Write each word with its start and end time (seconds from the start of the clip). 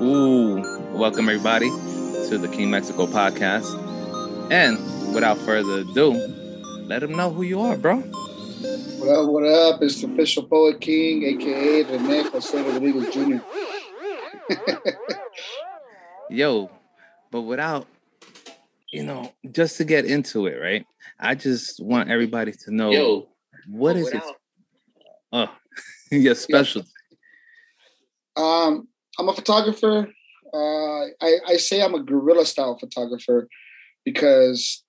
Ooh, 0.00 0.62
welcome 0.96 1.28
everybody 1.28 1.68
to 2.28 2.38
the 2.38 2.46
King 2.46 2.70
Mexico 2.70 3.06
podcast. 3.08 3.66
And 4.52 4.78
without 5.12 5.38
further 5.38 5.80
ado, 5.80 6.12
let 6.86 7.00
them 7.00 7.16
know 7.16 7.30
who 7.30 7.42
you 7.42 7.60
are, 7.60 7.76
bro. 7.76 7.96
What 7.96 9.08
up, 9.08 9.28
what 9.28 9.44
up? 9.44 9.82
It's 9.82 10.00
the 10.00 10.08
official 10.12 10.44
Poet 10.44 10.80
King, 10.80 11.24
aka 11.24 11.82
Rene 11.82 12.22
Jose 12.30 12.62
Rodriguez 12.62 13.12
Jr. 13.12 13.38
Yo, 16.30 16.70
but 17.32 17.40
without, 17.42 17.88
you 18.92 19.02
know, 19.02 19.32
just 19.50 19.78
to 19.78 19.84
get 19.84 20.04
into 20.04 20.46
it, 20.46 20.60
right? 20.60 20.86
I 21.18 21.34
just 21.34 21.82
want 21.82 22.08
everybody 22.08 22.52
to 22.52 22.70
know 22.72 22.90
Yo, 22.92 23.28
what 23.66 23.94
but 23.94 24.00
is 24.00 24.08
it? 24.12 24.22
Oh, 25.32 25.48
your 26.12 26.36
specialty. 26.36 26.88
Um, 28.36 28.86
I'm 29.18 29.28
a 29.28 29.34
photographer. 29.34 30.08
Uh, 30.54 31.04
I, 31.20 31.34
I 31.46 31.56
say 31.56 31.82
I'm 31.82 31.94
a 31.94 32.02
guerrilla 32.02 32.46
style 32.46 32.78
photographer 32.78 33.48
because 34.04 34.84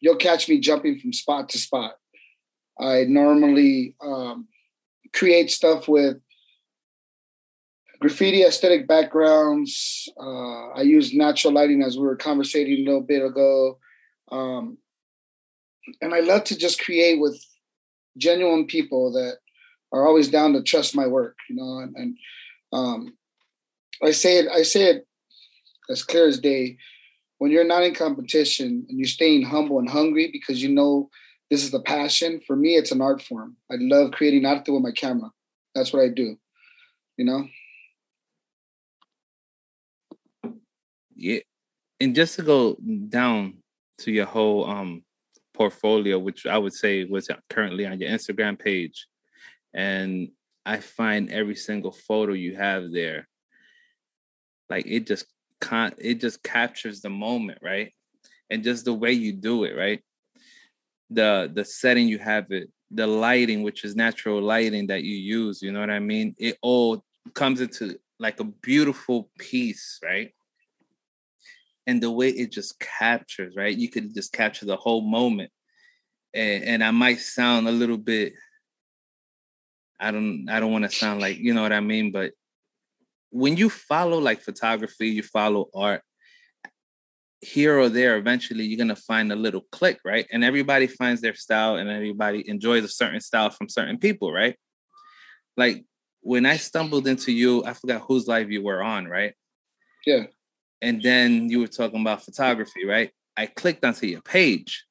you'll 0.00 0.16
catch 0.16 0.48
me 0.48 0.58
jumping 0.58 0.98
from 0.98 1.12
spot 1.12 1.48
to 1.50 1.58
spot. 1.58 1.92
I 2.80 3.04
normally 3.04 3.94
um, 4.00 4.48
create 5.12 5.50
stuff 5.50 5.86
with 5.86 6.16
graffiti 8.00 8.42
aesthetic 8.42 8.88
backgrounds. 8.88 10.08
Uh, 10.18 10.68
I 10.70 10.82
use 10.82 11.14
natural 11.14 11.52
lighting 11.52 11.82
as 11.82 11.98
we 11.98 12.04
were 12.04 12.16
conversating 12.16 12.80
a 12.80 12.90
little 12.90 13.02
bit 13.02 13.22
ago. 13.22 13.78
Um, 14.32 14.78
and 16.00 16.14
I 16.14 16.20
love 16.20 16.44
to 16.44 16.56
just 16.56 16.82
create 16.82 17.20
with 17.20 17.38
genuine 18.16 18.66
people 18.66 19.12
that 19.12 19.36
are 19.92 20.06
always 20.06 20.28
down 20.28 20.54
to 20.54 20.62
trust 20.62 20.96
my 20.96 21.06
work, 21.06 21.36
you 21.48 21.56
know, 21.56 21.78
and, 21.78 21.94
and 21.96 22.16
um, 22.72 23.14
I 24.02 24.12
say 24.12 24.38
it, 24.38 24.48
I 24.48 24.62
say 24.62 24.90
it 24.90 25.06
as 25.88 26.02
clear 26.02 26.26
as 26.26 26.38
day. 26.38 26.78
When 27.38 27.50
you're 27.50 27.64
not 27.64 27.82
in 27.82 27.94
competition 27.94 28.86
and 28.88 28.98
you're 28.98 29.06
staying 29.08 29.42
humble 29.42 29.78
and 29.78 29.88
hungry 29.88 30.28
because 30.30 30.62
you 30.62 30.68
know 30.68 31.10
this 31.50 31.64
is 31.64 31.70
the 31.70 31.80
passion, 31.80 32.40
for 32.46 32.54
me, 32.54 32.76
it's 32.76 32.92
an 32.92 33.00
art 33.00 33.22
form. 33.22 33.56
I 33.70 33.74
love 33.78 34.12
creating 34.12 34.46
art 34.46 34.68
with 34.68 34.82
my 34.82 34.92
camera. 34.92 35.30
That's 35.74 35.92
what 35.92 36.02
I 36.02 36.08
do, 36.08 36.36
you 37.16 37.24
know? 37.24 37.46
Yeah. 41.16 41.40
And 41.98 42.14
just 42.14 42.36
to 42.36 42.42
go 42.42 42.76
down 43.08 43.58
to 43.98 44.10
your 44.10 44.26
whole 44.26 44.68
um 44.68 45.02
portfolio, 45.52 46.18
which 46.18 46.46
I 46.46 46.56
would 46.56 46.72
say 46.72 47.04
was 47.04 47.28
currently 47.50 47.86
on 47.86 48.00
your 48.00 48.10
Instagram 48.10 48.58
page, 48.58 49.06
and 49.74 50.30
I 50.64 50.78
find 50.78 51.30
every 51.30 51.56
single 51.56 51.92
photo 51.92 52.32
you 52.32 52.56
have 52.56 52.92
there, 52.92 53.28
like 54.70 54.86
it 54.86 55.06
just 55.06 55.26
con 55.60 55.92
it 55.98 56.20
just 56.20 56.42
captures 56.42 57.00
the 57.00 57.10
moment, 57.10 57.58
right? 57.62 57.92
And 58.48 58.64
just 58.64 58.84
the 58.84 58.94
way 58.94 59.12
you 59.12 59.32
do 59.32 59.64
it, 59.64 59.76
right? 59.76 60.00
The 61.10 61.50
the 61.52 61.64
setting 61.64 62.08
you 62.08 62.18
have 62.18 62.46
it, 62.50 62.70
the 62.90 63.06
lighting, 63.06 63.62
which 63.62 63.84
is 63.84 63.96
natural 63.96 64.40
lighting 64.40 64.86
that 64.88 65.02
you 65.02 65.16
use, 65.16 65.60
you 65.60 65.72
know 65.72 65.80
what 65.80 65.90
I 65.90 65.98
mean? 65.98 66.34
It 66.38 66.56
all 66.62 67.04
comes 67.34 67.60
into 67.60 67.98
like 68.18 68.40
a 68.40 68.44
beautiful 68.44 69.30
piece, 69.38 69.98
right? 70.02 70.32
and 71.90 72.00
the 72.00 72.10
way 72.10 72.28
it 72.28 72.52
just 72.52 72.78
captures, 72.78 73.56
right? 73.56 73.76
You 73.76 73.88
could 73.88 74.14
just 74.14 74.32
capture 74.32 74.64
the 74.64 74.76
whole 74.76 75.00
moment. 75.00 75.50
And, 76.32 76.62
and 76.62 76.84
I 76.84 76.92
might 76.92 77.18
sound 77.18 77.66
a 77.66 77.72
little 77.72 77.96
bit, 77.96 78.34
I 79.98 80.12
don't, 80.12 80.48
I 80.48 80.60
don't 80.60 80.70
want 80.70 80.84
to 80.84 80.96
sound 80.96 81.20
like, 81.20 81.38
you 81.38 81.52
know 81.52 81.62
what 81.62 81.72
I 81.72 81.80
mean? 81.80 82.12
But 82.12 82.30
when 83.30 83.56
you 83.56 83.70
follow 83.70 84.18
like 84.18 84.42
photography, 84.42 85.08
you 85.08 85.22
follow 85.22 85.68
art, 85.74 86.02
here 87.42 87.78
or 87.78 87.88
there, 87.88 88.16
eventually 88.18 88.64
you're 88.64 88.78
gonna 88.78 88.94
find 88.96 89.32
a 89.32 89.36
little 89.36 89.62
click, 89.72 89.98
right? 90.04 90.26
And 90.30 90.44
everybody 90.44 90.86
finds 90.86 91.20
their 91.22 91.34
style 91.34 91.76
and 91.76 91.88
everybody 91.88 92.48
enjoys 92.48 92.84
a 92.84 92.88
certain 92.88 93.20
style 93.20 93.50
from 93.50 93.68
certain 93.68 93.98
people, 93.98 94.32
right? 94.32 94.56
Like 95.56 95.84
when 96.20 96.44
I 96.46 96.56
stumbled 96.58 97.06
into 97.06 97.32
you, 97.32 97.64
I 97.64 97.72
forgot 97.74 98.02
whose 98.02 98.26
live 98.28 98.50
you 98.50 98.62
were 98.62 98.82
on, 98.82 99.06
right? 99.08 99.34
Yeah. 100.06 100.24
and 100.82 101.02
then 101.02 101.50
you 101.50 101.60
were 101.60 101.66
talking 101.68 102.00
about 102.00 102.24
photography, 102.24 102.84
right? 102.86 103.10
I 103.36 103.46
clicked 103.46 103.84
onto 103.84 104.06
your 104.06 104.22
page. 104.22 104.84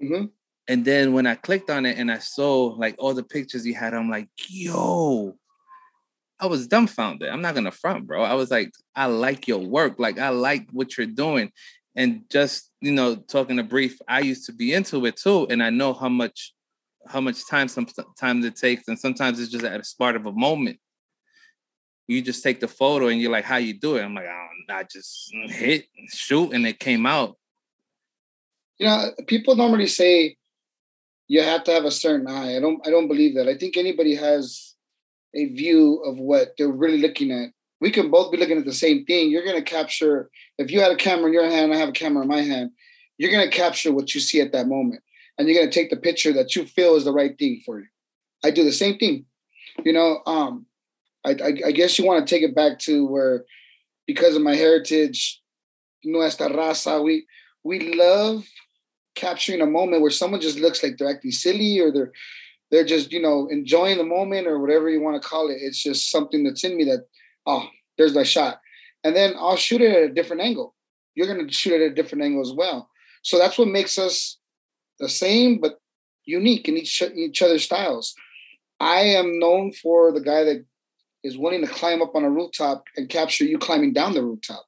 hmm 0.00 0.26
And 0.68 0.84
then 0.84 1.12
when 1.12 1.26
I 1.26 1.34
clicked 1.36 1.70
on 1.70 1.86
it 1.86 1.98
and 1.98 2.10
I 2.10 2.18
saw 2.18 2.74
like 2.76 2.96
all 2.98 3.14
the 3.14 3.22
pictures 3.22 3.66
you 3.66 3.74
had, 3.74 3.94
I'm 3.94 4.10
like, 4.10 4.28
yo, 4.48 5.36
I 6.38 6.46
was 6.46 6.66
dumbfounded. 6.66 7.28
I'm 7.28 7.40
not 7.40 7.54
gonna 7.54 7.70
front, 7.70 8.06
bro. 8.06 8.22
I 8.22 8.34
was 8.34 8.50
like, 8.50 8.72
I 8.94 9.06
like 9.06 9.48
your 9.48 9.58
work. 9.58 9.98
Like, 9.98 10.18
I 10.18 10.28
like 10.30 10.68
what 10.70 10.96
you're 10.96 11.06
doing. 11.06 11.50
And 11.94 12.24
just, 12.30 12.70
you 12.82 12.92
know, 12.92 13.16
talking 13.16 13.58
a 13.58 13.62
brief, 13.62 13.98
I 14.06 14.20
used 14.20 14.44
to 14.46 14.52
be 14.52 14.74
into 14.74 15.06
it 15.06 15.16
too. 15.16 15.46
And 15.48 15.62
I 15.62 15.70
know 15.70 15.94
how 15.94 16.10
much, 16.10 16.52
how 17.08 17.22
much 17.22 17.48
time 17.48 17.68
sometimes 17.68 18.44
it 18.44 18.56
takes. 18.56 18.86
And 18.88 18.98
sometimes 18.98 19.40
it's 19.40 19.50
just 19.50 19.64
at 19.64 19.80
a 19.80 19.84
spark 19.84 20.14
of 20.14 20.26
a 20.26 20.32
moment. 20.32 20.78
You 22.06 22.20
just 22.20 22.42
take 22.42 22.60
the 22.60 22.68
photo 22.68 23.08
and 23.08 23.18
you're 23.18 23.32
like, 23.32 23.46
how 23.46 23.56
you 23.56 23.72
do 23.72 23.96
it? 23.96 24.02
I'm 24.02 24.14
like, 24.14 24.26
I, 24.26 24.48
don't, 24.68 24.78
I 24.78 24.82
just 24.84 25.32
hit, 25.46 25.86
shoot, 26.08 26.52
and 26.52 26.66
it 26.66 26.78
came 26.78 27.06
out. 27.06 27.36
You 28.78 28.86
know, 28.86 29.10
people 29.26 29.56
normally 29.56 29.86
say 29.86 30.36
you 31.28 31.42
have 31.42 31.64
to 31.64 31.72
have 31.72 31.84
a 31.84 31.90
certain 31.90 32.28
eye. 32.28 32.56
I 32.56 32.60
don't 32.60 32.86
I 32.86 32.90
don't 32.90 33.08
believe 33.08 33.34
that. 33.36 33.48
I 33.48 33.56
think 33.56 33.76
anybody 33.76 34.14
has 34.14 34.75
a 35.36 35.46
view 35.46 36.02
of 36.04 36.18
what 36.18 36.54
they're 36.56 36.68
really 36.68 36.98
looking 36.98 37.30
at. 37.30 37.50
We 37.80 37.90
can 37.90 38.10
both 38.10 38.32
be 38.32 38.38
looking 38.38 38.58
at 38.58 38.64
the 38.64 38.72
same 38.72 39.04
thing. 39.04 39.30
You're 39.30 39.44
gonna 39.44 39.62
capture 39.62 40.30
if 40.58 40.70
you 40.70 40.80
had 40.80 40.92
a 40.92 40.96
camera 40.96 41.26
in 41.26 41.34
your 41.34 41.48
hand, 41.48 41.72
I 41.72 41.76
have 41.76 41.90
a 41.90 41.92
camera 41.92 42.22
in 42.22 42.28
my 42.28 42.40
hand, 42.40 42.70
you're 43.18 43.30
gonna 43.30 43.50
capture 43.50 43.92
what 43.92 44.14
you 44.14 44.20
see 44.20 44.40
at 44.40 44.52
that 44.52 44.66
moment. 44.66 45.02
And 45.38 45.46
you're 45.46 45.60
gonna 45.60 45.70
take 45.70 45.90
the 45.90 45.96
picture 45.96 46.32
that 46.32 46.56
you 46.56 46.64
feel 46.64 46.96
is 46.96 47.04
the 47.04 47.12
right 47.12 47.38
thing 47.38 47.60
for 47.64 47.78
you. 47.80 47.86
I 48.42 48.50
do 48.50 48.64
the 48.64 48.72
same 48.72 48.98
thing. 48.98 49.26
You 49.84 49.92
know, 49.92 50.22
um, 50.26 50.66
I, 51.24 51.30
I, 51.30 51.52
I 51.66 51.72
guess 51.72 51.98
you 51.98 52.06
want 52.06 52.26
to 52.26 52.34
take 52.34 52.42
it 52.42 52.54
back 52.54 52.78
to 52.80 53.06
where 53.06 53.44
because 54.06 54.36
of 54.36 54.42
my 54.42 54.54
heritage, 54.54 55.42
nuestra 56.04 56.48
raza, 56.48 57.02
we 57.02 57.26
we 57.64 57.94
love 57.94 58.46
capturing 59.16 59.60
a 59.60 59.66
moment 59.66 60.02
where 60.02 60.10
someone 60.10 60.40
just 60.40 60.58
looks 60.58 60.82
like 60.82 60.96
they're 60.96 61.10
acting 61.10 61.32
silly 61.32 61.80
or 61.80 61.90
they're 61.90 62.12
they're 62.70 62.84
just 62.84 63.12
you 63.12 63.20
know 63.20 63.48
enjoying 63.50 63.98
the 63.98 64.04
moment 64.04 64.46
or 64.46 64.58
whatever 64.58 64.88
you 64.88 65.00
want 65.00 65.20
to 65.20 65.28
call 65.28 65.48
it. 65.50 65.58
It's 65.60 65.82
just 65.82 66.10
something 66.10 66.44
that's 66.44 66.64
in 66.64 66.76
me 66.76 66.84
that 66.84 67.06
oh 67.46 67.66
there's 67.98 68.14
my 68.14 68.22
shot, 68.22 68.60
and 69.04 69.14
then 69.14 69.34
I'll 69.38 69.56
shoot 69.56 69.80
it 69.80 69.94
at 69.94 70.10
a 70.10 70.14
different 70.14 70.42
angle. 70.42 70.74
You're 71.14 71.26
gonna 71.26 71.50
shoot 71.50 71.74
it 71.74 71.84
at 71.84 71.92
a 71.92 71.94
different 71.94 72.24
angle 72.24 72.42
as 72.42 72.52
well. 72.52 72.90
So 73.22 73.38
that's 73.38 73.58
what 73.58 73.68
makes 73.68 73.98
us 73.98 74.38
the 74.98 75.08
same 75.08 75.60
but 75.60 75.80
unique 76.24 76.68
in 76.68 76.76
each 76.76 77.02
each 77.02 77.42
other's 77.42 77.64
styles. 77.64 78.14
I 78.80 79.00
am 79.00 79.38
known 79.38 79.72
for 79.72 80.12
the 80.12 80.20
guy 80.20 80.44
that 80.44 80.64
is 81.24 81.38
willing 81.38 81.66
to 81.66 81.72
climb 81.72 82.02
up 82.02 82.14
on 82.14 82.24
a 82.24 82.30
rooftop 82.30 82.84
and 82.96 83.08
capture 83.08 83.44
you 83.44 83.58
climbing 83.58 83.92
down 83.92 84.14
the 84.14 84.22
rooftop. 84.22 84.64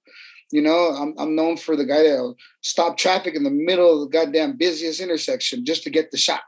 You 0.51 0.63
know, 0.63 0.89
I'm 0.89 1.15
I'm 1.19 1.37
known 1.37 1.57
for 1.57 1.77
the 1.77 1.85
guy 1.85 2.03
that'll 2.03 2.37
stop 2.63 2.97
traffic 2.97 3.35
in 3.35 3.45
the 3.45 3.51
middle 3.51 3.93
of 3.93 4.11
the 4.11 4.19
goddamn 4.19 4.57
busiest 4.57 5.01
intersection 5.01 5.65
just 5.65 5.83
to 5.85 5.91
get 5.91 6.11
the 6.11 6.17
shot. 6.17 6.41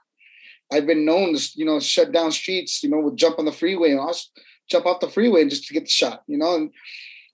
I've 0.73 0.87
been 0.87 1.05
known 1.05 1.35
to, 1.35 1.51
you 1.57 1.65
know, 1.65 1.81
shut 1.81 2.13
down 2.13 2.31
streets, 2.33 2.83
you 2.83 2.91
know, 2.91 3.01
would 3.01 3.17
jump 3.17 3.39
on 3.39 3.45
the 3.45 3.53
freeway 3.53 3.91
and 3.91 4.01
I'll 4.01 4.17
jump 4.71 4.87
off 4.87 5.01
the 5.01 5.09
freeway 5.09 5.49
just 5.49 5.67
to 5.67 5.75
get 5.75 5.85
the 5.85 5.91
shot, 5.91 6.23
you 6.27 6.39
know. 6.39 6.55
And 6.57 6.73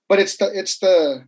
but 0.09 0.19
it's 0.19 0.37
the 0.37 0.57
it's 0.57 0.79
the 0.79 1.25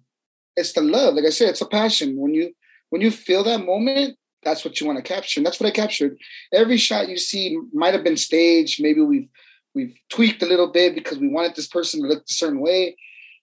it's 0.56 0.74
the 0.74 0.81
love. 0.81 1.16
Like 1.16 1.25
I 1.25 1.30
said, 1.30 1.50
it's 1.50 1.62
a 1.62 1.68
passion. 1.68 2.18
When 2.18 2.34
you 2.34 2.53
when 2.90 3.02
you 3.02 3.12
feel 3.12 3.44
that 3.44 3.66
moment, 3.66 4.18
that's 4.44 4.66
what 4.66 4.80
you 4.80 4.88
want 4.88 4.97
to 4.97 5.03
capture. 5.03 5.40
And 5.40 5.46
that's 5.46 5.59
what 5.59 5.68
I 5.68 5.72
captured. 5.72 6.18
Every 6.53 6.78
shot 6.78 7.09
you 7.09 7.18
see 7.18 7.59
might 7.74 7.94
have 7.94 8.03
been 8.03 8.18
staged. 8.18 8.81
Maybe 8.81 9.02
we've 9.02 9.30
we've 9.74 9.96
tweaked 10.09 10.41
a 10.41 10.47
little 10.47 10.72
bit 10.72 10.96
because 10.96 11.20
we 11.20 11.28
wanted 11.28 11.56
this 11.56 11.68
person 11.68 12.02
to 12.02 12.08
look 12.08 12.24
a 12.24 12.34
certain 12.34 12.59
way. 12.59 12.97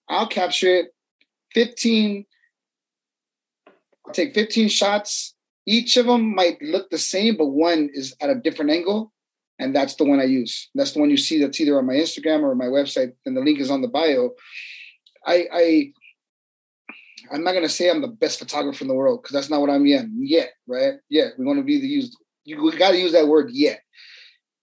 I'll 0.08 0.28
capture 0.28 0.74
it. 0.74 0.86
15, 1.54 2.26
I'll 4.06 4.12
take 4.12 4.34
15 4.34 4.68
shots. 4.68 5.34
Each 5.66 5.96
of 5.96 6.06
them 6.06 6.34
might 6.34 6.60
look 6.62 6.90
the 6.90 6.98
same, 6.98 7.36
but 7.36 7.46
one 7.46 7.90
is 7.92 8.14
at 8.20 8.30
a 8.30 8.34
different 8.36 8.70
angle. 8.70 9.12
And 9.58 9.74
that's 9.74 9.94
the 9.94 10.04
one 10.04 10.20
I 10.20 10.24
use. 10.24 10.68
That's 10.74 10.92
the 10.92 11.00
one 11.00 11.10
you 11.10 11.16
see 11.16 11.40
that's 11.40 11.58
either 11.60 11.78
on 11.78 11.86
my 11.86 11.94
Instagram 11.94 12.42
or 12.42 12.54
my 12.54 12.66
website, 12.66 13.12
and 13.24 13.34
the 13.36 13.40
link 13.40 13.58
is 13.58 13.70
on 13.70 13.80
the 13.80 13.88
bio. 13.88 14.30
I 15.26 15.46
I 15.50 15.92
I'm 17.32 17.42
not 17.42 17.52
gonna 17.52 17.68
say 17.68 17.88
I'm 17.90 18.02
the 18.02 18.08
best 18.08 18.38
photographer 18.38 18.84
in 18.84 18.88
the 18.88 18.94
world 18.94 19.22
because 19.22 19.32
that's 19.32 19.50
not 19.50 19.60
what 19.60 19.70
I'm 19.70 19.86
yet. 19.86 20.04
Yet, 20.14 20.50
right? 20.66 20.94
Yeah, 21.08 21.28
We 21.38 21.46
want 21.46 21.58
to 21.58 21.64
be 21.64 21.80
the 21.80 21.86
used. 21.86 22.16
you 22.44 22.62
we 22.62 22.76
gotta 22.76 22.98
use 22.98 23.12
that 23.12 23.28
word 23.28 23.50
yet. 23.50 23.80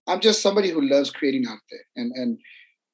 I'm 0.08 0.20
just 0.20 0.42
somebody 0.42 0.70
who 0.70 0.82
loves 0.82 1.10
creating 1.12 1.48
out 1.48 1.60
there. 1.72 1.86
And 1.96 2.12
and 2.16 2.40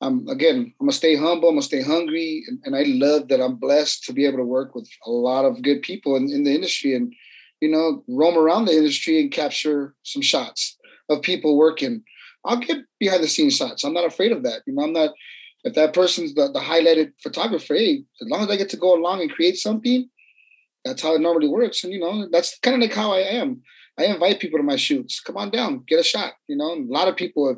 I'm 0.02 0.28
again, 0.30 0.74
I'm 0.80 0.86
gonna 0.88 0.94
stay 0.94 1.16
humble, 1.16 1.50
I'm 1.50 1.56
gonna 1.56 1.64
stay 1.64 1.82
hungry, 1.82 2.44
and, 2.48 2.60
and 2.64 2.76
I 2.76 2.84
love 2.84 3.28
that 3.28 3.42
I'm 3.42 3.56
blessed 3.56 4.06
to 4.06 4.14
be 4.14 4.26
able 4.26 4.38
to 4.38 4.46
work 4.46 4.74
with 4.74 4.90
a 5.06 5.12
lot 5.12 5.44
of 5.46 5.62
good 5.62 5.82
people 5.82 6.16
in, 6.16 6.32
in 6.32 6.44
the 6.46 6.56
industry 6.56 6.96
and 6.96 7.14
you 7.62 7.70
know, 7.70 8.04
roam 8.08 8.38
around 8.38 8.66
the 8.66 8.76
industry 8.76 9.20
and 9.20 9.32
capture 9.32 9.96
some 10.04 10.22
shots 10.22 10.78
of 11.10 11.22
people 11.22 11.58
working. 11.58 12.04
I'll 12.46 12.58
get 12.58 12.78
behind 13.00 13.24
the 13.24 13.28
scenes 13.28 13.58
shots. 13.58 13.84
I'm 13.84 13.94
not 13.94 14.06
afraid 14.06 14.32
of 14.32 14.44
that. 14.44 14.62
You 14.66 14.74
know, 14.74 14.84
I'm 14.84 14.94
not 14.94 15.12
if 15.64 15.74
that 15.76 15.94
person's 15.94 16.34
the, 16.36 16.50
the 16.52 16.60
highlighted 16.60 17.12
photographer, 17.22 17.74
hey, 17.74 18.04
as 18.22 18.30
long 18.30 18.42
as 18.44 18.50
I 18.50 18.56
get 18.56 18.70
to 18.70 18.78
go 18.78 18.96
along 18.96 19.22
and 19.22 19.32
create 19.32 19.58
something, 19.58 20.10
that's 20.86 21.02
how 21.02 21.16
it 21.16 21.22
normally 21.22 21.50
works. 21.50 21.84
And 21.84 21.92
you 21.92 22.00
know, 22.00 22.28
that's 22.32 22.58
kind 22.60 22.76
of 22.76 22.82
like 22.82 22.96
how 22.96 23.12
I 23.12 23.20
am. 23.20 23.62
I 23.98 24.06
invite 24.06 24.40
people 24.40 24.58
to 24.58 24.64
my 24.64 24.78
shoots. 24.78 25.20
Come 25.20 25.36
on 25.36 25.50
down, 25.50 25.84
get 25.86 26.00
a 26.00 26.04
shot. 26.04 26.34
You 26.48 26.56
know, 26.56 26.72
and 26.74 26.90
a 26.90 26.94
lot 26.94 27.10
of 27.10 27.18
people 27.18 27.48
have 27.50 27.58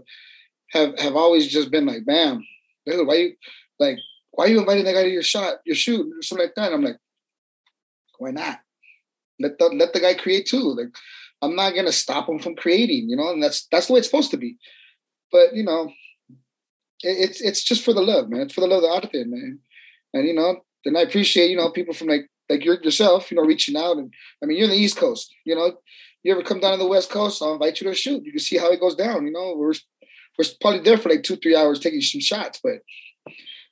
have 0.71 1.00
have 1.00 1.15
always 1.15 1.47
just 1.47 1.69
been 1.69 1.86
like, 1.86 2.06
"Bam, 2.06 2.44
dude, 2.86 3.06
why 3.06 3.15
you 3.15 3.33
like 3.80 3.97
why 4.31 4.45
are 4.45 4.47
you 4.47 4.59
inviting 4.59 4.86
that 4.86 4.94
guy 4.94 5.04
to 5.04 5.09
your 5.09 5.21
shot, 5.21 5.57
your 5.65 5.75
shoot, 5.75 6.07
or 6.18 6.24
something 6.24 6.45
like 6.45 6.56
that?" 6.56 6.68
And 6.68 6.75
I'm 6.75 6.83
like, 6.83 6.97
why 8.21 8.31
not? 8.31 8.59
Let 9.41 9.57
the 9.57 9.65
let 9.67 9.93
the 9.93 9.99
guy 9.99 10.13
create 10.13 10.45
too. 10.45 10.75
Like, 10.75 10.95
I'm 11.41 11.55
not 11.55 11.75
gonna 11.75 11.91
stop 11.91 12.29
him 12.29 12.39
from 12.39 12.55
creating. 12.55 13.09
You 13.09 13.15
know, 13.15 13.31
and 13.31 13.41
that's 13.41 13.67
that's 13.71 13.88
the 13.88 13.93
way 13.93 13.99
it's 13.99 14.07
supposed 14.07 14.31
to 14.31 14.38
be. 14.38 14.57
But 15.31 15.55
you 15.55 15.63
know, 15.63 15.91
it, 17.03 17.29
it's 17.29 17.41
it's 17.41 17.63
just 17.63 17.83
for 17.83 17.93
the 17.93 18.01
love, 18.01 18.29
man. 18.29 18.41
It's 18.41 18.53
for 18.53 18.61
the 18.61 18.67
love 18.67 18.83
of 18.83 18.89
the 18.89 19.07
art, 19.07 19.13
man. 19.13 19.59
And 20.13 20.27
you 20.27 20.33
know, 20.33 20.61
and 20.85 20.97
I 20.97 21.01
appreciate 21.01 21.49
you 21.49 21.57
know 21.57 21.71
people 21.71 21.93
from 21.93 22.07
like 22.07 22.29
like 22.49 22.65
yourself, 22.65 23.31
you 23.31 23.38
know, 23.38 23.43
reaching 23.43 23.77
out. 23.77 23.97
And 23.97 24.13
I 24.43 24.45
mean, 24.45 24.57
you're 24.57 24.65
in 24.65 24.71
the 24.71 24.77
East 24.77 24.97
Coast, 24.97 25.33
you 25.45 25.55
know. 25.55 25.77
You 26.23 26.31
ever 26.33 26.44
come 26.44 26.59
down 26.59 26.73
to 26.73 26.77
the 26.77 26.87
West 26.89 27.09
Coast? 27.09 27.41
I'll 27.41 27.53
invite 27.53 27.81
you 27.81 27.85
to 27.85 27.94
a 27.94 27.95
shoot. 27.95 28.23
You 28.23 28.31
can 28.31 28.39
see 28.39 28.57
how 28.57 28.69
it 28.69 28.79
goes 28.79 28.95
down. 28.95 29.25
You 29.25 29.31
know, 29.31 29.55
we're 29.57 29.73
we're 30.37 30.45
probably 30.59 30.81
there 30.81 30.97
for 30.97 31.09
like 31.09 31.23
two, 31.23 31.35
three 31.37 31.55
hours 31.55 31.79
taking 31.79 32.01
some 32.01 32.21
shots, 32.21 32.59
but 32.63 32.81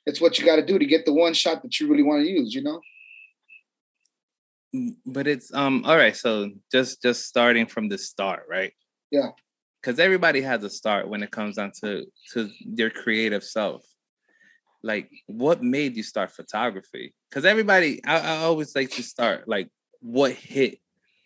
it's 0.06 0.20
what 0.20 0.38
you 0.38 0.44
got 0.44 0.56
to 0.56 0.66
do 0.66 0.78
to 0.78 0.86
get 0.86 1.06
the 1.06 1.12
one 1.12 1.34
shot 1.34 1.62
that 1.62 1.78
you 1.78 1.88
really 1.88 2.02
want 2.02 2.24
to 2.24 2.30
use. 2.30 2.54
You 2.54 2.62
know. 2.62 2.80
Mm, 4.74 4.96
but 5.06 5.26
it's 5.26 5.52
um 5.54 5.84
all 5.84 5.96
right. 5.96 6.16
So 6.16 6.50
just 6.70 7.02
just 7.02 7.26
starting 7.26 7.66
from 7.66 7.88
the 7.88 7.98
start, 7.98 8.44
right? 8.48 8.72
Yeah. 9.10 9.30
Because 9.80 9.98
everybody 9.98 10.42
has 10.42 10.62
a 10.62 10.70
start 10.70 11.08
when 11.08 11.22
it 11.22 11.30
comes 11.30 11.56
down 11.56 11.72
to 11.82 12.06
to 12.32 12.50
their 12.66 12.90
creative 12.90 13.44
self 13.44 13.84
like 14.82 15.10
what 15.26 15.62
made 15.62 15.96
you 15.96 16.02
start 16.02 16.30
photography 16.30 17.14
because 17.28 17.44
everybody 17.44 18.02
I, 18.04 18.18
I, 18.18 18.36
always 18.38 18.74
like 18.74 18.90
to 18.92 19.02
start 19.02 19.46
like 19.46 19.68
what 20.00 20.32
hit 20.32 20.78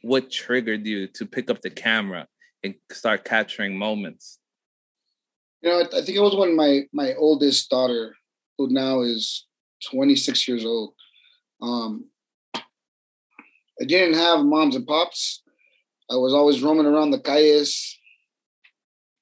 what 0.02 0.30
triggered 0.30 0.86
you 0.86 1.06
to 1.08 1.26
pick 1.26 1.50
up 1.50 1.60
the 1.62 1.70
camera 1.70 2.26
and 2.62 2.74
start 2.90 3.24
capturing 3.24 3.78
moments 3.78 4.38
you 5.62 5.70
know 5.70 5.80
i 5.80 6.02
think 6.02 6.16
it 6.16 6.20
was 6.20 6.36
when 6.36 6.56
my 6.56 6.82
my 6.92 7.14
oldest 7.14 7.70
daughter 7.70 8.16
who 8.58 8.68
now 8.70 9.02
is 9.02 9.46
26 9.90 10.48
years 10.48 10.64
old 10.64 10.94
um 11.62 12.04
i 13.80 13.84
didn't 13.84 14.14
have 14.14 14.44
moms 14.44 14.76
and 14.76 14.86
pops 14.86 15.42
i 16.10 16.14
was 16.14 16.34
always 16.34 16.62
roaming 16.62 16.86
around 16.86 17.10
the 17.10 17.20
calles 17.20 17.98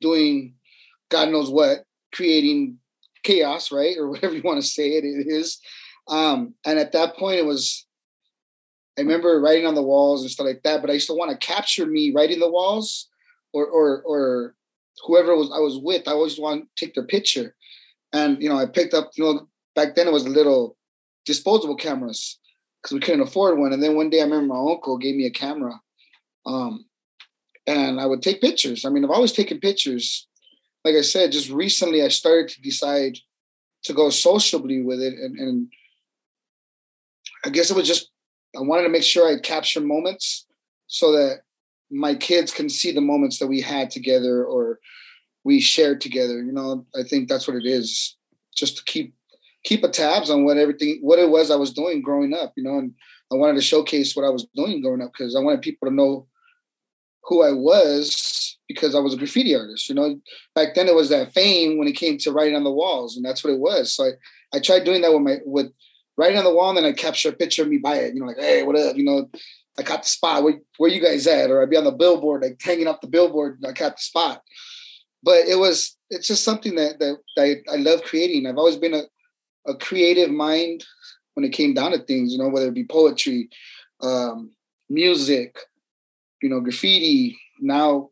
doing 0.01 0.55
god 1.11 1.29
knows 1.29 1.51
what 1.51 1.85
creating 2.13 2.79
chaos, 3.23 3.73
right? 3.73 3.97
Or 3.99 4.09
whatever 4.09 4.35
you 4.35 4.43
want 4.43 4.63
to 4.63 4.69
say 4.69 4.91
it, 4.91 5.05
it 5.05 5.27
is. 5.29 5.59
Um, 6.09 6.55
and 6.65 6.79
at 6.79 6.93
that 6.93 7.17
point, 7.17 7.39
it 7.39 7.47
was, 7.47 7.87
I 8.99 9.03
remember 9.03 9.41
writing 9.41 9.67
on 9.67 9.75
the 9.75 9.83
walls 9.83 10.23
and 10.23 10.31
stuff 10.31 10.47
like 10.47 10.63
that, 10.65 10.81
but 10.81 10.91
I 10.91 10.95
used 10.95 11.07
to 11.09 11.15
want 11.15 11.31
to 11.31 11.47
capture 11.47 11.87
me 11.87 12.13
writing 12.15 12.41
the 12.41 12.51
walls 12.51 13.09
or, 13.53 13.67
or, 13.67 14.03
or 14.03 14.55
whoever 15.07 15.37
was 15.37 15.51
I 15.55 15.61
was 15.61 15.79
with. 15.79 16.07
I 16.07 16.13
always 16.13 16.39
want 16.39 16.65
to 16.77 16.85
take 16.85 16.95
their 16.95 17.07
picture. 17.07 17.55
And, 18.13 18.43
you 18.43 18.49
know, 18.49 18.59
I 18.59 18.67
picked 18.67 18.95
up, 18.95 19.11
you 19.15 19.25
know, 19.25 19.49
back 19.75 19.95
then 19.95 20.07
it 20.07 20.13
was 20.13 20.29
little 20.29 20.77
disposable 21.25 21.77
cameras 21.77 22.39
because 22.83 22.95
we 22.95 23.01
couldn't 23.01 23.21
afford 23.21 23.59
one. 23.59 23.73
And 23.73 23.83
then 23.83 23.97
one 23.97 24.11
day 24.11 24.21
I 24.21 24.25
remember 24.25 24.55
my 24.55 24.73
uncle 24.73 24.99
gave 24.99 25.15
me 25.15 25.27
a 25.27 25.31
camera. 25.31 25.81
Um, 26.45 26.87
and 27.67 28.01
I 28.01 28.07
would 28.07 28.23
take 28.23 28.41
pictures. 28.41 28.85
I 28.85 28.89
mean, 28.89 29.05
I've 29.05 29.11
always 29.11 29.33
taken 29.33 29.61
pictures 29.61 30.27
like 30.85 30.97
I 30.97 31.03
said, 31.03 31.33
just 31.33 31.51
recently 31.51 32.03
I 32.03 32.09
started 32.09 32.49
to 32.49 32.63
decide 32.63 33.19
to 33.85 33.93
go 33.93 34.11
sociably 34.11 34.83
with 34.83 35.01
it, 35.01 35.15
and, 35.15 35.39
and 35.39 35.73
I 37.45 37.51
guess 37.51 37.71
it 37.71 37.77
was 37.77 37.87
just 37.87 38.11
I 38.57 38.61
wanted 38.61 38.85
to 38.85 38.89
make 38.91 39.03
sure 39.03 39.29
I 39.29 39.41
capture 39.41 39.81
moments 39.81 40.47
so 40.87 41.13
that 41.13 41.43
my 41.91 42.15
kids 42.15 42.53
can 42.53 42.69
see 42.69 42.93
the 42.93 43.01
moments 43.01 43.39
that 43.39 43.47
we 43.47 43.61
had 43.61 43.91
together 43.91 44.45
or 44.45 44.79
we 45.45 45.59
shared 45.61 46.01
together. 46.01 46.43
You 46.43 46.53
know, 46.53 46.87
I 46.95 47.03
think 47.03 47.29
that's 47.29 47.49
what 47.49 47.57
it 47.57 47.67
is, 47.67 48.17
just 48.55 48.79
to 48.79 48.85
keep 48.85 49.15
keep 49.65 49.85
a 49.85 49.89
tabs 49.89 50.31
on 50.31 50.45
what 50.45 50.57
everything 50.57 50.99
what 51.03 51.19
it 51.19 51.31
was 51.31 51.51
I 51.51 51.57
was 51.57 51.73
doing 51.73 52.03
growing 52.03 52.35
up. 52.35 52.53
You 52.57 52.65
know, 52.65 52.79
and 52.79 52.93
I 53.33 53.37
wanted 53.37 53.57
to 53.57 53.63
showcase 53.63 54.15
what 54.15 54.25
I 54.25 54.31
was 54.31 54.47
doing 54.55 54.83
growing 54.83 55.03
up 55.03 55.13
because 55.13 55.35
I 55.37 55.41
wanted 55.41 55.63
people 55.63 55.89
to 55.89 55.95
know 55.95 56.27
who 57.25 57.43
I 57.43 57.53
was 57.53 58.59
because 58.69 58.95
I 58.95 59.01
was 59.01 59.15
a 59.15 59.17
graffiti 59.17 59.55
artist. 59.55 59.89
You 59.89 59.95
know, 59.95 60.21
back 60.55 60.75
then 60.75 60.89
it 60.89 60.95
was 60.95 61.09
that 61.11 61.33
fame 61.33 61.79
when 61.79 61.89
it 61.89 61.97
came 61.97 62.19
to 62.19 62.33
writing 62.33 62.57
on 62.57 62.65
the 62.65 62.73
walls, 62.73 63.17
and 63.17 63.25
that's 63.25 63.45
what 63.45 63.53
it 63.53 63.61
was. 63.61 63.93
So 63.93 64.05
I, 64.05 64.57
I 64.57 64.61
tried 64.61 64.85
doing 64.85 65.03
that 65.03 65.13
with 65.13 65.23
my 65.23 65.39
with 65.45 65.73
writing 66.17 66.39
on 66.39 66.45
the 66.45 66.55
wall, 66.55 66.71
and 66.71 66.79
then 66.79 66.85
I 66.85 66.93
capture 66.93 67.31
a 67.31 67.33
picture 67.33 67.63
of 67.63 67.69
me 67.69 67.79
by 67.79 67.97
it. 67.97 68.15
You 68.15 68.21
know, 68.21 68.27
like 68.27 68.39
hey, 68.39 68.63
what 68.63 68.77
up? 68.77 68.97
You 68.97 69.05
know, 69.05 69.31
I 69.79 69.83
caught 69.83 70.03
the 70.03 70.09
spot. 70.09 70.43
Where 70.43 70.59
where 70.79 70.91
you 70.91 71.01
guys 71.01 71.27
at? 71.27 71.51
Or 71.51 71.63
I'd 71.63 71.71
be 71.71 71.77
on 71.77 71.85
the 71.85 71.93
billboard, 71.93 72.43
like 72.43 72.61
hanging 72.61 72.89
up 72.89 73.01
the 73.01 73.09
billboard. 73.09 73.59
And 73.63 73.71
I 73.71 73.73
caught 73.73 73.97
the 73.97 74.03
spot. 74.03 74.43
But 75.23 75.47
it 75.47 75.59
was 75.59 75.97
it's 76.11 76.27
just 76.27 76.45
something 76.45 76.75
that 76.75 76.99
that, 76.99 77.19
that 77.37 77.43
I, 77.43 77.75
I 77.75 77.77
love 77.77 78.03
creating. 78.03 78.47
I've 78.47 78.59
always 78.59 78.77
been 78.77 78.95
a 78.95 79.05
a 79.67 79.75
creative 79.75 80.31
mind 80.31 80.85
when 81.35 81.45
it 81.45 81.53
came 81.53 81.75
down 81.75 81.93
to 81.93 81.99
things. 81.99 82.33
You 82.33 82.39
know, 82.39 82.49
whether 82.49 82.69
it 82.69 82.75
be 82.75 82.85
poetry, 82.85 83.49
um, 84.01 84.53
music, 84.89 85.57
you 86.43 86.49
know, 86.49 86.61
graffiti. 86.61 87.39
Now 87.61 88.11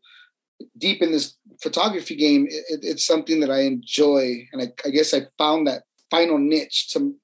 deep 0.77 1.01
in 1.01 1.11
this 1.11 1.37
photography 1.61 2.15
game, 2.15 2.47
it, 2.49 2.79
it's 2.83 3.05
something 3.05 3.39
that 3.41 3.51
I 3.51 3.61
enjoy, 3.61 4.47
and 4.51 4.61
I, 4.61 4.67
I, 4.85 4.89
guess 4.89 5.13
I 5.13 5.21
found 5.37 5.67
that 5.67 5.83
final 6.09 6.37
niche 6.37 6.89
to 6.93 7.15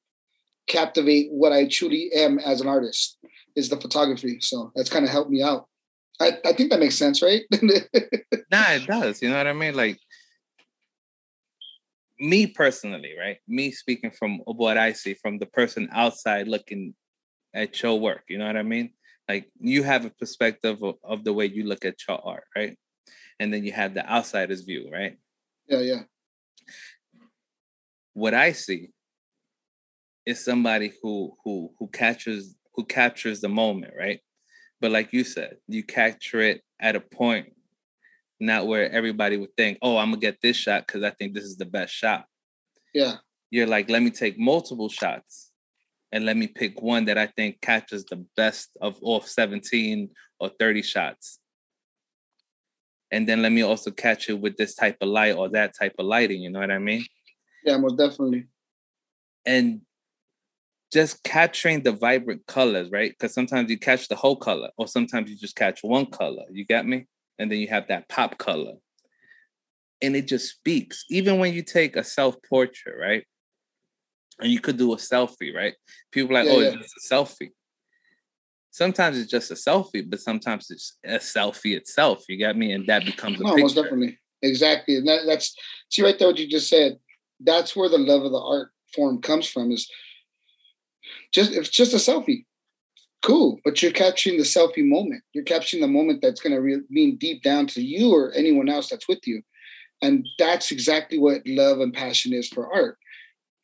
captivate 0.67 1.29
what 1.31 1.51
I 1.51 1.67
truly 1.67 2.09
am 2.15 2.39
as 2.39 2.61
an 2.61 2.67
artist 2.67 3.17
is 3.55 3.69
the 3.69 3.79
photography. 3.79 4.39
So 4.41 4.71
that's 4.75 4.89
kind 4.89 5.05
of 5.05 5.11
helped 5.11 5.31
me 5.31 5.41
out. 5.41 5.67
I, 6.19 6.37
I 6.45 6.53
think 6.53 6.71
that 6.71 6.79
makes 6.79 6.95
sense, 6.95 7.21
right? 7.21 7.43
nah, 8.51 8.71
it 8.71 8.87
does. 8.87 9.21
You 9.21 9.29
know 9.29 9.37
what 9.37 9.47
I 9.47 9.53
mean? 9.53 9.75
Like 9.75 9.99
me 12.19 12.47
personally, 12.47 13.13
right? 13.19 13.37
Me 13.47 13.71
speaking 13.71 14.11
from 14.11 14.39
what 14.45 14.77
I 14.77 14.93
see, 14.93 15.13
from 15.13 15.39
the 15.39 15.45
person 15.45 15.89
outside 15.91 16.47
looking 16.47 16.95
at 17.53 17.81
your 17.81 17.99
work. 17.99 18.23
You 18.29 18.37
know 18.37 18.47
what 18.47 18.57
I 18.57 18.63
mean? 18.63 18.91
Like 19.29 19.49
you 19.59 19.83
have 19.83 20.05
a 20.05 20.09
perspective 20.09 20.81
of, 20.83 20.95
of 21.03 21.23
the 21.23 21.33
way 21.33 21.45
you 21.45 21.63
look 21.65 21.85
at 21.85 21.95
your 22.07 22.19
art, 22.25 22.45
right? 22.55 22.77
and 23.39 23.53
then 23.53 23.63
you 23.63 23.71
have 23.71 23.93
the 23.93 24.09
outsider's 24.09 24.61
view, 24.61 24.89
right? 24.91 25.17
Yeah, 25.67 25.79
yeah. 25.79 26.03
What 28.13 28.33
I 28.33 28.51
see 28.53 28.89
is 30.25 30.43
somebody 30.43 30.93
who 31.01 31.35
who 31.43 31.71
who 31.77 31.87
captures 31.87 32.55
who 32.73 32.83
captures 32.85 33.41
the 33.41 33.49
moment, 33.49 33.93
right? 33.97 34.19
But 34.81 34.91
like 34.91 35.13
you 35.13 35.23
said, 35.23 35.57
you 35.67 35.83
capture 35.83 36.41
it 36.41 36.61
at 36.79 36.95
a 36.95 37.01
point, 37.01 37.53
not 38.39 38.67
where 38.67 38.91
everybody 38.91 39.37
would 39.37 39.55
think, 39.55 39.77
"Oh, 39.81 39.97
I'm 39.97 40.11
gonna 40.11 40.21
get 40.21 40.41
this 40.41 40.57
shot 40.57 40.85
because 40.85 41.03
I 41.03 41.11
think 41.11 41.33
this 41.33 41.43
is 41.43 41.57
the 41.57 41.65
best 41.65 41.93
shot." 41.93 42.25
Yeah. 42.93 43.17
You're 43.49 43.67
like, 43.67 43.89
let 43.89 44.01
me 44.01 44.11
take 44.11 44.37
multiple 44.37 44.89
shots 44.89 45.51
and 46.11 46.25
let 46.25 46.37
me 46.37 46.47
pick 46.47 46.81
one 46.81 47.05
that 47.05 47.17
I 47.17 47.27
think 47.27 47.61
captures 47.61 48.05
the 48.05 48.25
best 48.35 48.69
of 48.81 48.97
all 49.01 49.21
17 49.21 50.09
or 50.39 50.49
30 50.59 50.81
shots. 50.81 51.39
And 53.11 53.27
then 53.27 53.41
let 53.41 53.51
me 53.51 53.61
also 53.61 53.91
catch 53.91 54.29
it 54.29 54.39
with 54.39 54.57
this 54.57 54.75
type 54.75 54.97
of 55.01 55.09
light 55.09 55.35
or 55.35 55.49
that 55.49 55.73
type 55.77 55.93
of 55.97 56.05
lighting 56.05 56.41
you 56.41 56.49
know 56.49 56.59
what 56.59 56.71
i 56.71 56.77
mean? 56.77 57.05
Yeah 57.63 57.77
most 57.77 57.97
definitely. 57.97 58.47
And 59.45 59.81
just 60.91 61.23
capturing 61.23 61.83
the 61.83 61.91
vibrant 61.91 62.45
colors 62.47 62.89
right? 62.91 63.11
Because 63.11 63.33
sometimes 63.33 63.69
you 63.69 63.79
catch 63.79 64.07
the 64.07 64.15
whole 64.15 64.35
color 64.35 64.71
or 64.77 64.87
sometimes 64.87 65.29
you 65.29 65.37
just 65.37 65.55
catch 65.55 65.83
one 65.83 66.05
color 66.07 66.43
you 66.51 66.65
get 66.65 66.85
me 66.85 67.07
and 67.39 67.51
then 67.51 67.59
you 67.59 67.67
have 67.67 67.87
that 67.87 68.07
pop 68.09 68.37
color 68.37 68.73
and 70.01 70.15
it 70.15 70.27
just 70.27 70.49
speaks 70.49 71.05
even 71.09 71.39
when 71.39 71.53
you 71.53 71.63
take 71.63 71.95
a 71.95 72.03
self 72.03 72.35
portrait 72.47 72.95
right 72.99 73.25
and 74.39 74.51
you 74.51 74.59
could 74.59 74.77
do 74.77 74.93
a 74.93 74.97
selfie 74.97 75.53
right 75.53 75.73
people 76.11 76.33
like 76.33 76.45
yeah, 76.45 76.51
oh 76.51 76.59
yeah. 76.59 76.67
it's 76.69 76.93
just 76.93 77.11
a 77.11 77.15
selfie 77.15 77.51
sometimes 78.77 79.17
it's 79.17 79.31
just 79.31 79.51
a 79.51 79.55
selfie, 79.55 80.07
but 80.07 80.21
sometimes 80.21 80.69
it's 80.69 80.97
a 81.03 81.17
selfie 81.17 81.75
itself. 81.75 82.23
You 82.29 82.39
got 82.39 82.55
me, 82.55 82.71
and 82.71 82.85
that 82.87 83.05
becomes 83.05 83.39
a 83.39 83.43
no, 83.43 83.57
most 83.57 83.73
definitely, 83.73 84.19
exactly. 84.41 84.97
And 84.97 85.07
that, 85.07 85.21
that's 85.25 85.55
see 85.89 86.03
right 86.03 86.17
there 86.17 86.27
what 86.27 86.37
you 86.37 86.47
just 86.47 86.69
said. 86.69 86.97
That's 87.39 87.75
where 87.75 87.89
the 87.89 87.97
love 87.97 88.23
of 88.23 88.31
the 88.31 88.39
art 88.39 88.69
form 88.93 89.21
comes 89.21 89.47
from. 89.47 89.71
Is 89.71 89.89
just 91.33 91.51
it's 91.51 91.69
just 91.69 91.93
a 91.93 91.97
selfie, 91.97 92.45
cool, 93.23 93.59
but 93.63 93.81
you're 93.81 93.91
capturing 93.91 94.37
the 94.37 94.43
selfie 94.43 94.87
moment. 94.87 95.23
You're 95.33 95.43
capturing 95.43 95.81
the 95.81 95.87
moment 95.87 96.21
that's 96.21 96.41
going 96.41 96.53
to 96.53 96.61
re- 96.61 96.81
mean 96.89 97.17
deep 97.17 97.43
down 97.43 97.67
to 97.67 97.81
you 97.81 98.13
or 98.13 98.31
anyone 98.33 98.69
else 98.69 98.89
that's 98.89 99.07
with 99.07 99.25
you, 99.25 99.41
and 100.01 100.25
that's 100.37 100.71
exactly 100.71 101.17
what 101.17 101.41
love 101.45 101.79
and 101.79 101.93
passion 101.93 102.33
is 102.33 102.47
for 102.47 102.73
art. 102.73 102.97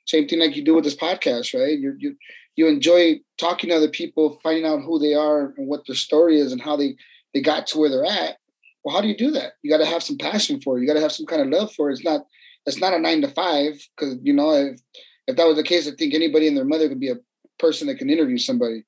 Same 0.06 0.28
thing 0.28 0.40
like 0.40 0.56
you 0.56 0.64
do 0.64 0.76
with 0.76 0.84
this 0.84 0.96
podcast, 0.96 1.58
right? 1.58 1.80
You're 1.80 1.96
you 1.98 2.16
you 2.56 2.68
enjoy 2.68 3.20
talking 3.38 3.70
to 3.70 3.76
other 3.76 3.90
people, 3.90 4.40
finding 4.44 4.66
out 4.66 4.84
who 4.84 5.00
they 5.00 5.14
are 5.14 5.54
and 5.58 5.68
what 5.68 5.86
their 5.88 5.96
story 5.96 6.40
is 6.40 6.52
and 6.52 6.62
how 6.62 6.76
they 6.76 6.96
they 7.34 7.42
got 7.42 7.68
to 7.68 7.78
where 7.78 7.90
they're 7.90 8.06
at. 8.06 8.38
Well, 8.84 8.96
how 8.96 9.02
do 9.02 9.08
you 9.08 9.18
do 9.18 9.32
that? 9.32 9.54
You 9.62 9.72
got 9.72 9.78
to 9.78 9.86
have 9.86 10.04
some 10.04 10.18
passion 10.18 10.60
for 10.62 10.78
it. 10.78 10.82
You 10.82 10.88
got 10.88 10.96
to 10.96 11.02
have 11.02 11.14
some 11.14 11.26
kind 11.26 11.42
of 11.42 11.48
love 11.48 11.74
for 11.74 11.90
it. 11.90 11.94
It's 11.94 12.04
not 12.04 12.26
it's 12.66 12.80
not 12.80 12.94
a 12.94 13.00
nine 13.00 13.22
to 13.22 13.30
five 13.30 13.82
because 13.96 14.18
you 14.24 14.34
know 14.34 14.52
if 14.52 14.80
if 15.28 15.38
that 15.38 15.48
was 15.48 15.56
the 15.56 15.64
case, 15.64 15.88
I 15.88 15.92
think 15.92 16.14
anybody 16.14 16.48
and 16.48 16.58
their 16.58 16.66
mother 16.66 16.90
could 16.90 17.00
be 17.00 17.12
a 17.12 17.20
person 17.60 17.88
that 17.88 17.98
can 17.98 18.10
interview 18.10 18.38
somebody. 18.38 18.84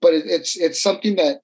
But 0.00 0.14
it, 0.14 0.24
it's 0.26 0.56
it's 0.56 0.82
something 0.82 1.16
that 1.16 1.40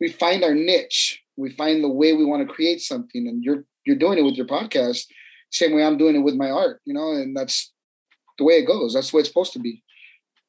we 0.00 0.10
find 0.10 0.44
our 0.44 0.54
niche. 0.54 1.20
We 1.36 1.50
find 1.50 1.82
the 1.82 1.88
way 1.88 2.12
we 2.12 2.24
want 2.24 2.46
to 2.46 2.52
create 2.52 2.80
something, 2.80 3.26
and 3.26 3.42
you're 3.42 3.64
you're 3.86 3.96
doing 3.96 4.18
it 4.18 4.22
with 4.22 4.34
your 4.34 4.46
podcast, 4.46 5.06
same 5.50 5.74
way 5.74 5.84
I'm 5.84 5.98
doing 5.98 6.16
it 6.16 6.20
with 6.20 6.34
my 6.34 6.50
art. 6.50 6.80
You 6.84 6.94
know, 6.94 7.12
and 7.12 7.36
that's 7.36 7.72
the 8.38 8.44
way 8.44 8.54
it 8.54 8.66
goes. 8.66 8.94
That's 8.94 9.10
the 9.10 9.16
way 9.16 9.20
it's 9.20 9.28
supposed 9.28 9.52
to 9.54 9.58
be. 9.58 9.82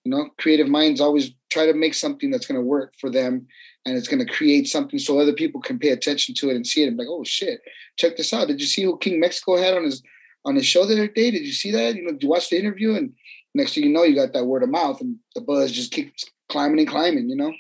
You 0.04 0.12
know, 0.12 0.30
creative 0.38 0.68
minds 0.68 1.00
always 1.00 1.32
try 1.50 1.66
to 1.66 1.74
make 1.74 1.94
something 1.94 2.30
that's 2.30 2.46
going 2.46 2.60
to 2.60 2.66
work 2.66 2.94
for 3.00 3.10
them 3.10 3.48
and 3.86 3.98
it's 3.98 4.08
going 4.08 4.26
to 4.26 4.34
create 4.34 4.68
something 4.68 5.00
so 5.00 5.20
other 5.20 5.34
people 5.34 5.62
can 5.62 5.80
pay 5.80 5.90
attention 5.90 6.34
to 6.36 6.50
it 6.50 6.56
and 6.56 6.66
see 6.66 6.84
it 6.84 6.88
and 6.88 6.98
be 6.98 7.04
like, 7.04 7.12
oh 7.12 7.24
shit, 7.24 7.62
check 7.98 8.18
this 8.18 8.34
out. 8.34 8.48
Did 8.48 8.62
you 8.62 8.68
see 8.68 8.84
who 8.84 8.98
King 8.98 9.20
Mexico 9.20 9.58
had 9.58 9.76
on 9.76 9.84
his 9.84 10.02
on 10.46 10.56
his 10.56 10.66
show 10.66 10.86
the 10.86 10.94
other 10.94 11.08
day? 11.08 11.32
Did 11.32 11.46
you 11.46 11.52
see 11.52 11.72
that? 11.72 11.96
You 11.96 12.04
know, 12.04 12.12
did 12.12 12.24
you 12.24 12.30
watch 12.30 12.50
the 12.50 12.60
interview? 12.60 12.96
And 12.96 13.14
next 13.54 13.76
thing 13.76 13.84
you 13.84 13.90
know, 13.90 14.04
you 14.04 14.16
got 14.16 14.34
that 14.34 14.46
word 14.46 14.64
of 14.64 14.70
mouth 14.70 15.00
and 15.02 15.18
the 15.36 15.42
buzz 15.42 15.72
just 15.72 15.92
keeps 15.92 16.26
climbing 16.54 16.80
and 16.80 16.88
climbing, 16.88 17.30
you 17.30 17.36
know? 17.36 17.52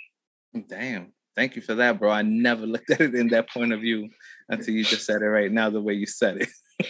Damn. 0.69 1.13
Thank 1.35 1.55
you 1.55 1.63
for 1.63 1.73
that, 1.75 1.99
bro. 1.99 2.11
I 2.11 2.21
never 2.21 2.65
looked 2.65 2.91
at 2.91 3.01
it 3.01 3.15
in 3.15 3.29
that 3.29 3.49
point 3.49 3.73
of 3.73 3.81
view 3.81 4.09
until 4.49 4.73
you 4.75 4.83
just 4.83 5.05
said 5.05 5.23
it 5.23 5.25
right 5.25 5.51
now, 5.51 5.71
the 5.71 5.81
way 5.81 5.93
you 5.93 6.05
said 6.05 6.37
it. 6.37 6.49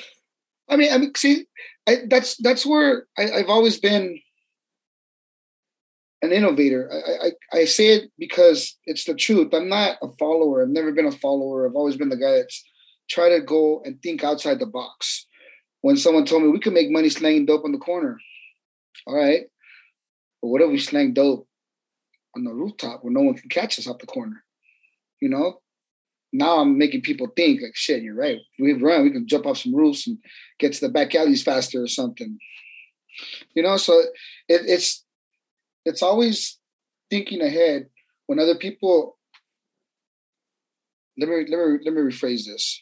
I 0.70 0.76
mean, 0.76 0.92
I 0.92 0.98
mean, 0.98 1.14
see, 1.16 1.46
I, 1.88 2.00
that's 2.10 2.36
that's 2.38 2.66
where 2.66 3.06
I, 3.18 3.32
I've 3.32 3.50
always 3.50 3.80
been 3.80 4.20
an 6.22 6.32
innovator. 6.32 6.90
I, 6.92 7.28
I, 7.28 7.60
I 7.60 7.66
say 7.66 7.96
it 7.96 8.12
because 8.18 8.78
it's 8.86 9.06
the 9.06 9.14
truth. 9.14 9.54
I'm 9.54 9.70
not 9.70 9.98
a 10.02 10.10
follower. 10.20 10.62
I've 10.62 10.70
never 10.70 10.92
been 10.92 11.06
a 11.06 11.12
follower. 11.12 11.68
I've 11.68 11.76
always 11.76 11.96
been 11.96 12.10
the 12.10 12.18
guy 12.18 12.32
that's 12.32 12.64
try 13.10 13.30
to 13.30 13.42
go 13.42 13.82
and 13.86 14.02
think 14.02 14.24
outside 14.24 14.60
the 14.60 14.66
box. 14.66 15.26
When 15.82 15.98
someone 15.98 16.26
told 16.26 16.44
me 16.44 16.50
we 16.50 16.60
could 16.60 16.74
make 16.74 16.92
money 16.92 17.10
slanging 17.10 17.46
dope 17.46 17.66
on 17.66 17.72
the 17.74 17.78
corner, 17.78 18.18
all 19.06 19.16
right, 19.16 19.44
but 20.42 20.48
what 20.50 20.62
if 20.62 20.70
we 20.70 20.80
slang 20.80 21.14
dope 21.14 21.48
on 22.36 22.44
the 22.44 22.54
rooftop 22.54 23.04
where 23.04 23.14
no 23.14 23.22
one 23.22 23.36
can 23.36 23.50
catch 23.50 23.80
us 23.80 23.88
off 23.88 24.00
the 24.00 24.08
corner? 24.08 24.44
You 25.22 25.30
know, 25.30 25.62
now 26.34 26.60
I'm 26.60 26.78
making 26.78 27.02
people 27.02 27.28
think 27.36 27.62
like, 27.62 27.76
shit, 27.76 28.02
you're 28.02 28.16
right. 28.16 28.40
We 28.60 28.74
run, 28.74 29.04
we 29.04 29.12
can 29.12 29.28
jump 29.28 29.46
off 29.46 29.60
some 29.60 29.76
roofs 29.76 30.08
and 30.08 30.18
get 30.60 30.74
to 30.74 30.82
the 30.82 30.90
back 30.90 31.14
alleys 31.16 31.44
faster 31.44 31.82
or 31.82 31.88
something. 31.88 32.40
You 33.54 33.62
know, 33.62 33.78
so 33.78 34.00
it, 34.00 34.62
it's 34.66 35.06
it's 35.86 36.02
always 36.02 36.58
thinking 37.10 37.42
ahead 37.42 37.88
when 38.26 38.40
other 38.40 38.56
people 38.56 39.18
let 41.18 41.30
me 41.30 41.46
let 41.48 41.60
me 41.60 41.78
let 41.86 41.94
me 41.94 42.02
rephrase 42.02 42.46
this 42.46 42.82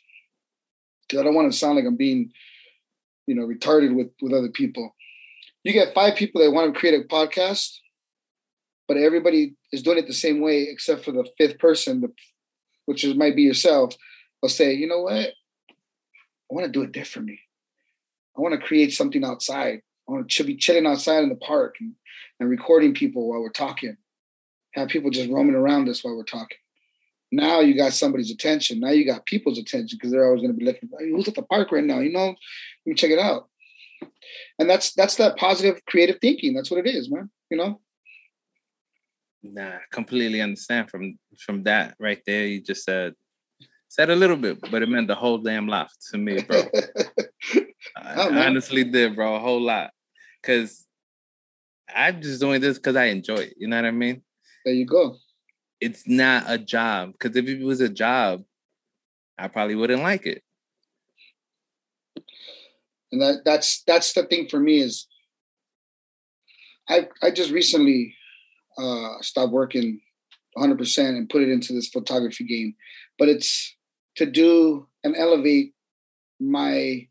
because 1.02 1.20
I 1.20 1.24
don't 1.24 1.36
want 1.36 1.52
to 1.52 1.58
sound 1.58 1.76
like 1.76 1.86
I'm 1.86 1.98
being, 1.98 2.32
you 3.28 3.36
know, 3.36 3.46
retarded 3.46 3.94
with 3.94 4.12
with 4.22 4.32
other 4.32 4.50
people. 4.50 4.96
You 5.64 5.74
get 5.74 5.94
five 5.94 6.16
people 6.16 6.42
that 6.42 6.52
want 6.52 6.74
to 6.74 6.80
create 6.80 7.00
a 7.00 7.08
podcast, 7.08 7.78
but 8.92 9.00
everybody 9.00 9.56
is 9.72 9.84
doing 9.84 10.00
it 10.00 10.06
the 10.06 10.14
same 10.14 10.42
way 10.42 10.64
except 10.64 11.06
for 11.06 11.14
the 11.14 11.26
fifth 11.38 11.58
person, 11.60 12.04
which 12.88 13.06
is 13.06 13.16
might 13.16 13.38
be 13.38 13.44
yourself. 13.44 13.96
Will 14.42 14.50
say, 14.50 14.74
you 14.74 14.86
know 14.86 15.04
what, 15.04 15.30
I 15.30 15.34
want 16.50 16.66
to 16.66 16.72
do 16.74 16.82
it 16.82 16.92
differently. 16.92 17.40
I 18.38 18.42
want 18.42 18.54
to 18.54 18.68
create 18.68 18.92
something 18.92 19.24
outside. 19.24 19.82
I 20.10 20.12
want 20.12 20.30
to 20.30 20.44
be 20.44 20.58
chilling 20.58 20.86
outside 20.86 21.24
in 21.24 21.30
the 21.30 21.38
park 21.38 21.76
and 21.80 21.94
and 22.42 22.50
recording 22.50 22.94
people 22.94 23.30
while 23.30 23.40
we're 23.40 23.50
talking. 23.50 23.96
Have 24.74 24.90
people 24.90 25.10
just 25.10 25.30
roaming 25.30 25.56
around 25.56 25.88
us 25.88 26.04
while 26.04 26.18
we're 26.18 26.24
talking. 26.24 26.58
Now 27.32 27.62
you 27.62 27.74
got 27.78 27.94
somebody's 27.94 28.32
attention. 28.32 28.82
Now 28.82 28.90
you 28.90 29.06
got 29.06 29.26
people's 29.26 29.58
attention 29.58 29.98
because 29.98 30.12
they're 30.12 30.26
always 30.26 30.42
going 30.42 30.52
to 30.52 30.60
be 30.60 30.66
looking. 30.66 30.90
Hey, 31.00 31.12
who's 31.12 31.30
at 31.30 31.36
the 31.36 31.44
park 31.44 31.72
right 31.72 31.82
now? 31.82 32.00
You 32.00 32.12
know, 32.12 32.28
let 32.28 32.38
me 32.86 32.94
check 32.94 33.12
it 33.12 33.20
out. 33.20 33.48
And 34.60 34.70
that's 34.70 34.94
that's 34.96 35.16
that 35.16 35.38
positive 35.38 35.80
creative 35.86 36.18
thinking. 36.20 36.54
That's 36.54 36.70
what 36.70 36.86
it 36.86 36.94
is, 36.94 37.10
man. 37.10 37.30
You 37.50 37.56
know. 37.56 37.80
Nah, 39.44 39.78
completely 39.92 40.42
understand 40.42 40.90
from 40.90 41.18
from 41.40 41.64
that 41.64 41.96
right 42.00 42.22
there. 42.26 42.46
You 42.46 42.62
just 42.62 42.84
said 42.84 43.14
said 43.88 44.10
a 44.10 44.16
little 44.16 44.38
bit, 44.38 44.60
but 44.70 44.84
it 44.84 44.90
meant 44.90 45.08
the 45.08 45.16
whole 45.16 45.40
damn 45.40 45.68
lot 45.68 45.90
to 46.12 46.18
me, 46.18 46.42
bro. 46.42 46.62
I, 47.98 48.14
I 48.14 48.46
honestly 48.46 48.84
did, 48.84 49.16
bro, 49.16 49.36
a 49.36 49.40
whole 49.40 49.62
lot. 49.62 49.92
Cause 50.44 50.86
I'm 51.94 52.22
just 52.22 52.40
doing 52.40 52.62
this 52.62 52.78
because 52.78 52.96
I 52.96 53.06
enjoy 53.06 53.36
it. 53.36 53.56
You 53.58 53.68
know 53.68 53.76
what 53.76 53.86
I 53.86 53.92
mean? 53.92 54.22
There 54.64 54.74
you 54.74 54.86
go. 54.86 55.18
It's 55.80 56.08
not 56.08 56.46
a 56.48 56.58
job. 56.58 57.14
Because 57.14 57.36
if 57.36 57.48
it 57.48 57.64
was 57.64 57.82
a 57.82 57.90
job, 57.90 58.44
I 59.38 59.48
probably 59.48 59.76
wouldn't 59.76 60.04
like 60.04 60.26
it. 60.26 60.44
And 63.12 63.22
that 63.22 63.42
that's 63.44 63.84
that's 63.86 64.14
the 64.14 64.24
thing 64.24 64.48
for 64.48 64.60
me 64.60 64.80
is 64.80 65.08
I 66.88 67.10
I 67.22 67.32
just 67.32 67.52
recently 67.52 68.16
uh 68.78 69.22
stopped 69.22 69.52
working 69.52 70.02
100% 70.58 71.08
and 71.08 71.30
put 71.30 71.42
it 71.42 71.50
into 71.50 71.74
this 71.74 71.88
photography 71.88 72.44
game. 72.44 72.76
But 73.18 73.30
it's 73.30 73.76
to 74.18 74.26
do 74.26 74.88
and 75.04 75.16
elevate 75.16 75.74
my 76.40 77.08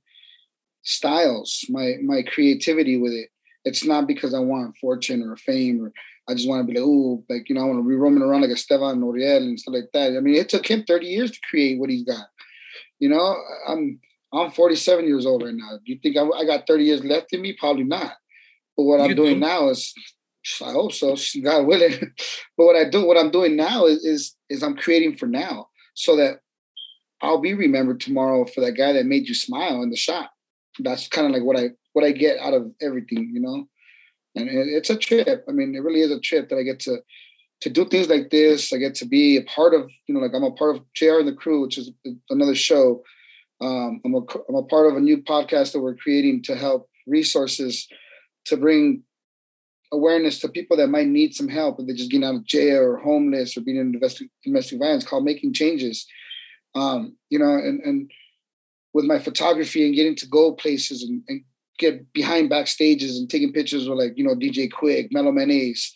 styles, 0.82 1.64
my 1.68 1.96
my 2.02 2.22
creativity 2.22 2.96
with 2.96 3.12
it 3.12 3.30
it's 3.64 3.84
not 3.84 4.06
because 4.06 4.34
I 4.34 4.38
want 4.38 4.76
fortune 4.78 5.22
or 5.22 5.36
fame 5.36 5.82
or 5.82 5.92
I 6.28 6.34
just 6.34 6.48
want 6.48 6.66
to 6.66 6.72
be 6.72 6.78
like, 6.78 6.86
oh, 6.86 7.24
like, 7.28 7.48
you 7.48 7.54
know, 7.54 7.62
I 7.62 7.64
want 7.64 7.82
to 7.82 7.88
be 7.88 7.94
roaming 7.94 8.22
around 8.22 8.42
like 8.42 8.50
Estevan 8.50 9.00
Oriol 9.00 9.38
and 9.38 9.58
stuff 9.58 9.74
like 9.74 9.90
that. 9.92 10.16
I 10.16 10.20
mean, 10.20 10.36
it 10.36 10.48
took 10.48 10.66
him 10.66 10.84
30 10.84 11.06
years 11.06 11.30
to 11.32 11.38
create 11.48 11.78
what 11.78 11.90
he's 11.90 12.04
got. 12.04 12.26
You 12.98 13.08
know, 13.08 13.36
I'm 13.66 13.98
I'm 14.32 14.50
47 14.52 15.06
years 15.06 15.26
old 15.26 15.42
right 15.42 15.54
now. 15.54 15.78
Do 15.84 15.92
you 15.92 15.98
think 16.00 16.16
I, 16.16 16.22
I 16.38 16.44
got 16.44 16.66
30 16.66 16.84
years 16.84 17.04
left 17.04 17.32
in 17.32 17.42
me? 17.42 17.56
Probably 17.58 17.82
not. 17.82 18.12
But 18.76 18.84
what 18.84 19.00
you 19.00 19.06
I'm 19.06 19.14
doing 19.16 19.34
do. 19.34 19.40
now 19.40 19.70
is, 19.70 19.92
I 20.62 20.72
hope 20.72 20.92
so, 20.92 21.16
God 21.42 21.66
willing. 21.66 21.98
but 22.56 22.64
what 22.64 22.76
I 22.76 22.88
do, 22.88 23.06
what 23.06 23.18
I'm 23.18 23.30
doing 23.30 23.56
now 23.56 23.86
is, 23.86 24.04
is 24.04 24.36
is 24.48 24.62
I'm 24.62 24.76
creating 24.76 25.16
for 25.16 25.26
now, 25.26 25.68
so 25.94 26.16
that 26.16 26.40
I'll 27.22 27.40
be 27.40 27.54
remembered 27.54 28.00
tomorrow 28.00 28.44
for 28.46 28.60
that 28.62 28.72
guy 28.72 28.92
that 28.92 29.06
made 29.06 29.28
you 29.28 29.34
smile 29.34 29.82
in 29.82 29.90
the 29.90 29.96
shop. 29.96 30.32
That's 30.78 31.08
kind 31.08 31.26
of 31.26 31.32
like 31.32 31.42
what 31.42 31.58
I 31.58 31.70
what 31.92 32.04
I 32.04 32.12
get 32.12 32.38
out 32.38 32.54
of 32.54 32.72
everything, 32.80 33.30
you 33.34 33.40
know. 33.40 33.66
And 34.36 34.48
it's 34.48 34.90
a 34.90 34.96
trip. 34.96 35.44
I 35.48 35.52
mean, 35.52 35.74
it 35.74 35.82
really 35.82 36.00
is 36.00 36.12
a 36.12 36.20
trip 36.20 36.48
that 36.48 36.56
I 36.56 36.62
get 36.62 36.80
to 36.80 36.98
to 37.62 37.70
do 37.70 37.84
things 37.84 38.08
like 38.08 38.30
this. 38.30 38.72
I 38.72 38.78
get 38.78 38.94
to 38.96 39.06
be 39.06 39.36
a 39.36 39.42
part 39.42 39.74
of, 39.74 39.90
you 40.06 40.14
know, 40.14 40.20
like 40.20 40.32
I'm 40.34 40.44
a 40.44 40.52
part 40.52 40.76
of 40.76 40.82
JR 40.94 41.18
and 41.18 41.28
the 41.28 41.34
Crew, 41.34 41.60
which 41.60 41.76
is 41.76 41.90
another 42.30 42.54
show. 42.54 43.02
Um, 43.60 44.00
I'm 44.04 44.14
a 44.14 44.20
I'm 44.48 44.54
a 44.54 44.62
part 44.62 44.90
of 44.90 44.96
a 44.96 45.00
new 45.00 45.18
podcast 45.22 45.72
that 45.72 45.80
we're 45.80 45.96
creating 45.96 46.42
to 46.44 46.56
help 46.56 46.88
resources 47.06 47.86
to 48.46 48.56
bring 48.56 49.02
awareness 49.92 50.38
to 50.40 50.48
people 50.48 50.76
that 50.76 50.88
might 50.88 51.08
need 51.08 51.34
some 51.34 51.48
help 51.48 51.78
if 51.78 51.86
they're 51.86 51.96
just 51.96 52.10
getting 52.10 52.24
out 52.24 52.36
of 52.36 52.44
jail 52.44 52.80
or 52.80 52.96
homeless 52.98 53.56
or 53.56 53.60
being 53.60 53.76
in 53.76 53.92
domestic 53.92 54.28
domestic 54.44 54.78
violence 54.78 55.04
called 55.04 55.24
Making 55.24 55.52
Changes. 55.52 56.06
Um, 56.74 57.16
you 57.28 57.38
know, 57.38 57.54
and 57.54 57.80
and 57.80 58.10
with 58.92 59.04
my 59.04 59.18
photography 59.18 59.84
and 59.84 59.94
getting 59.94 60.16
to 60.16 60.26
go 60.26 60.52
places 60.52 61.02
and, 61.02 61.22
and 61.28 61.42
get 61.78 62.12
behind 62.12 62.50
backstages 62.50 63.16
and 63.16 63.28
taking 63.28 63.52
pictures 63.52 63.88
with 63.88 63.98
like 63.98 64.16
you 64.16 64.24
know 64.24 64.34
DJ 64.34 64.70
Quik, 64.70 65.08
Mellow 65.10 65.32
Man 65.32 65.50
Ace. 65.50 65.94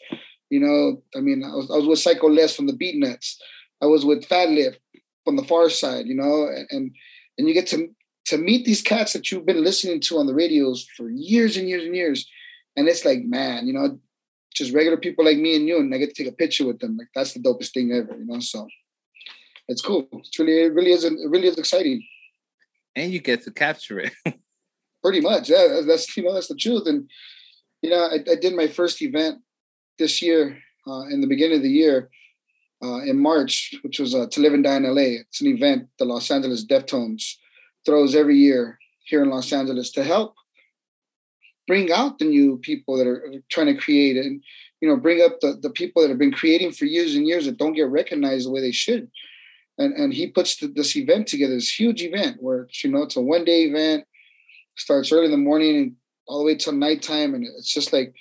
You 0.51 0.61
know, 0.61 1.03
I 1.17 1.21
mean, 1.21 1.43
I 1.43 1.55
was, 1.55 1.71
I 1.71 1.77
was 1.77 1.87
with 1.87 1.99
Psycho 1.99 2.29
Les 2.29 2.55
from 2.55 2.67
the 2.67 2.73
Beatnuts. 2.73 3.37
I 3.83 3.87
was 3.87 4.05
with 4.05 4.29
Fatlip 4.29 4.77
from 5.25 5.37
the 5.37 5.43
Pharcyde 5.43 6.07
You 6.07 6.15
know, 6.15 6.47
and, 6.49 6.67
and 6.71 6.91
and 7.39 7.49
you 7.49 7.55
get 7.55 7.67
to 7.69 7.89
to 8.27 8.39
meet 8.39 8.65
these 8.65 8.83
cats 8.83 9.13
that 9.13 9.31
you've 9.31 9.47
been 9.47 9.63
listening 9.63 10.01
to 10.01 10.19
on 10.19 10.27
the 10.27 10.35
radios 10.35 10.87
for 10.97 11.11
years 11.11 11.57
and 11.57 11.69
years 11.69 11.85
and 11.85 11.95
years, 11.95 12.27
and 12.77 12.89
it's 12.89 13.05
like, 13.05 13.25
man, 13.25 13.67
you 13.67 13.73
know, 13.73 13.99
just 14.55 14.73
regular 14.73 14.97
people 14.97 15.25
like 15.25 15.39
me 15.39 15.57
and 15.57 15.67
you, 15.67 15.79
and 15.79 15.95
I 15.95 15.99
get 15.99 16.15
to 16.15 16.25
take 16.25 16.33
a 16.33 16.37
picture 16.37 16.67
with 16.67 16.79
them. 16.79 16.97
Like 16.97 17.09
that's 17.15 17.35
the 17.35 17.41
dopest 17.41 17.73
thing 17.73 17.93
ever. 17.93 18.17
You 18.17 18.27
know, 18.27 18.41
so 18.41 18.69
it's 19.69 19.83
cool. 19.83 20.09
It's 20.13 20.39
really, 20.39 20.63
it 20.63 20.73
really 20.75 20.93
is, 20.93 21.05
it 21.05 21.15
really 21.29 21.49
is 21.49 21.59
exciting. 21.59 22.05
And 22.97 23.13
you 23.13 23.21
get 23.21 23.43
to 23.45 23.51
capture 23.51 23.99
it. 23.99 24.13
pretty 25.05 25.21
much. 25.21 25.51
Yeah, 25.51 25.83
that's 25.87 26.17
you 26.17 26.25
know 26.25 26.33
that's 26.33 26.49
the 26.49 26.57
truth. 26.57 26.87
And 26.87 27.09
you 27.83 27.91
know, 27.91 28.09
I, 28.11 28.15
I 28.29 28.35
did 28.37 28.57
my 28.57 28.67
first 28.67 29.03
event 29.03 29.39
this 29.99 30.23
year 30.23 30.59
uh, 30.89 31.03
in 31.11 31.21
the 31.21 31.27
beginning 31.27 31.59
of 31.59 31.63
the 31.63 31.71
year 31.71 32.11
uh, 32.83 33.03
in 33.03 33.21
March, 33.21 33.75
which 33.83 34.01
was 34.01 34.15
uh, 34.15 34.27
to 34.33 34.41
live 34.41 34.55
and 34.55 34.65
die 34.65 34.77
in 34.77 34.85
LA. 34.85 35.21
It's 35.21 35.43
an 35.43 35.49
event 35.49 35.89
the 35.99 36.07
Los 36.07 36.31
Angeles 36.31 36.65
Deftones 36.65 37.35
throws 37.85 38.17
every 38.17 38.39
year 38.39 38.79
here 39.05 39.23
in 39.23 39.29
Los 39.29 39.53
Angeles 39.53 39.93
to 39.93 40.03
help 40.03 40.35
bring 41.67 41.91
out 41.93 42.19
the 42.19 42.25
new 42.25 42.59
people 42.59 42.97
that 42.97 43.07
are 43.07 43.33
trying 43.51 43.67
to 43.67 43.81
create 43.81 44.17
and 44.17 44.43
you 44.81 44.89
know 44.89 44.97
bring 44.97 45.23
up 45.23 45.41
the, 45.41 45.59
the 45.63 45.71
people 45.71 46.03
that 46.03 46.09
have 46.09 46.19
been 46.19 46.33
creating 46.33 46.73
for 46.73 46.85
years 46.85 47.15
and 47.15 47.27
years 47.27 47.47
that 47.47 47.59
don't 47.59 47.75
get 47.75 47.89
recognized 47.89 48.47
the 48.47 48.51
way 48.51 48.61
they 48.61 48.73
should 48.73 49.11
and 49.79 49.95
and 49.95 50.13
he 50.13 50.27
puts 50.27 50.57
the, 50.57 50.67
this 50.67 50.97
event 50.97 51.27
together 51.27 51.55
this 51.55 51.79
huge 51.79 52.03
event 52.03 52.37
where 52.41 52.69
you 52.83 52.91
know 52.91 53.03
it's 53.03 53.17
a 53.17 53.21
one 53.21 53.45
day 53.45 53.63
event 53.63 54.05
starts 54.77 55.13
early 55.13 55.27
in 55.27 55.31
the 55.31 55.37
morning 55.37 55.77
and 55.77 55.97
all 56.27 56.39
the 56.39 56.45
way 56.45 56.55
till 56.55 56.73
nighttime. 56.73 57.35
And 57.35 57.45
it's 57.45 57.73
just 57.73 57.93
like 57.93 58.15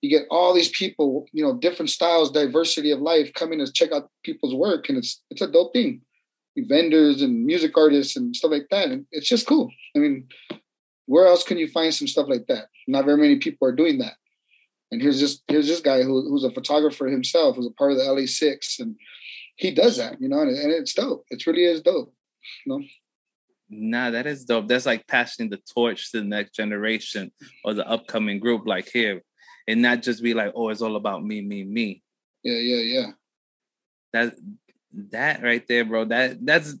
you 0.00 0.10
get 0.10 0.26
all 0.30 0.54
these 0.54 0.70
people, 0.70 1.26
you 1.32 1.44
know, 1.44 1.56
different 1.56 1.90
styles, 1.90 2.30
diversity 2.30 2.90
of 2.90 3.00
life 3.00 3.32
coming 3.34 3.58
to 3.58 3.70
check 3.72 3.92
out 3.92 4.10
people's 4.24 4.54
work. 4.54 4.88
And 4.88 4.98
it's 4.98 5.22
it's 5.30 5.42
a 5.42 5.50
dope 5.50 5.72
thing. 5.72 6.02
Vendors 6.56 7.22
and 7.22 7.46
music 7.46 7.76
artists 7.78 8.16
and 8.16 8.34
stuff 8.34 8.50
like 8.50 8.66
that. 8.70 8.90
And 8.90 9.06
it's 9.12 9.28
just 9.28 9.46
cool. 9.46 9.70
I 9.96 9.98
mean, 9.98 10.26
where 11.10 11.26
else 11.26 11.42
can 11.42 11.58
you 11.58 11.66
find 11.66 11.92
some 11.92 12.06
stuff 12.06 12.28
like 12.28 12.46
that? 12.46 12.68
Not 12.86 13.04
very 13.04 13.18
many 13.18 13.36
people 13.40 13.66
are 13.66 13.74
doing 13.74 13.98
that. 13.98 14.14
And 14.92 15.02
here's 15.02 15.20
this 15.20 15.40
here's 15.48 15.66
this 15.66 15.80
guy 15.80 16.04
who, 16.04 16.28
who's 16.28 16.44
a 16.44 16.52
photographer 16.52 17.08
himself, 17.08 17.56
who's 17.56 17.66
a 17.66 17.72
part 17.72 17.90
of 17.90 17.98
the 17.98 18.04
LA 18.04 18.26
Six, 18.26 18.78
and 18.78 18.94
he 19.56 19.72
does 19.72 19.96
that, 19.96 20.20
you 20.20 20.28
know, 20.28 20.38
and, 20.38 20.56
and 20.56 20.70
it's 20.70 20.94
dope. 20.94 21.24
It 21.30 21.44
really 21.48 21.64
is 21.64 21.82
dope, 21.82 22.14
you 22.64 22.78
know. 22.78 22.84
Nah, 23.70 24.10
that 24.10 24.28
is 24.28 24.44
dope. 24.44 24.68
That's 24.68 24.86
like 24.86 25.04
passing 25.08 25.50
the 25.50 25.58
torch 25.74 26.12
to 26.12 26.20
the 26.20 26.26
next 26.26 26.54
generation 26.54 27.32
or 27.64 27.74
the 27.74 27.88
upcoming 27.88 28.38
group, 28.38 28.64
like 28.64 28.88
here, 28.88 29.22
and 29.66 29.82
not 29.82 30.02
just 30.02 30.22
be 30.22 30.32
like, 30.32 30.52
oh, 30.54 30.68
it's 30.68 30.80
all 30.80 30.94
about 30.94 31.24
me, 31.24 31.40
me, 31.40 31.64
me. 31.64 32.04
Yeah, 32.44 32.58
yeah, 32.58 32.82
yeah. 32.82 33.10
That 34.12 34.34
that 35.10 35.42
right 35.42 35.66
there, 35.66 35.84
bro. 35.84 36.04
That 36.04 36.46
that's 36.46 36.76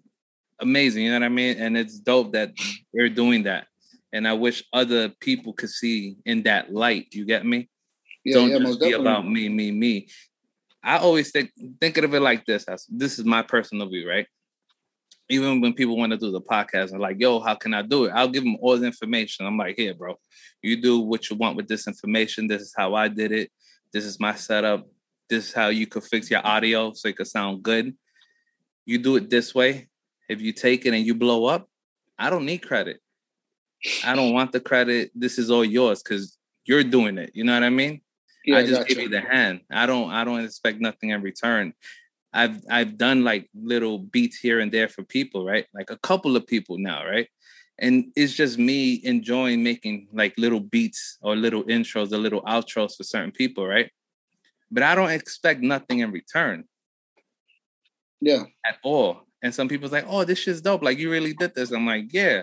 amazing. 0.60 1.02
You 1.02 1.10
know 1.10 1.18
what 1.18 1.26
I 1.26 1.30
mean? 1.30 1.58
And 1.58 1.76
it's 1.76 1.98
dope 1.98 2.32
that 2.34 2.52
we're 2.92 3.08
doing 3.08 3.42
that. 3.44 3.66
And 4.12 4.26
I 4.26 4.32
wish 4.32 4.64
other 4.72 5.08
people 5.08 5.52
could 5.52 5.70
see 5.70 6.16
in 6.24 6.42
that 6.44 6.72
light. 6.72 7.08
You 7.12 7.24
get 7.24 7.46
me? 7.46 7.68
Yeah, 8.24 8.34
Don't 8.34 8.50
yeah, 8.50 8.58
just 8.58 8.80
be 8.80 8.92
about 8.92 9.26
me, 9.26 9.48
me, 9.48 9.70
me. 9.70 10.08
I 10.82 10.98
always 10.98 11.30
think 11.30 11.50
thinking 11.80 12.04
of 12.04 12.14
it 12.14 12.20
like 12.20 12.44
this. 12.46 12.66
This 12.88 13.18
is 13.18 13.24
my 13.24 13.42
personal 13.42 13.88
view, 13.88 14.08
right? 14.08 14.26
Even 15.28 15.60
when 15.60 15.74
people 15.74 15.96
want 15.96 16.10
to 16.10 16.18
do 16.18 16.32
the 16.32 16.40
podcast 16.40 16.90
and 16.90 17.00
like, 17.00 17.20
yo, 17.20 17.38
how 17.38 17.54
can 17.54 17.72
I 17.72 17.82
do 17.82 18.06
it? 18.06 18.12
I'll 18.14 18.28
give 18.28 18.42
them 18.42 18.56
all 18.60 18.76
the 18.76 18.86
information. 18.86 19.46
I'm 19.46 19.56
like, 19.56 19.76
here, 19.76 19.94
bro, 19.94 20.18
you 20.62 20.80
do 20.80 21.00
what 21.00 21.30
you 21.30 21.36
want 21.36 21.56
with 21.56 21.68
this 21.68 21.86
information. 21.86 22.48
This 22.48 22.62
is 22.62 22.74
how 22.76 22.94
I 22.94 23.08
did 23.08 23.30
it. 23.30 23.50
This 23.92 24.04
is 24.04 24.18
my 24.18 24.34
setup. 24.34 24.86
This 25.28 25.48
is 25.48 25.54
how 25.54 25.68
you 25.68 25.86
could 25.86 26.02
fix 26.02 26.30
your 26.30 26.44
audio 26.44 26.92
so 26.92 27.08
it 27.08 27.16
could 27.16 27.28
sound 27.28 27.62
good. 27.62 27.94
You 28.84 28.98
do 28.98 29.16
it 29.16 29.30
this 29.30 29.54
way. 29.54 29.88
If 30.28 30.40
you 30.40 30.52
take 30.52 30.86
it 30.86 30.94
and 30.94 31.06
you 31.06 31.14
blow 31.14 31.44
up, 31.44 31.68
I 32.18 32.30
don't 32.30 32.46
need 32.46 32.58
credit. 32.58 33.00
I 34.04 34.14
don't 34.14 34.32
want 34.32 34.52
the 34.52 34.60
credit. 34.60 35.10
This 35.14 35.38
is 35.38 35.50
all 35.50 35.64
yours 35.64 36.02
because 36.02 36.36
you're 36.64 36.84
doing 36.84 37.18
it. 37.18 37.30
You 37.34 37.44
know 37.44 37.54
what 37.54 37.62
I 37.62 37.70
mean? 37.70 38.00
Yeah, 38.44 38.58
I 38.58 38.62
just 38.62 38.80
gotcha. 38.80 38.94
give 38.94 39.02
you 39.02 39.08
the 39.08 39.20
hand. 39.20 39.60
I 39.70 39.86
don't 39.86 40.10
I 40.10 40.24
don't 40.24 40.44
expect 40.44 40.80
nothing 40.80 41.10
in 41.10 41.22
return. 41.22 41.74
I've 42.32 42.62
I've 42.70 42.96
done 42.96 43.24
like 43.24 43.48
little 43.54 43.98
beats 43.98 44.38
here 44.38 44.60
and 44.60 44.70
there 44.72 44.88
for 44.88 45.02
people, 45.02 45.44
right? 45.44 45.66
Like 45.74 45.90
a 45.90 45.98
couple 45.98 46.36
of 46.36 46.46
people 46.46 46.78
now, 46.78 47.04
right? 47.04 47.28
And 47.78 48.12
it's 48.14 48.34
just 48.34 48.58
me 48.58 49.00
enjoying 49.04 49.62
making 49.62 50.08
like 50.12 50.34
little 50.36 50.60
beats 50.60 51.18
or 51.22 51.34
little 51.34 51.64
intros 51.64 52.12
or 52.12 52.18
little 52.18 52.42
outros 52.42 52.96
for 52.96 53.04
certain 53.04 53.32
people, 53.32 53.66
right? 53.66 53.90
But 54.70 54.82
I 54.82 54.94
don't 54.94 55.10
expect 55.10 55.62
nothing 55.62 56.00
in 56.00 56.12
return. 56.12 56.64
Yeah. 58.20 58.44
At 58.64 58.76
all. 58.84 59.22
And 59.42 59.54
some 59.54 59.68
people's 59.68 59.92
like, 59.92 60.04
oh, 60.06 60.24
this 60.24 60.38
shit's 60.38 60.60
dope. 60.60 60.82
Like 60.82 60.98
you 60.98 61.10
really 61.10 61.32
did 61.32 61.54
this. 61.54 61.70
I'm 61.70 61.86
like, 61.86 62.12
yeah. 62.12 62.42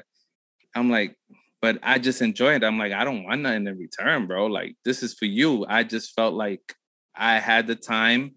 I'm 0.76 0.90
like, 0.90 1.16
but 1.62 1.80
I 1.82 2.00
just 2.00 2.22
enjoy 2.22 2.56
it. 2.56 2.64
I'm 2.64 2.78
like, 2.78 2.94
I 2.94 3.04
don't 3.04 3.24
want 3.24 3.42
nothing 3.42 3.68
in 3.68 3.78
return, 3.78 4.28
bro. 4.28 4.46
Like, 4.46 4.76
this 4.86 5.02
is 5.02 5.14
for 5.14 5.26
you. 5.26 5.66
I 5.68 5.84
just 5.84 6.14
felt 6.14 6.34
like 6.34 6.76
I 7.16 7.40
had 7.40 7.68
the 7.68 7.76
time 7.76 8.36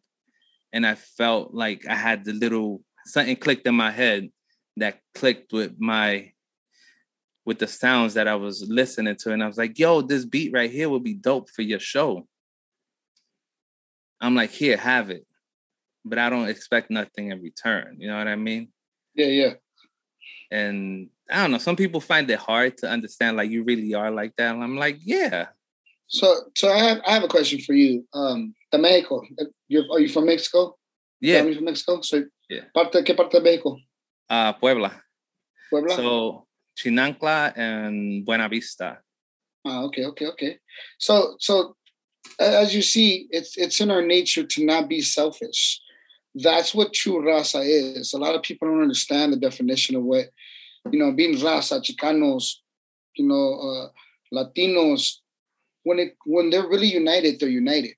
and 0.73 0.87
I 0.87 0.95
felt 0.95 1.53
like 1.53 1.87
I 1.87 1.95
had 1.95 2.25
the 2.25 2.33
little 2.33 2.83
something 3.07 3.37
clicked 3.37 3.67
in 3.67 3.75
my 3.75 3.91
head 3.91 4.31
that 4.77 5.01
clicked 5.15 5.53
with 5.53 5.75
my 5.79 6.33
with 7.45 7.59
the 7.59 7.67
sounds 7.67 8.15
that 8.15 8.29
I 8.29 8.37
was 8.37 8.65
listening 8.69 9.17
to. 9.21 9.33
And 9.33 9.43
I 9.43 9.47
was 9.47 9.59
like, 9.59 9.79
yo, 9.79 10.03
this 10.03 10.25
beat 10.25 10.53
right 10.53 10.71
here 10.71 10.89
would 10.89 11.05
be 11.05 11.15
dope 11.15 11.51
for 11.51 11.63
your 11.63 11.81
show. 11.81 12.27
I'm 14.21 14.35
like, 14.35 14.51
here, 14.51 14.77
have 14.77 15.11
it. 15.11 15.27
But 16.05 16.19
I 16.19 16.31
don't 16.31 16.49
expect 16.49 16.91
nothing 16.91 17.31
in 17.31 17.43
return. 17.43 17.97
You 17.99 18.09
know 18.09 18.19
what 18.19 18.29
I 18.29 18.37
mean? 18.37 18.69
Yeah, 19.15 19.27
yeah. 19.27 19.53
And 20.51 21.09
I 21.31 21.43
don't 21.43 21.53
know. 21.53 21.59
Some 21.59 21.77
people 21.77 22.01
find 22.01 22.29
it 22.31 22.39
hard 22.39 22.77
to 22.79 22.89
understand, 22.89 23.37
like 23.37 23.51
you 23.51 23.63
really 23.65 23.95
are 23.95 24.11
like 24.11 24.35
that. 24.37 24.55
And 24.55 24.63
I'm 24.63 24.77
like, 24.77 24.99
yeah. 25.05 25.47
So, 26.09 26.35
so 26.57 26.73
I 26.73 26.79
have 26.79 27.01
I 27.07 27.13
have 27.13 27.25
a 27.25 27.29
question 27.29 27.61
for 27.61 27.73
you. 27.73 28.07
Um, 28.13 28.55
the 28.73 28.79
Mexico. 28.79 29.23
You're, 29.69 29.85
are 29.93 30.01
you 30.01 30.09
from 30.09 30.27
Mexico? 30.27 30.77
Yeah. 31.21 31.43
you 31.43 31.55
from 31.55 31.65
Mexico? 31.65 32.01
So, 32.01 32.25
yeah. 32.49 32.63
Parte, 32.75 33.03
¿Qué 33.05 33.17
parte 33.17 33.39
de 33.39 33.43
Mexico? 33.43 33.79
Uh, 34.29 34.53
Puebla. 34.55 35.03
Puebla. 35.71 35.95
So, 35.95 36.47
Chinantla 36.77 37.57
and 37.57 38.25
Buena 38.25 38.49
Vista. 38.49 38.99
Ah, 39.65 39.83
okay, 39.85 40.05
okay, 40.07 40.27
okay. 40.27 40.59
So, 40.99 41.37
so 41.39 41.77
as 42.39 42.75
you 42.75 42.83
see, 42.83 43.27
it's 43.31 43.57
it's 43.57 43.81
in 43.81 43.91
our 43.91 44.03
nature 44.03 44.45
to 44.45 44.65
not 44.65 44.89
be 44.89 45.01
selfish. 45.01 45.81
That's 46.35 46.75
what 46.75 46.93
true 46.93 47.23
raza 47.23 47.61
is. 47.65 48.15
A 48.15 48.19
lot 48.19 48.35
of 48.35 48.43
people 48.43 48.69
don't 48.69 48.83
understand 48.83 49.33
the 49.33 49.37
definition 49.37 49.97
of 49.97 50.05
what 50.05 50.27
you 50.91 50.99
know, 50.99 51.13
being 51.13 51.35
raza, 51.37 51.83
Chicanos, 51.83 52.55
you 53.17 53.27
know, 53.27 53.55
uh, 53.61 53.89
Latinos, 54.35 55.17
when 55.83 55.99
it 55.99 56.17
when 56.25 56.51
they're 56.51 56.69
really 56.69 56.87
united, 56.87 57.39
they're 57.39 57.49
united. 57.49 57.95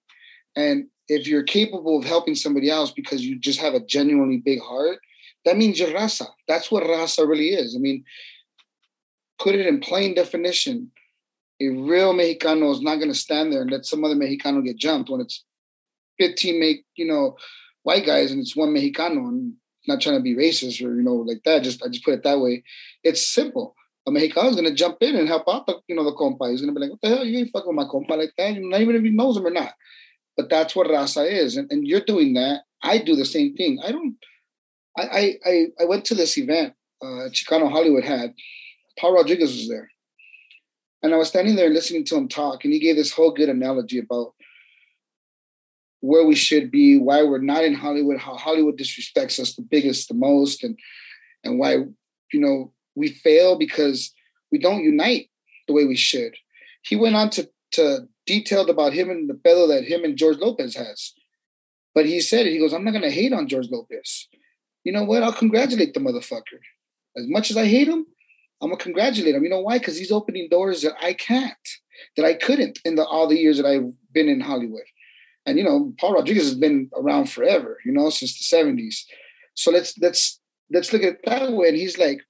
And 0.57 0.87
if 1.09 1.27
you're 1.27 1.43
capable 1.43 1.99
of 1.99 2.05
helping 2.05 2.35
somebody 2.35 2.71
else 2.71 2.91
because 2.91 3.25
you 3.25 3.39
just 3.39 3.61
have 3.61 3.75
a 3.75 3.85
genuinely 3.85 4.39
big 4.39 4.61
heart, 4.61 4.99
that 5.45 5.57
means 5.57 5.79
you're 5.79 5.91
raza. 5.91 6.27
That's 6.49 6.71
what 6.71 6.85
raza 6.85 7.27
really 7.29 7.51
is. 7.51 7.75
I 7.77 7.79
mean, 7.79 8.05
put 9.39 9.55
it 9.55 9.67
in 9.67 9.81
plain 9.81 10.15
definition. 10.15 10.91
A 11.61 11.69
real 11.69 12.15
Mexicano 12.15 12.73
is 12.73 12.81
not 12.81 12.97
going 12.97 13.13
to 13.13 13.19
stand 13.19 13.53
there 13.53 13.63
and 13.63 13.71
let 13.71 13.87
some 13.87 14.05
other 14.05 14.15
Mexicano 14.15 14.65
get 14.65 14.77
jumped 14.77 15.11
when 15.11 15.21
it's 15.21 15.45
15 16.19 16.61
make 16.61 16.85
you 16.97 17.07
know 17.07 17.37
white 17.83 18.07
guys 18.07 18.31
and 18.31 18.41
it's 18.41 18.57
one 18.57 18.71
Mexicano 18.75 19.29
and 19.29 19.55
not 19.87 20.01
trying 20.01 20.17
to 20.17 20.23
be 20.23 20.35
racist 20.35 20.85
or 20.85 20.95
you 20.95 21.03
know 21.03 21.15
like 21.15 21.43
that. 21.45 21.63
Just 21.63 21.85
I 21.85 21.89
just 21.89 22.05
put 22.05 22.15
it 22.15 22.23
that 22.25 22.41
way. 22.41 22.63
It's 23.03 23.27
simple. 23.27 23.75
A 24.07 24.11
is 24.11 24.57
gonna 24.57 24.75
jump 24.75 24.99
in 25.01 25.15
and 25.15 25.29
help 25.29 25.45
out 25.49 25.67
the 25.67 25.79
you 25.87 25.95
know 25.95 26.05
the 26.05 26.13
compa. 26.13 26.51
He's 26.51 26.61
gonna 26.61 26.73
be 26.73 26.81
like, 26.81 26.91
"What 26.91 27.01
the 27.03 27.09
hell? 27.09 27.25
You 27.25 27.39
ain't 27.39 27.51
fucking 27.53 27.69
with 27.69 27.77
my 27.77 27.85
compa 27.85 28.19
like 28.19 28.33
that." 28.37 28.57
Not 28.59 28.81
even 28.81 28.97
if 28.97 29.03
he 29.03 29.11
knows 29.11 29.37
him 29.37 29.47
or 29.47 29.51
not. 29.51 29.75
But 30.37 30.49
that's 30.49 30.75
what 30.75 30.89
raza 30.89 31.31
is, 31.31 31.57
and, 31.57 31.71
and 31.71 31.87
you're 31.87 32.01
doing 32.01 32.35
that. 32.35 32.63
I 32.83 32.99
do 32.99 33.15
the 33.15 33.25
same 33.25 33.55
thing. 33.55 33.79
I 33.85 33.93
don't. 33.93 34.17
I 34.97 35.39
I 35.47 35.67
I 35.81 35.85
went 35.85 36.05
to 36.07 36.15
this 36.15 36.37
event 36.37 36.75
uh, 37.03 37.29
Chicano 37.31 37.71
Hollywood 37.71 38.05
had. 38.05 38.35
Paul 38.99 39.15
Rodriguez 39.15 39.51
was 39.57 39.69
there, 39.69 39.91
and 41.03 41.15
I 41.15 41.17
was 41.17 41.29
standing 41.29 41.57
there 41.57 41.71
listening 41.71 42.05
to 42.07 42.17
him 42.17 42.29
talk, 42.29 42.65
and 42.65 42.73
he 42.73 42.79
gave 42.79 42.97
this 42.97 43.13
whole 43.13 43.33
good 43.33 43.49
analogy 43.49 43.99
about 43.99 44.35
where 46.03 46.27
we 46.27 46.35
should 46.35 46.71
be, 46.71 46.99
why 46.99 47.23
we're 47.23 47.39
not 47.39 47.65
in 47.65 47.75
Hollywood, 47.75 48.19
how 48.19 48.37
Hollywood 48.37 48.77
disrespects 48.77 49.39
us 49.39 49.55
the 49.55 49.63
biggest, 49.63 50.09
the 50.09 50.15
most, 50.15 50.63
and 50.63 50.79
and 51.45 51.59
why 51.59 51.77
you 52.33 52.41
know 52.41 52.73
we 52.95 53.09
fail 53.09 53.57
because 53.57 54.13
we 54.51 54.59
don't 54.59 54.85
unite 54.85 55.31
the 55.67 55.73
way 55.73 55.85
we 55.87 55.97
should. 55.97 56.37
He 56.83 56.97
went 56.97 57.17
on 57.17 57.31
to 57.31 57.49
to 57.73 58.09
detailed 58.27 58.69
about 58.69 58.93
him 58.93 59.11
and 59.11 59.31
the 59.31 59.41
fellow 59.43 59.67
that 59.69 59.85
him 59.85 60.05
and 60.05 60.17
George 60.17 60.39
Lopez 60.39 60.75
has. 60.77 61.15
But 61.95 62.07
he 62.07 62.21
said 62.21 62.47
it. 62.47 62.53
He 62.53 62.59
goes, 62.59 62.73
I'm 62.73 62.85
not 62.85 62.93
gonna 62.93 63.11
hate 63.11 63.33
on 63.33 63.49
George 63.49 63.69
Lopez. 63.71 64.29
You 64.85 64.93
know 64.93 65.05
what? 65.05 65.23
I'll 65.23 65.33
congratulate 65.33 65.95
the 65.95 66.01
motherfucker. 66.01 66.59
As 67.17 67.29
much 67.29 67.51
as 67.51 67.57
I 67.57 67.67
hate 67.67 67.89
him, 67.89 68.07
I'm 68.61 68.71
gonna 68.71 68.83
congratulate 68.83 69.37
him. 69.37 69.45
You 69.45 69.51
know 69.51 69.61
why? 69.61 69.79
Because 69.79 69.99
he's 69.99 70.11
opening 70.11 70.49
doors 70.51 70.83
that 70.83 70.95
I 71.01 71.13
can't, 71.13 71.69
that 72.17 72.25
I 72.25 72.35
couldn't 72.35 72.81
in 72.85 72.97
the 72.97 73.05
all 73.05 73.29
the 73.29 73.39
years 73.39 73.57
that 73.59 73.67
I've 73.67 73.93
been 74.13 74.29
in 74.29 74.41
Hollywood. 74.41 74.83
And 75.47 75.59
you 75.59 75.65
know, 75.65 75.93
Paul 75.99 76.15
Rodriguez 76.15 76.45
has 76.45 76.55
been 76.55 76.91
around 76.97 77.31
forever, 77.31 77.79
you 77.85 77.93
know, 77.93 78.11
since 78.11 78.39
the 78.39 78.57
70s. 78.57 79.05
So 79.55 79.71
let's 79.71 79.99
let's 79.99 80.41
let's 80.71 80.93
look 80.93 81.03
at 81.03 81.15
it 81.15 81.21
that 81.25 81.53
way. 81.53 81.69
And 81.69 81.77
he's 81.77 81.99
like, 81.99 82.21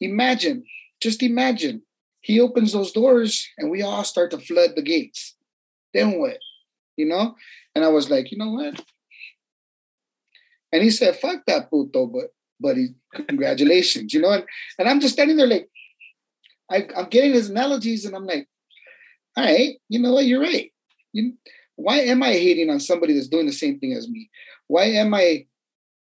imagine, 0.00 0.64
just 1.00 1.22
imagine, 1.22 1.82
he 2.20 2.40
opens 2.40 2.72
those 2.72 2.92
doors 2.92 3.46
and 3.58 3.70
we 3.70 3.82
all 3.82 4.04
start 4.04 4.30
to 4.30 4.38
flood 4.38 4.70
the 4.76 4.82
gates. 4.82 5.36
Then 5.92 6.18
what? 6.18 6.38
You 6.96 7.06
know? 7.06 7.34
And 7.74 7.84
I 7.84 7.88
was 7.88 8.10
like, 8.10 8.32
you 8.32 8.38
know 8.38 8.52
what? 8.52 8.80
And 10.72 10.82
he 10.82 10.90
said, 10.90 11.16
fuck 11.16 11.44
that 11.46 11.70
puto, 11.70 12.06
but 12.06 12.34
buddy, 12.58 12.94
congratulations, 13.12 14.14
you 14.14 14.20
know? 14.20 14.32
And, 14.32 14.44
and 14.78 14.88
I'm 14.88 15.00
just 15.00 15.14
standing 15.14 15.36
there 15.36 15.46
like, 15.46 15.68
I, 16.70 16.88
I'm 16.96 17.10
getting 17.10 17.34
his 17.34 17.50
analogies 17.50 18.04
and 18.04 18.16
I'm 18.16 18.26
like, 18.26 18.48
all 19.36 19.44
right, 19.44 19.76
you 19.88 19.98
know 19.98 20.14
what? 20.14 20.24
You're 20.24 20.40
right. 20.40 20.72
You, 21.12 21.34
why 21.76 21.98
am 21.98 22.22
I 22.22 22.32
hating 22.32 22.70
on 22.70 22.80
somebody 22.80 23.14
that's 23.14 23.28
doing 23.28 23.46
the 23.46 23.52
same 23.52 23.78
thing 23.78 23.92
as 23.92 24.08
me? 24.08 24.30
Why 24.66 24.84
am 24.84 25.14
I 25.14 25.46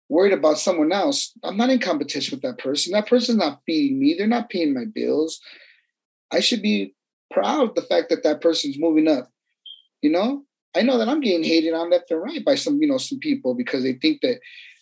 worried 0.09 0.33
about 0.33 0.59
someone 0.59 0.93
else? 0.93 1.33
I'm 1.43 1.57
not 1.57 1.71
in 1.71 1.79
competition 1.79 2.37
with 2.37 2.43
that 2.43 2.63
person. 2.63 2.93
That 2.93 3.07
person's 3.07 3.39
not 3.39 3.61
feeding 3.67 4.01
me. 4.01 4.15
They're 4.17 4.27
not 4.27 4.51
paying 4.51 4.75
my 4.75 4.85
bills. 4.85 5.41
I 6.33 6.41
should 6.41 6.63
be 6.63 6.95
proud 7.31 7.69
of 7.69 7.75
the 7.75 7.83
fact 7.83 8.09
that 8.11 8.23
that 8.25 8.41
person's 8.41 8.79
moving 8.79 9.09
up. 9.09 9.31
You 10.03 10.11
know, 10.11 10.45
I 10.75 10.83
know 10.83 10.99
that 10.99 11.09
I'm 11.09 11.21
getting 11.21 11.45
hated 11.45 11.75
on 11.75 11.91
left 11.91 12.11
and 12.11 12.23
right 12.23 12.45
by 12.45 12.55
some, 12.55 12.81
you 12.81 12.89
know, 12.89 12.99
some 12.99 13.19
people 13.19 13.55
because 13.55 13.83
they 13.83 13.95
think 13.95 14.23
that 14.23 14.41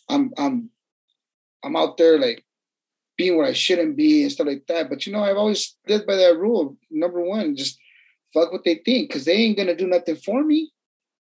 I'm, 0.09 0.33
I'm, 0.39 0.71
I'm 1.65 1.77
out 1.77 1.97
there 1.97 2.19
like 2.19 2.45
being 3.17 3.37
where 3.37 3.47
I 3.47 3.53
shouldn't 3.53 3.97
be 3.97 4.23
and 4.23 4.31
stuff 4.31 4.47
like 4.47 4.65
that. 4.69 4.89
But 4.89 5.07
you 5.07 5.13
know, 5.13 5.25
I've 5.25 5.37
always 5.37 5.77
lived 5.89 6.07
by 6.07 6.17
that 6.17 6.39
rule. 6.39 6.77
Number 6.91 7.21
one, 7.21 7.57
just 7.57 7.79
fuck 8.33 8.53
what 8.53 8.65
they 8.65 8.77
think 8.85 9.09
because 9.09 9.25
they 9.25 9.35
ain't 9.35 9.57
gonna 9.57 9.77
do 9.77 9.87
nothing 9.87 10.17
for 10.17 10.43
me. 10.43 10.73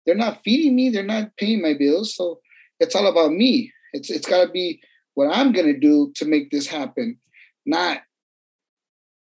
They're 0.05 0.15
not 0.15 0.41
feeding 0.43 0.75
me. 0.75 0.89
They're 0.89 1.03
not 1.03 1.35
paying 1.37 1.61
my 1.61 1.73
bills. 1.73 2.15
So 2.15 2.39
it's 2.79 2.95
all 2.95 3.07
about 3.07 3.31
me. 3.31 3.71
It's 3.93 4.09
it's 4.09 4.27
got 4.27 4.45
to 4.45 4.51
be 4.51 4.81
what 5.13 5.35
I'm 5.35 5.51
gonna 5.51 5.77
do 5.77 6.11
to 6.15 6.25
make 6.25 6.51
this 6.51 6.67
happen, 6.67 7.17
not 7.65 8.01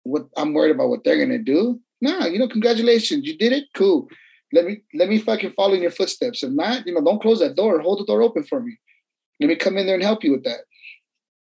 what 0.02 0.26
I'm 0.36 0.52
worried 0.54 0.74
about 0.74 0.88
what 0.88 1.04
they're 1.04 1.18
gonna 1.18 1.38
do. 1.38 1.80
Nah, 2.00 2.26
you 2.26 2.38
know, 2.38 2.48
congratulations, 2.48 3.26
you 3.26 3.36
did 3.36 3.52
it. 3.52 3.64
Cool. 3.74 4.08
Let 4.52 4.64
me 4.64 4.78
let 4.94 5.08
me 5.08 5.18
fucking 5.18 5.52
follow 5.52 5.74
in 5.74 5.82
your 5.82 5.90
footsteps. 5.90 6.42
If 6.42 6.50
not, 6.50 6.86
you 6.86 6.94
know, 6.94 7.02
don't 7.02 7.20
close 7.20 7.40
that 7.40 7.56
door. 7.56 7.80
Hold 7.80 8.00
the 8.00 8.06
door 8.06 8.22
open 8.22 8.44
for 8.44 8.60
me. 8.60 8.78
Let 9.40 9.48
me 9.48 9.56
come 9.56 9.76
in 9.76 9.86
there 9.86 9.94
and 9.94 10.02
help 10.02 10.24
you 10.24 10.32
with 10.32 10.44
that. 10.44 10.60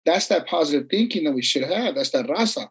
That's 0.05 0.27
that 0.27 0.47
positive 0.47 0.87
thinking 0.89 1.23
that 1.23 1.33
we 1.33 1.41
should 1.41 1.63
have. 1.63 1.95
That's 1.95 2.11
that 2.11 2.27
raza. 2.27 2.67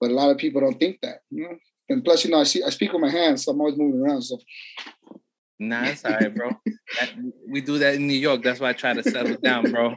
But 0.00 0.10
a 0.10 0.14
lot 0.14 0.30
of 0.30 0.38
people 0.38 0.60
don't 0.60 0.78
think 0.78 0.98
that, 1.02 1.18
you 1.30 1.44
know. 1.44 1.56
And 1.88 2.04
plus, 2.04 2.24
you 2.24 2.30
know, 2.30 2.40
I 2.40 2.44
see 2.44 2.62
I 2.62 2.70
speak 2.70 2.92
with 2.92 3.02
my 3.02 3.10
hands, 3.10 3.44
so 3.44 3.52
I'm 3.52 3.60
always 3.60 3.76
moving 3.76 4.00
around. 4.00 4.22
So 4.22 4.38
Nah, 5.58 5.84
it's 5.84 6.04
all 6.04 6.12
right, 6.12 6.34
bro. 6.34 6.50
That, 7.00 7.10
we 7.48 7.60
do 7.60 7.78
that 7.78 7.94
in 7.94 8.06
New 8.06 8.14
York. 8.14 8.42
That's 8.42 8.60
why 8.60 8.70
I 8.70 8.72
try 8.72 8.92
to 8.92 9.02
settle 9.02 9.36
down, 9.36 9.70
bro. 9.70 9.94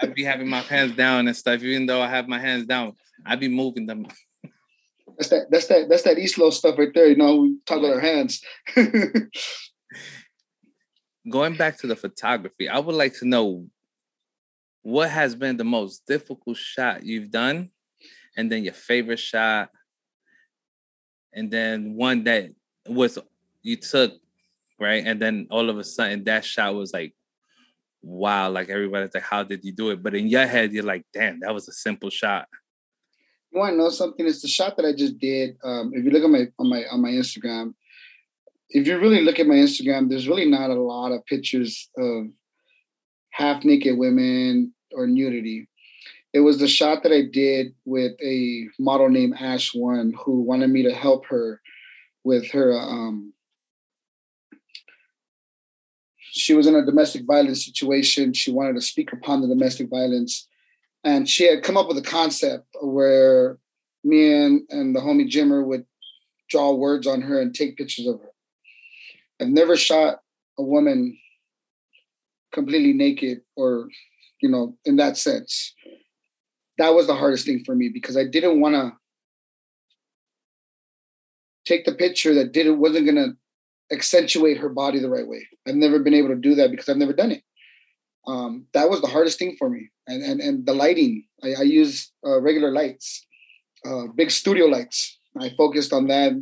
I'd 0.00 0.14
be 0.14 0.24
having 0.24 0.48
my 0.48 0.60
hands 0.60 0.96
down 0.96 1.26
and 1.28 1.36
stuff. 1.36 1.62
Even 1.62 1.86
though 1.86 2.02
I 2.02 2.08
have 2.08 2.28
my 2.28 2.38
hands 2.38 2.66
down, 2.66 2.94
I'd 3.24 3.40
be 3.40 3.48
moving 3.48 3.86
them. 3.86 4.06
That's 5.18 5.30
that. 5.30 5.50
That's 5.50 5.66
that. 5.66 5.88
That's 5.88 6.02
that 6.02 6.18
East 6.18 6.38
Low 6.38 6.50
stuff 6.50 6.78
right 6.78 6.92
there. 6.94 7.08
You 7.08 7.16
know, 7.16 7.36
we 7.36 7.56
talk 7.66 7.80
with 7.80 7.92
our 7.92 8.00
hands. 8.00 8.42
Going 11.30 11.56
back 11.56 11.78
to 11.78 11.86
the 11.88 11.96
photography, 11.96 12.68
I 12.68 12.78
would 12.78 12.94
like 12.94 13.18
to 13.18 13.26
know 13.26 13.66
what 14.82 15.10
has 15.10 15.34
been 15.34 15.56
the 15.56 15.64
most 15.64 16.06
difficult 16.06 16.56
shot 16.56 17.02
you've 17.02 17.32
done, 17.32 17.70
and 18.36 18.52
then 18.52 18.62
your 18.62 18.74
favorite 18.74 19.18
shot, 19.18 19.70
and 21.36 21.50
then 21.50 21.94
one 21.94 22.24
that 22.24 22.50
was 22.88 23.18
you 23.62 23.76
took 23.76 24.14
right, 24.80 25.04
and 25.06 25.22
then 25.22 25.46
all 25.50 25.70
of 25.70 25.78
a 25.78 25.84
sudden 25.84 26.24
that 26.24 26.44
shot 26.44 26.74
was 26.74 26.92
like 26.92 27.14
wow, 28.06 28.48
like 28.48 28.68
everybody's 28.68 29.12
like, 29.12 29.24
how 29.24 29.42
did 29.42 29.64
you 29.64 29.72
do 29.72 29.90
it? 29.90 30.02
But 30.02 30.14
in 30.14 30.28
your 30.28 30.46
head, 30.46 30.72
you're 30.72 30.84
like, 30.84 31.04
damn, 31.12 31.40
that 31.40 31.52
was 31.52 31.68
a 31.68 31.72
simple 31.72 32.08
shot. 32.08 32.46
You 33.52 33.58
want 33.60 33.72
to 33.72 33.78
know 33.78 33.90
something? 33.90 34.26
It's 34.26 34.42
the 34.42 34.48
shot 34.48 34.76
that 34.76 34.86
I 34.86 34.92
just 34.92 35.18
did. 35.18 35.56
Um, 35.64 35.90
if 35.92 36.04
you 36.04 36.10
look 36.10 36.22
at 36.22 36.30
my 36.30 36.46
on 36.58 36.68
my 36.68 36.84
on 36.90 37.02
my 37.02 37.10
Instagram, 37.10 37.74
if 38.70 38.86
you 38.86 38.98
really 38.98 39.22
look 39.22 39.40
at 39.40 39.46
my 39.46 39.54
Instagram, 39.54 40.08
there's 40.08 40.28
really 40.28 40.48
not 40.48 40.70
a 40.70 40.74
lot 40.74 41.12
of 41.12 41.24
pictures 41.26 41.88
of 41.96 42.26
half 43.30 43.64
naked 43.64 43.98
women 43.98 44.72
or 44.92 45.06
nudity. 45.06 45.68
It 46.36 46.40
was 46.40 46.58
the 46.58 46.68
shot 46.68 47.02
that 47.02 47.12
I 47.12 47.22
did 47.22 47.74
with 47.86 48.12
a 48.22 48.68
model 48.78 49.08
named 49.08 49.36
Ash 49.40 49.74
One 49.74 50.12
who 50.22 50.42
wanted 50.42 50.68
me 50.68 50.82
to 50.82 50.92
help 50.92 51.24
her 51.26 51.62
with 52.24 52.50
her 52.50 52.78
um, 52.78 53.32
she 56.36 56.52
was 56.52 56.66
in 56.66 56.74
a 56.74 56.84
domestic 56.84 57.24
violence 57.24 57.64
situation. 57.64 58.34
She 58.34 58.52
wanted 58.52 58.74
to 58.74 58.82
speak 58.82 59.14
upon 59.14 59.40
the 59.40 59.48
domestic 59.48 59.88
violence. 59.88 60.46
And 61.02 61.26
she 61.26 61.48
had 61.48 61.62
come 61.62 61.78
up 61.78 61.88
with 61.88 61.96
a 61.96 62.02
concept 62.02 62.66
where 62.82 63.56
me 64.04 64.34
and, 64.34 64.60
and 64.68 64.94
the 64.94 65.00
homie 65.00 65.30
Jimmer 65.30 65.64
would 65.64 65.86
draw 66.50 66.74
words 66.74 67.06
on 67.06 67.22
her 67.22 67.40
and 67.40 67.54
take 67.54 67.78
pictures 67.78 68.06
of 68.06 68.20
her. 68.20 68.30
I've 69.40 69.48
never 69.48 69.76
shot 69.76 70.20
a 70.58 70.62
woman 70.62 71.18
completely 72.52 72.92
naked 72.92 73.40
or, 73.56 73.88
you 74.42 74.50
know, 74.50 74.76
in 74.84 74.96
that 74.96 75.16
sense. 75.16 75.74
That 76.78 76.94
was 76.94 77.06
the 77.06 77.14
hardest 77.14 77.46
thing 77.46 77.62
for 77.64 77.74
me 77.74 77.90
because 77.92 78.16
I 78.16 78.24
didn't 78.24 78.60
want 78.60 78.74
to 78.74 78.92
take 81.66 81.84
the 81.84 81.94
picture 81.94 82.34
that 82.34 82.52
didn't 82.52 82.78
wasn't 82.78 83.06
gonna 83.06 83.34
accentuate 83.92 84.58
her 84.58 84.68
body 84.68 84.98
the 84.98 85.10
right 85.10 85.26
way. 85.26 85.46
I've 85.66 85.74
never 85.74 85.98
been 85.98 86.14
able 86.14 86.28
to 86.28 86.36
do 86.36 86.54
that 86.56 86.70
because 86.70 86.88
I've 86.88 86.96
never 86.96 87.12
done 87.12 87.32
it. 87.32 87.42
Um, 88.26 88.66
that 88.72 88.90
was 88.90 89.00
the 89.00 89.06
hardest 89.06 89.38
thing 89.38 89.56
for 89.58 89.68
me. 89.68 89.90
And 90.06 90.22
and, 90.22 90.40
and 90.40 90.66
the 90.66 90.74
lighting, 90.74 91.24
I, 91.42 91.54
I 91.60 91.62
use 91.62 92.12
uh, 92.26 92.40
regular 92.40 92.70
lights, 92.70 93.26
uh, 93.84 94.06
big 94.14 94.30
studio 94.30 94.66
lights. 94.66 95.18
I 95.38 95.50
focused 95.56 95.92
on 95.92 96.06
that. 96.06 96.32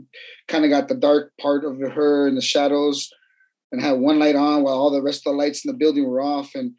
Kind 0.46 0.64
of 0.64 0.70
got 0.70 0.88
the 0.88 0.94
dark 0.94 1.32
part 1.40 1.64
of 1.64 1.80
her 1.80 2.28
in 2.28 2.36
the 2.36 2.40
shadows, 2.40 3.10
and 3.72 3.82
had 3.82 3.98
one 3.98 4.18
light 4.18 4.36
on 4.36 4.62
while 4.62 4.74
all 4.74 4.90
the 4.90 5.02
rest 5.02 5.26
of 5.26 5.32
the 5.32 5.38
lights 5.38 5.64
in 5.64 5.72
the 5.72 5.78
building 5.78 6.06
were 6.06 6.20
off. 6.20 6.54
And 6.54 6.72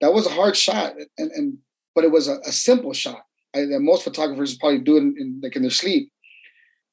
that 0.00 0.12
was 0.12 0.26
a 0.26 0.30
hard 0.30 0.56
shot. 0.56 0.94
And 1.18 1.30
and 1.30 1.58
but 1.94 2.04
it 2.04 2.10
was 2.10 2.28
a, 2.28 2.38
a 2.46 2.52
simple 2.52 2.92
shot. 2.92 3.22
I, 3.54 3.60
that 3.66 3.80
most 3.80 4.04
photographers 4.04 4.56
probably 4.56 4.78
do 4.78 4.96
in, 4.96 5.14
in 5.18 5.40
like 5.42 5.56
in 5.56 5.62
their 5.62 5.70
sleep. 5.70 6.12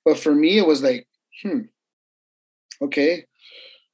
But 0.03 0.17
for 0.17 0.33
me, 0.33 0.57
it 0.57 0.65
was 0.65 0.81
like, 0.81 1.07
hmm, 1.43 1.61
okay, 2.81 3.25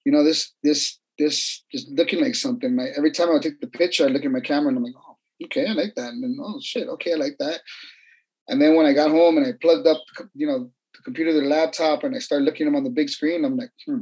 you 0.05 0.11
know, 0.11 0.23
this, 0.23 0.51
this, 0.63 0.99
this 1.17 1.63
just 1.71 1.89
looking 1.89 2.21
like 2.21 2.35
something. 2.35 2.75
My, 2.75 2.87
every 2.95 3.11
time 3.11 3.29
I 3.29 3.39
take 3.39 3.59
the 3.59 3.67
picture, 3.67 4.05
I 4.05 4.09
look 4.09 4.23
at 4.23 4.31
my 4.31 4.39
camera 4.39 4.69
and 4.69 4.77
I'm 4.77 4.83
like, 4.83 4.93
oh, 4.95 5.17
okay, 5.45 5.67
I 5.67 5.73
like 5.73 5.95
that. 5.95 6.09
And 6.09 6.23
then, 6.23 6.37
oh 6.41 6.59
shit, 6.61 6.87
okay, 6.87 7.13
I 7.13 7.15
like 7.15 7.37
that. 7.39 7.61
And 8.47 8.61
then 8.61 8.75
when 8.75 8.85
I 8.85 8.93
got 8.93 9.11
home 9.11 9.37
and 9.37 9.45
I 9.45 9.53
plugged 9.61 9.87
up, 9.87 10.01
you 10.33 10.47
know, 10.47 10.69
the 10.95 11.01
computer, 11.03 11.33
the 11.33 11.47
laptop, 11.47 12.03
and 12.03 12.15
I 12.15 12.19
started 12.19 12.45
looking 12.45 12.65
them 12.65 12.75
on 12.75 12.83
the 12.83 12.89
big 12.89 13.09
screen, 13.09 13.45
I'm 13.45 13.57
like, 13.57 13.71
hmm, 13.85 14.01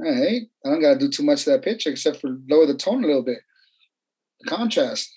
all 0.00 0.12
right, 0.12 0.42
I 0.64 0.68
don't 0.68 0.80
got 0.80 0.94
to 0.94 0.98
do 0.98 1.08
too 1.08 1.22
much 1.22 1.44
to 1.44 1.50
that 1.50 1.62
picture 1.62 1.90
except 1.90 2.20
for 2.20 2.38
lower 2.48 2.66
the 2.66 2.74
tone 2.74 3.04
a 3.04 3.06
little 3.06 3.22
bit. 3.22 3.38
The 4.40 4.50
contrast. 4.50 5.12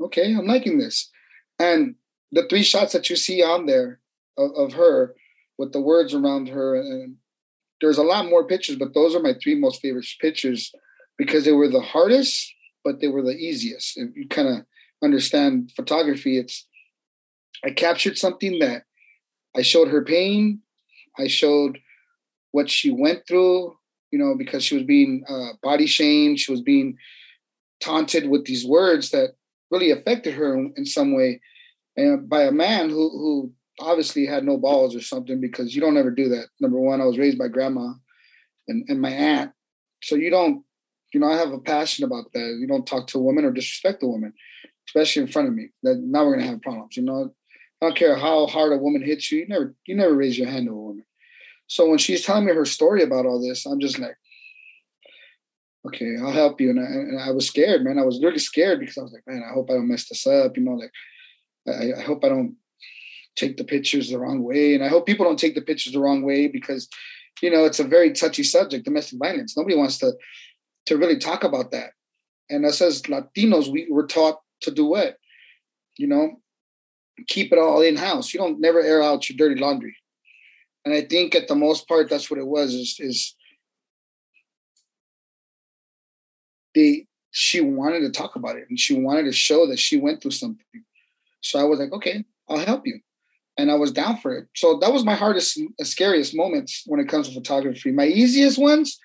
Okay, 0.00 0.34
I'm 0.34 0.46
liking 0.46 0.78
this. 0.78 1.10
And 1.58 1.94
the 2.32 2.46
three 2.48 2.62
shots 2.62 2.92
that 2.92 3.08
you 3.08 3.16
see 3.16 3.42
on 3.42 3.66
there 3.66 4.00
of, 4.36 4.50
of 4.56 4.72
her 4.74 5.14
with 5.56 5.72
the 5.72 5.80
words 5.80 6.14
around 6.14 6.48
her 6.48 6.74
and 6.74 7.16
there's 7.80 7.98
a 7.98 8.02
lot 8.02 8.28
more 8.28 8.46
pictures, 8.46 8.76
but 8.76 8.94
those 8.94 9.14
are 9.14 9.20
my 9.20 9.34
three 9.42 9.54
most 9.54 9.82
favorite 9.82 10.06
pictures 10.20 10.72
because 11.18 11.44
they 11.44 11.52
were 11.52 11.68
the 11.68 11.80
hardest, 11.80 12.52
but 12.82 13.00
they 13.00 13.08
were 13.08 13.22
the 13.22 13.36
easiest. 13.36 13.96
If 13.96 14.16
you 14.16 14.26
kind 14.28 14.48
of 14.48 14.66
understand 15.02 15.72
photography, 15.76 16.38
it's 16.38 16.66
I 17.64 17.70
captured 17.70 18.16
something 18.18 18.58
that 18.60 18.84
I 19.56 19.62
showed 19.62 19.88
her 19.88 20.04
pain, 20.04 20.60
I 21.18 21.26
showed 21.28 21.78
what 22.52 22.70
she 22.70 22.90
went 22.90 23.26
through, 23.26 23.76
you 24.10 24.18
know, 24.18 24.34
because 24.36 24.64
she 24.64 24.74
was 24.74 24.84
being 24.84 25.24
uh, 25.28 25.56
body 25.62 25.86
shamed, 25.86 26.38
she 26.38 26.52
was 26.52 26.62
being 26.62 26.96
taunted 27.80 28.28
with 28.28 28.44
these 28.44 28.66
words 28.66 29.10
that 29.10 29.34
really 29.74 29.90
affected 29.90 30.34
her 30.34 30.54
in, 30.76 30.86
some 30.86 31.14
way, 31.14 31.40
and 31.96 32.28
by 32.28 32.42
a 32.42 32.52
man 32.52 32.88
who 32.88 33.10
who 33.10 33.52
obviously 33.80 34.24
had 34.24 34.44
no 34.44 34.56
balls 34.56 34.94
or 34.94 35.00
something 35.00 35.40
because 35.40 35.74
you 35.74 35.80
don't 35.80 35.96
ever 35.96 36.10
do 36.10 36.28
that. 36.28 36.46
Number 36.60 36.78
one, 36.78 37.00
I 37.00 37.04
was 37.04 37.18
raised 37.18 37.38
by 37.38 37.48
grandma 37.48 37.92
and, 38.68 38.84
and 38.88 39.00
my 39.00 39.10
aunt. 39.10 39.50
So 40.02 40.14
you 40.14 40.30
don't, 40.30 40.64
you 41.12 41.18
know, 41.18 41.26
I 41.26 41.36
have 41.36 41.52
a 41.52 41.58
passion 41.58 42.04
about 42.04 42.32
that. 42.32 42.56
You 42.60 42.68
don't 42.68 42.86
talk 42.86 43.08
to 43.08 43.18
a 43.18 43.22
woman 43.22 43.44
or 43.44 43.50
disrespect 43.50 44.04
a 44.04 44.06
woman, 44.06 44.32
especially 44.88 45.22
in 45.22 45.28
front 45.28 45.48
of 45.48 45.54
me. 45.54 45.70
That 45.82 45.98
now 45.98 46.24
we're 46.24 46.36
gonna 46.36 46.48
have 46.50 46.62
problems. 46.62 46.96
You 46.96 47.02
know, 47.02 47.34
I 47.82 47.86
don't 47.86 47.96
care 47.96 48.16
how 48.16 48.46
hard 48.46 48.72
a 48.72 48.78
woman 48.78 49.02
hits 49.02 49.32
you. 49.32 49.40
You 49.40 49.48
never, 49.48 49.74
you 49.86 49.96
never 49.96 50.14
raise 50.14 50.38
your 50.38 50.48
hand 50.48 50.66
to 50.66 50.72
a 50.72 50.76
woman. 50.76 51.04
So 51.66 51.88
when 51.88 51.98
she's 51.98 52.24
telling 52.24 52.46
me 52.46 52.52
her 52.52 52.64
story 52.64 53.02
about 53.02 53.26
all 53.26 53.40
this, 53.40 53.66
I'm 53.66 53.80
just 53.80 53.98
like, 53.98 54.16
okay, 55.86 56.16
I'll 56.20 56.32
help 56.32 56.60
you. 56.60 56.70
And 56.70 56.80
I, 56.80 56.84
and 56.84 57.20
I 57.20 57.30
was 57.30 57.46
scared, 57.46 57.84
man. 57.84 57.98
I 57.98 58.04
was 58.04 58.22
really 58.22 58.38
scared 58.38 58.80
because 58.80 58.98
I 58.98 59.02
was 59.02 59.12
like, 59.12 59.26
man, 59.26 59.44
I 59.48 59.52
hope 59.52 59.70
I 59.70 59.74
don't 59.74 59.88
mess 59.88 60.08
this 60.08 60.26
up. 60.26 60.56
You 60.56 60.64
know, 60.64 60.72
like 60.72 60.92
I, 61.68 62.00
I 62.00 62.02
hope 62.02 62.24
I 62.24 62.28
don't 62.28 62.56
take 63.36 63.56
the 63.56 63.64
pictures 63.64 64.10
the 64.10 64.18
wrong 64.18 64.42
way. 64.42 64.74
And 64.74 64.84
I 64.84 64.88
hope 64.88 65.06
people 65.06 65.26
don't 65.26 65.38
take 65.38 65.54
the 65.54 65.60
pictures 65.60 65.92
the 65.92 66.00
wrong 66.00 66.22
way 66.22 66.48
because, 66.48 66.88
you 67.42 67.50
know, 67.50 67.64
it's 67.64 67.80
a 67.80 67.84
very 67.84 68.12
touchy 68.12 68.42
subject, 68.42 68.84
domestic 68.84 69.18
violence. 69.18 69.56
Nobody 69.56 69.76
wants 69.76 69.98
to 69.98 70.12
to 70.86 70.96
really 70.96 71.18
talk 71.18 71.44
about 71.44 71.70
that. 71.70 71.90
And 72.50 72.66
us 72.66 72.82
as 72.82 73.02
Latinos, 73.02 73.72
we 73.72 73.86
were 73.90 74.06
taught 74.06 74.40
to 74.62 74.70
do 74.70 74.84
what? 74.84 75.16
You 75.96 76.06
know, 76.06 76.40
keep 77.26 77.52
it 77.52 77.58
all 77.58 77.80
in 77.80 77.96
house. 77.96 78.34
You 78.34 78.40
don't 78.40 78.60
never 78.60 78.80
air 78.80 79.02
out 79.02 79.28
your 79.28 79.36
dirty 79.36 79.60
laundry. 79.60 79.96
And 80.84 80.92
I 80.92 81.00
think 81.02 81.34
at 81.34 81.48
the 81.48 81.54
most 81.54 81.88
part, 81.88 82.10
that's 82.10 82.30
what 82.30 82.38
it 82.38 82.46
was. 82.46 82.74
Is 82.74 82.96
is 82.98 83.34
they 86.74 87.06
she 87.30 87.60
wanted 87.60 88.00
to 88.00 88.10
talk 88.10 88.36
about 88.36 88.56
it 88.56 88.66
and 88.68 88.78
she 88.78 88.98
wanted 88.98 89.24
to 89.24 89.32
show 89.32 89.66
that 89.66 89.78
she 89.78 89.96
went 89.96 90.22
through 90.22 90.30
something. 90.30 90.84
So 91.40 91.58
I 91.58 91.64
was 91.64 91.80
like, 91.80 91.92
okay, 91.92 92.24
I'll 92.48 92.58
help 92.58 92.86
you 92.86 93.00
and 93.56 93.70
I 93.70 93.74
was 93.74 93.92
down 93.92 94.16
for 94.18 94.36
it. 94.36 94.48
So 94.54 94.78
that 94.78 94.92
was 94.92 95.04
my 95.04 95.14
hardest, 95.14 95.60
scariest 95.82 96.34
moments 96.34 96.82
when 96.86 97.00
it 97.00 97.08
comes 97.08 97.28
to 97.28 97.34
photography. 97.34 97.92
My 97.92 98.06
easiest 98.06 98.58
ones 98.58 98.98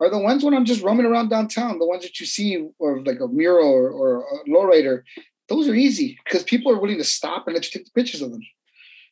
are 0.00 0.10
the 0.10 0.18
ones 0.18 0.44
when 0.44 0.54
I'm 0.54 0.64
just 0.64 0.82
roaming 0.82 1.06
around 1.06 1.28
downtown. 1.28 1.78
The 1.78 1.86
ones 1.86 2.02
that 2.02 2.18
you 2.20 2.26
see, 2.26 2.66
or 2.78 3.02
like 3.02 3.20
a 3.20 3.28
mural 3.28 3.68
or, 3.68 3.90
or 3.90 4.22
a 4.22 4.48
lowrider. 4.48 5.02
Those 5.48 5.68
are 5.68 5.74
easy 5.74 6.16
because 6.24 6.44
people 6.44 6.70
are 6.72 6.80
willing 6.80 6.98
to 6.98 7.04
stop 7.04 7.46
and 7.46 7.54
let 7.54 7.64
you 7.64 7.70
take 7.70 7.84
the 7.86 8.00
pictures 8.00 8.22
of 8.22 8.30
them. 8.30 8.42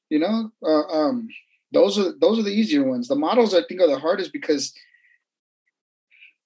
You 0.08 0.20
know, 0.20 0.50
uh, 0.64 0.86
um, 0.86 1.28
those 1.72 1.98
are 1.98 2.12
those 2.18 2.38
are 2.38 2.44
the 2.44 2.54
easier 2.54 2.84
ones. 2.84 3.08
The 3.08 3.16
models 3.16 3.54
I 3.54 3.62
think 3.68 3.80
are 3.80 3.88
the 3.88 3.98
hardest 3.98 4.32
because 4.32 4.72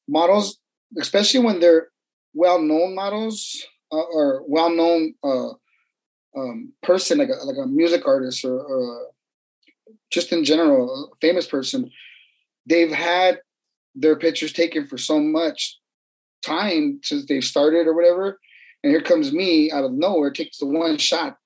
models, 0.09 0.59
especially 0.98 1.40
when 1.40 1.61
they're 1.61 1.88
well-known 2.35 2.94
models 2.94 3.64
uh, 3.92 3.96
or 3.96 4.42
well-known 4.46 5.14
uh, 5.22 5.50
um, 6.37 6.72
person, 6.83 7.18
like 7.18 7.28
a 7.28 7.44
like 7.44 7.59
a 7.59 7.66
music 7.66 8.07
artist 8.07 8.44
or, 8.44 8.59
or 8.59 9.09
just 10.11 10.33
in 10.33 10.44
general, 10.44 11.11
a 11.12 11.16
famous 11.20 11.46
person, 11.46 11.90
they've 12.66 12.92
had 12.92 13.40
their 13.94 14.16
pictures 14.16 14.52
taken 14.52 14.87
for 14.87 14.98
so 14.98 15.20
much 15.20 15.78
time 16.42 17.00
since 17.02 17.26
they've 17.26 17.44
started 17.44 17.87
or 17.87 17.94
whatever. 17.94 18.38
And 18.83 18.90
here 18.90 19.02
comes 19.02 19.33
me 19.33 19.70
out 19.70 19.85
of 19.85 19.92
nowhere, 19.92 20.31
takes 20.31 20.59
the 20.59 20.66
one 20.66 20.98
shot 20.98 21.37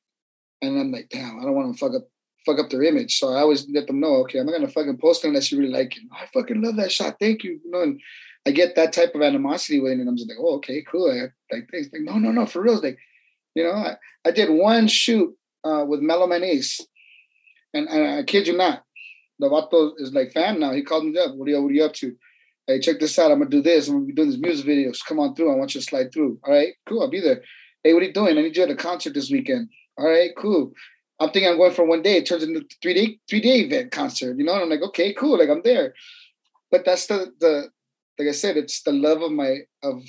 And 0.63 0.79
I'm 0.79 0.91
like, 0.91 1.09
damn, 1.11 1.39
I 1.39 1.43
don't 1.43 1.55
want 1.55 1.73
to 1.73 1.79
fuck 1.79 1.95
up 1.95 2.09
fuck 2.47 2.61
up 2.61 2.71
their 2.71 2.85
image. 2.85 3.19
So 3.19 3.35
I 3.35 3.41
always 3.41 3.67
let 3.75 3.89
them 3.89 3.99
know, 3.99 4.17
okay, 4.19 4.39
I'm 4.39 4.47
not 4.47 4.53
gonna 4.53 4.69
fucking 4.69 4.99
post 4.99 5.25
unless 5.25 5.51
you 5.51 5.59
really 5.59 5.73
like 5.73 5.97
it. 5.97 6.05
I 6.13 6.27
fucking 6.33 6.63
love 6.63 6.77
that 6.77 6.93
shot. 6.93 7.17
Thank 7.21 7.43
you. 7.43 7.61
You 7.65 7.71
know, 7.71 7.83
and 7.83 8.01
I 8.47 8.53
get 8.53 8.77
that 8.77 8.93
type 8.93 9.15
of 9.15 9.23
animosity 9.23 9.81
with 9.81 9.93
it, 9.93 9.99
and 9.99 10.09
I'm 10.09 10.17
just 10.17 10.29
like, 10.29 10.39
oh, 10.41 10.57
okay, 10.57 10.85
cool. 10.91 11.11
I, 11.11 11.55
like. 11.55 11.69
Like, 11.73 11.91
no, 11.95 12.19
no, 12.19 12.31
no, 12.31 12.47
for 12.47 12.63
real. 12.63 12.81
Like, 12.81 12.99
you 13.55 13.65
know, 13.65 13.73
I, 13.73 13.97
I 14.25 14.31
did 14.31 14.51
one 14.51 14.87
shoot 14.87 15.35
uh, 15.65 15.85
with 15.87 16.01
Mellow 16.01 16.27
Man 16.27 16.45
Ace, 16.45 16.81
and, 17.75 17.89
and 17.89 18.21
I 18.21 18.23
kid 18.23 18.47
you 18.47 18.57
not, 18.57 18.85
the 19.39 19.49
vato 19.49 19.93
is 19.99 20.15
like 20.15 20.33
fan 20.33 20.61
now. 20.61 20.73
He 20.73 20.83
called 20.83 21.05
me 21.05 21.19
up. 21.19 21.35
What 21.35 21.49
are 21.49 21.51
you, 21.51 21.63
what 21.63 21.71
are 21.71 21.75
you 21.75 21.85
up 21.85 21.93
to? 21.95 22.15
Hey, 22.67 22.81
check 22.81 22.99
this 23.01 23.19
out. 23.19 23.31
I'm 23.31 23.39
gonna 23.39 23.51
do 23.51 23.63
this. 23.63 23.89
I'm 23.89 23.97
gonna 23.97 24.07
be 24.07 24.13
doing 24.13 24.31
these 24.31 24.41
music 24.41 24.67
videos. 24.67 25.05
Come 25.05 25.21
on 25.21 25.35
through. 25.35 25.53
I 25.53 25.57
want 25.57 25.75
you 25.75 25.81
to 25.81 25.87
slide 25.87 26.13
through. 26.13 26.39
All 26.45 26.55
right, 26.55 26.75
cool. 26.87 27.03
I'll 27.03 27.11
be 27.11 27.21
there. 27.21 27.43
Hey, 27.85 27.93
what 27.93 28.03
are 28.03 28.07
you 28.07 28.13
doing? 28.13 28.39
I 28.39 28.43
need 28.43 28.57
you 28.57 28.63
at 28.63 28.71
a 28.71 28.77
concert 28.77 29.15
this 29.15 29.31
weekend. 29.31 29.69
All 29.99 30.09
right, 30.09 30.31
cool. 30.37 30.73
I'm 31.21 31.31
thinking 31.31 31.51
I'm 31.51 31.57
going 31.57 31.73
for 31.73 31.85
one 31.85 32.03
day. 32.03 32.17
It 32.17 32.27
turns 32.27 32.43
into 32.43 32.65
three 32.83 32.95
day 32.95 33.19
three 33.29 33.41
day 33.41 33.61
event 33.61 33.93
concert. 33.93 34.37
You 34.39 34.45
know, 34.45 34.55
and 34.55 34.63
I'm 34.63 34.69
like, 34.71 34.83
okay, 34.89 35.13
cool. 35.15 35.39
Like 35.39 35.49
I'm 35.49 35.63
there. 35.63 35.95
But 36.71 36.85
that's 36.85 37.07
the 37.07 37.33
the 37.41 37.71
like 38.19 38.29
I 38.29 38.33
said, 38.33 38.57
it's 38.57 38.83
the 38.83 38.93
love 38.93 39.23
of 39.23 39.33
my 39.33 39.59
of 39.83 40.03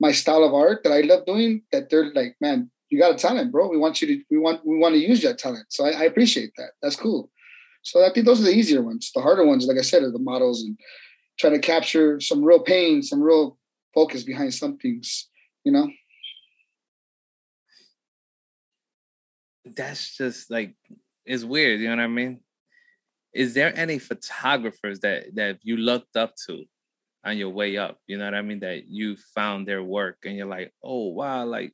my 0.00 0.12
style 0.12 0.44
of 0.44 0.54
art 0.54 0.82
that 0.84 0.92
I 0.92 1.02
love 1.02 1.26
doing. 1.26 1.62
That 1.72 1.90
they're 1.90 2.12
like, 2.12 2.36
man, 2.40 2.70
you 2.88 2.98
got 2.98 3.14
a 3.14 3.18
talent, 3.18 3.52
bro. 3.52 3.68
We 3.68 3.78
want 3.78 4.00
you 4.00 4.08
to 4.08 4.24
we 4.30 4.38
want 4.38 4.64
we 4.66 4.78
want 4.78 4.94
to 4.94 5.00
use 5.00 5.22
that 5.22 5.38
talent. 5.38 5.66
So 5.68 5.86
I, 5.86 5.90
I 5.90 6.02
appreciate 6.04 6.52
that. 6.56 6.70
That's 6.82 6.96
cool. 6.96 7.30
So 7.82 8.04
I 8.04 8.12
think 8.12 8.26
those 8.26 8.40
are 8.40 8.44
the 8.44 8.56
easier 8.56 8.82
ones. 8.82 9.10
The 9.14 9.22
harder 9.22 9.44
ones, 9.44 9.66
like 9.66 9.78
I 9.78 9.82
said, 9.82 10.02
are 10.02 10.12
the 10.12 10.18
models 10.18 10.62
and 10.62 10.78
trying 11.38 11.54
to 11.54 11.58
capture 11.58 12.20
some 12.20 12.44
real 12.44 12.60
pain, 12.60 13.02
some 13.02 13.22
real 13.22 13.58
focus 13.94 14.22
behind 14.22 14.54
some 14.54 14.76
things. 14.78 15.28
You 15.64 15.72
know. 15.72 15.88
that's 19.76 20.16
just 20.16 20.50
like 20.50 20.74
it's 21.24 21.44
weird, 21.44 21.80
you 21.80 21.88
know 21.88 21.96
what 21.96 22.02
I 22.02 22.08
mean? 22.08 22.40
Is 23.34 23.54
there 23.54 23.76
any 23.76 23.98
photographers 23.98 25.00
that 25.00 25.34
that 25.34 25.58
you 25.62 25.76
looked 25.76 26.16
up 26.16 26.34
to 26.46 26.64
on 27.24 27.38
your 27.38 27.50
way 27.50 27.76
up? 27.76 27.98
You 28.06 28.18
know 28.18 28.24
what 28.24 28.34
I 28.34 28.42
mean? 28.42 28.60
That 28.60 28.88
you 28.88 29.16
found 29.34 29.66
their 29.66 29.82
work 29.82 30.18
and 30.24 30.36
you're 30.36 30.46
like, 30.46 30.72
oh 30.82 31.08
wow, 31.08 31.44
like 31.44 31.72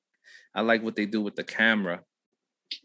I 0.55 0.63
like 0.63 0.83
what 0.83 0.97
they 0.97 1.07
do 1.07 1.21
with 1.21 1.37
the 1.37 1.45
camera. 1.45 2.03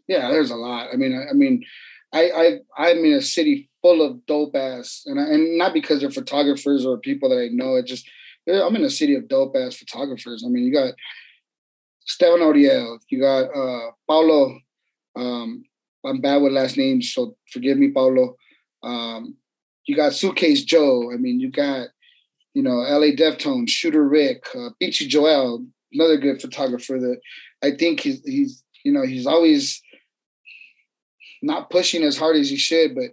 Yeah, 0.08 0.30
there's 0.30 0.50
a 0.50 0.56
lot. 0.56 0.88
I 0.92 0.96
mean, 0.96 1.14
I, 1.14 1.30
I 1.30 1.32
mean, 1.34 1.64
I, 2.12 2.30
I 2.30 2.88
I'm 2.88 3.04
in 3.04 3.12
a 3.14 3.22
city 3.22 3.68
full 3.82 4.02
of 4.02 4.24
dope 4.26 4.56
ass, 4.56 5.04
and 5.06 5.20
I, 5.20 5.24
and 5.24 5.58
not 5.58 5.74
because 5.74 6.00
they're 6.00 6.10
photographers 6.10 6.86
or 6.86 6.98
people 6.98 7.28
that 7.30 7.40
I 7.40 7.48
know. 7.48 7.76
It 7.76 7.86
just 7.86 8.08
I'm 8.48 8.76
in 8.76 8.84
a 8.84 8.90
city 8.90 9.14
of 9.14 9.28
dope 9.28 9.56
ass 9.56 9.76
photographers. 9.76 10.42
I 10.44 10.48
mean, 10.48 10.64
you 10.64 10.72
got 10.72 10.94
Steven 12.06 12.40
Oriol, 12.40 12.98
you 13.08 13.20
got 13.20 13.44
uh, 13.44 13.90
Paulo 14.06 14.58
um, 15.16 15.64
I'm 16.04 16.20
bad 16.20 16.42
with 16.42 16.52
last 16.52 16.76
names, 16.76 17.12
so 17.12 17.36
forgive 17.50 17.78
me, 17.78 17.90
Paulo. 17.90 18.36
Um, 18.84 19.36
you 19.86 19.96
got 19.96 20.12
Suitcase 20.12 20.64
Joe. 20.64 21.10
I 21.12 21.16
mean, 21.16 21.40
you 21.40 21.50
got, 21.50 21.88
you 22.54 22.62
know, 22.62 22.76
LA 22.76 23.12
Deftones, 23.14 23.70
Shooter 23.70 24.06
Rick, 24.06 24.44
uh, 24.54 24.70
Beachy 24.78 25.06
Joel, 25.06 25.64
another 25.92 26.16
good 26.16 26.40
photographer 26.40 26.98
that 26.98 27.20
I 27.62 27.72
think 27.72 28.00
he's, 28.00 28.22
he's, 28.24 28.62
you 28.84 28.92
know, 28.92 29.04
he's 29.04 29.26
always 29.26 29.82
not 31.42 31.70
pushing 31.70 32.02
as 32.02 32.16
hard 32.16 32.36
as 32.36 32.48
he 32.48 32.56
should, 32.56 32.94
but 32.94 33.10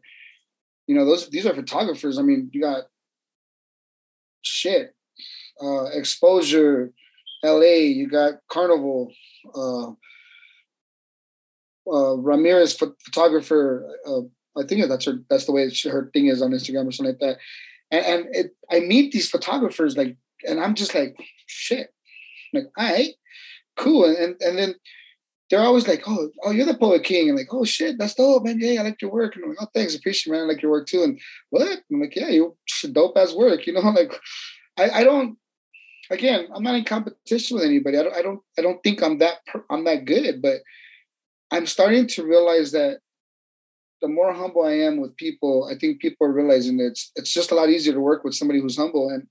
you 0.87 0.95
know, 0.95 1.05
those 1.05 1.29
these 1.29 1.45
are 1.45 1.53
photographers. 1.53 2.17
I 2.17 2.21
mean, 2.21 2.49
you 2.51 2.61
got 2.61 2.83
shit, 4.41 4.93
uh, 5.61 5.85
exposure, 5.93 6.91
LA, 7.43 7.87
you 7.91 8.09
got 8.09 8.35
Carnival, 8.49 9.11
uh, 9.55 9.91
uh, 11.91 12.17
Ramirez 12.17 12.73
photographer. 12.73 13.87
Uh, 14.05 14.21
I 14.57 14.63
think 14.63 14.87
that's 14.87 15.05
her. 15.05 15.19
That's 15.29 15.45
the 15.45 15.51
way 15.51 15.69
she, 15.69 15.89
her 15.89 16.09
thing 16.13 16.27
is 16.27 16.41
on 16.41 16.51
Instagram 16.51 16.87
or 16.87 16.91
something 16.91 17.15
like 17.15 17.19
that. 17.19 17.37
And, 17.91 18.05
and 18.05 18.35
it, 18.35 18.51
I 18.69 18.79
meet 18.79 19.11
these 19.11 19.29
photographers 19.29 19.97
like, 19.97 20.17
and 20.47 20.59
I'm 20.59 20.75
just 20.75 20.95
like, 20.95 21.15
shit, 21.45 21.93
like, 22.53 22.65
all 22.77 22.85
right, 22.85 23.13
cool. 23.77 24.05
And 24.05 24.17
and, 24.17 24.35
and 24.41 24.57
then 24.57 24.75
they're 25.49 25.59
always 25.59 25.87
like, 25.87 26.03
oh, 26.07 26.29
oh, 26.43 26.51
you're 26.51 26.65
the 26.65 26.73
poet 26.73 27.03
king, 27.03 27.29
and 27.29 27.37
like, 27.37 27.53
oh 27.53 27.65
shit, 27.65 27.97
that's 27.97 28.15
dope, 28.15 28.43
man. 28.43 28.57
Yeah, 28.59 28.81
I 28.81 28.83
like 28.85 29.01
your 29.01 29.11
work. 29.11 29.35
And 29.35 29.43
I'm 29.43 29.49
like, 29.51 29.59
oh, 29.61 29.67
thanks, 29.73 29.95
appreciate, 29.95 30.31
it, 30.31 30.37
man. 30.37 30.45
I 30.45 30.53
like 30.53 30.61
your 30.61 30.71
work 30.71 30.87
too. 30.87 31.03
And 31.03 31.19
what? 31.49 31.81
I'm 31.91 32.01
like, 32.01 32.15
yeah, 32.15 32.29
you 32.29 32.55
dope 32.91 33.17
ass 33.17 33.33
work. 33.33 33.67
You 33.67 33.73
know, 33.73 33.81
like, 33.95 34.13
I, 34.77 35.01
I 35.01 35.03
don't. 35.03 35.37
Again, 36.09 36.47
I'm 36.53 36.63
not 36.63 36.75
in 36.75 36.83
competition 36.83 37.55
with 37.55 37.65
anybody. 37.65 37.97
I 37.97 38.03
don't. 38.03 38.15
I 38.15 38.21
don't. 38.21 38.39
I 38.57 38.61
don't 38.61 38.81
think 38.81 39.03
I'm 39.03 39.19
that. 39.19 39.39
I'm 39.69 39.83
that 39.83 40.05
good, 40.05 40.41
but 40.41 40.59
I'm 41.51 41.65
starting 41.65 42.07
to 42.07 42.25
realize 42.25 42.71
that 42.71 42.99
the 44.01 44.07
more 44.07 44.33
humble 44.33 44.63
I 44.63 44.73
am 44.73 44.97
with 44.97 45.15
people, 45.15 45.69
I 45.71 45.77
think 45.77 46.01
people 46.01 46.27
are 46.27 46.33
realizing 46.33 46.77
that 46.77 46.87
it's 46.87 47.11
it's 47.15 47.31
just 47.31 47.51
a 47.51 47.55
lot 47.55 47.69
easier 47.69 47.93
to 47.93 47.99
work 47.99 48.23
with 48.23 48.33
somebody 48.33 48.59
who's 48.59 48.77
humble 48.77 49.09
and 49.09 49.27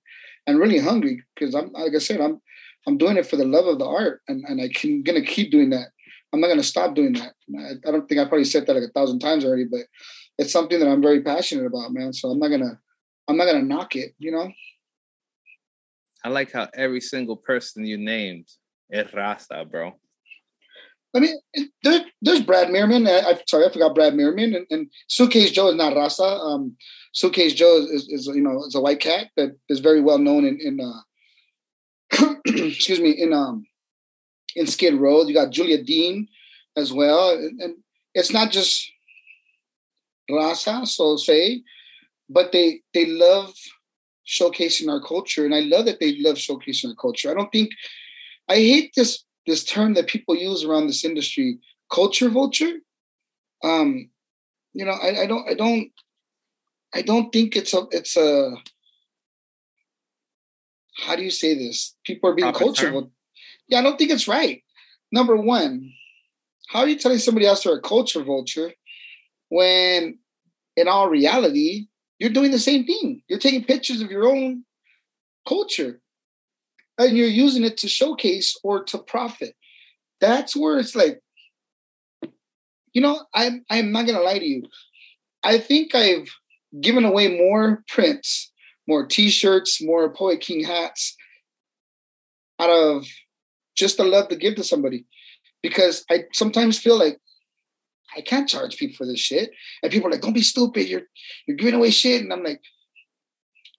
and 0.46 0.58
really 0.58 0.78
hungry 0.78 1.22
because 1.34 1.54
I'm 1.54 1.72
like 1.72 1.94
I 1.94 1.98
said 1.98 2.20
I'm 2.20 2.40
I'm 2.86 2.96
doing 2.96 3.16
it 3.16 3.26
for 3.26 3.36
the 3.36 3.44
love 3.44 3.66
of 3.66 3.78
the 3.78 3.86
art 3.86 4.22
and 4.28 4.44
and 4.48 4.60
I 4.60 4.68
can 4.68 5.02
gonna 5.02 5.22
keep 5.22 5.50
doing 5.50 5.70
that. 5.70 5.88
I'm 6.32 6.40
not 6.40 6.48
gonna 6.48 6.62
stop 6.62 6.94
doing 6.94 7.14
that. 7.14 7.34
I, 7.58 7.88
I 7.88 7.90
don't 7.90 8.08
think 8.08 8.20
I 8.20 8.24
probably 8.24 8.44
said 8.44 8.66
that 8.66 8.74
like 8.74 8.88
a 8.88 8.92
thousand 8.92 9.18
times 9.18 9.44
already, 9.44 9.64
but 9.64 9.82
it's 10.38 10.52
something 10.52 10.78
that 10.78 10.88
I'm 10.88 11.02
very 11.02 11.22
passionate 11.22 11.66
about, 11.66 11.92
man. 11.92 12.12
So 12.12 12.30
I'm 12.30 12.38
not 12.38 12.48
gonna 12.48 12.78
I'm 13.28 13.36
not 13.36 13.46
gonna 13.46 13.62
knock 13.62 13.96
it, 13.96 14.14
you 14.18 14.32
know. 14.32 14.50
I 16.24 16.28
like 16.28 16.52
how 16.52 16.68
every 16.74 17.00
single 17.00 17.36
person 17.36 17.84
you 17.84 17.96
named 17.96 18.46
is 18.90 19.06
Raza, 19.08 19.68
bro. 19.70 19.94
I 21.14 21.20
mean, 21.20 21.36
there, 21.82 22.04
there's 22.22 22.42
Brad 22.42 22.68
Meerman. 22.68 23.08
I, 23.08 23.30
I, 23.30 23.40
sorry, 23.46 23.66
I 23.66 23.72
forgot 23.72 23.94
Brad 23.94 24.14
Meerman. 24.14 24.56
And, 24.56 24.66
and 24.70 24.90
Suitcase 25.08 25.50
Joe 25.50 25.68
is 25.68 25.74
not 25.74 25.94
Raza. 25.94 26.40
Um, 26.40 26.76
Suitcase 27.12 27.54
Joe 27.54 27.78
is, 27.78 27.86
is, 27.90 28.08
is, 28.08 28.26
you 28.28 28.42
know 28.42 28.64
is 28.64 28.74
a 28.74 28.80
white 28.80 29.00
cat 29.00 29.28
that 29.36 29.56
is 29.68 29.80
very 29.80 30.00
well 30.00 30.18
known 30.18 30.44
in, 30.44 30.58
in 30.60 30.80
uh, 30.80 32.34
excuse 32.46 33.00
me 33.00 33.10
in 33.10 33.32
um 33.32 33.66
in 34.54 34.66
Skid 34.66 34.94
Row. 34.94 35.24
You 35.24 35.34
got 35.34 35.50
Julia 35.50 35.82
Dean 35.82 36.28
as 36.76 36.92
well, 36.92 37.30
and, 37.30 37.60
and 37.60 37.74
it's 38.14 38.32
not 38.32 38.52
just 38.52 38.90
Raza, 40.30 40.86
so 40.86 41.16
say, 41.16 41.62
but 42.28 42.52
they 42.52 42.82
they 42.94 43.06
love 43.06 43.52
showcasing 44.26 44.88
our 44.88 45.00
culture, 45.00 45.44
and 45.44 45.54
I 45.54 45.60
love 45.60 45.86
that 45.86 45.98
they 45.98 46.18
love 46.18 46.36
showcasing 46.36 46.90
our 46.90 46.94
culture. 46.94 47.30
I 47.30 47.34
don't 47.34 47.50
think 47.50 47.70
I 48.48 48.54
hate 48.54 48.92
this 48.94 49.24
this 49.50 49.64
term 49.64 49.94
that 49.94 50.06
people 50.06 50.34
use 50.36 50.64
around 50.64 50.86
this 50.86 51.04
industry, 51.04 51.58
culture 51.92 52.28
vulture. 52.28 52.78
Um, 53.62 54.10
you 54.72 54.84
know, 54.84 54.92
I, 54.92 55.22
I 55.22 55.26
don't, 55.26 55.48
I 55.48 55.54
don't, 55.54 55.90
I 56.94 57.02
don't 57.02 57.32
think 57.32 57.56
it's 57.56 57.74
a, 57.74 57.82
it's 57.90 58.16
a. 58.16 58.54
How 60.96 61.16
do 61.16 61.22
you 61.22 61.30
say 61.30 61.54
this? 61.54 61.96
People 62.04 62.30
are 62.30 62.34
being 62.34 62.52
culture. 62.52 62.90
Vulture. 62.90 63.10
Yeah, 63.68 63.78
I 63.78 63.82
don't 63.82 63.98
think 63.98 64.10
it's 64.10 64.28
right. 64.28 64.62
Number 65.12 65.36
one, 65.36 65.92
how 66.68 66.80
are 66.80 66.88
you 66.88 66.98
telling 66.98 67.18
somebody 67.18 67.46
else 67.46 67.64
they're 67.64 67.76
a 67.76 67.80
culture 67.80 68.22
vulture 68.22 68.72
when, 69.48 70.18
in 70.76 70.88
all 70.88 71.08
reality, 71.08 71.88
you're 72.18 72.30
doing 72.30 72.50
the 72.50 72.58
same 72.58 72.84
thing? 72.84 73.22
You're 73.28 73.38
taking 73.38 73.64
pictures 73.64 74.02
of 74.02 74.10
your 74.10 74.28
own 74.28 74.64
culture 75.48 76.00
and 77.08 77.16
you're 77.16 77.26
using 77.26 77.64
it 77.64 77.76
to 77.78 77.88
showcase 77.88 78.56
or 78.62 78.84
to 78.84 78.98
profit. 78.98 79.54
That's 80.20 80.54
where 80.54 80.78
it's 80.78 80.94
like, 80.94 81.20
you 82.92 83.00
know, 83.00 83.24
I'm 83.34 83.64
I'm 83.70 83.92
not 83.92 84.06
gonna 84.06 84.20
lie 84.20 84.38
to 84.38 84.46
you. 84.46 84.64
I 85.42 85.58
think 85.58 85.94
I've 85.94 86.28
given 86.80 87.04
away 87.04 87.28
more 87.36 87.82
prints, 87.88 88.52
more 88.86 89.06
t-shirts, 89.06 89.82
more 89.82 90.12
Poet 90.12 90.40
King 90.40 90.64
hats 90.64 91.16
out 92.58 92.70
of 92.70 93.06
just 93.76 93.96
the 93.96 94.04
love 94.04 94.28
to 94.28 94.36
give 94.36 94.56
to 94.56 94.64
somebody. 94.64 95.06
Because 95.62 96.04
I 96.10 96.24
sometimes 96.32 96.78
feel 96.78 96.98
like 96.98 97.18
I 98.16 98.20
can't 98.20 98.48
charge 98.48 98.76
people 98.76 98.96
for 98.96 99.06
this 99.06 99.20
shit. 99.20 99.50
And 99.82 99.92
people 99.92 100.08
are 100.08 100.12
like, 100.12 100.22
don't 100.22 100.32
be 100.32 100.42
stupid, 100.42 100.88
you're 100.88 101.02
you're 101.46 101.56
giving 101.56 101.74
away 101.74 101.90
shit. 101.90 102.22
And 102.22 102.32
I'm 102.32 102.44
like, 102.44 102.60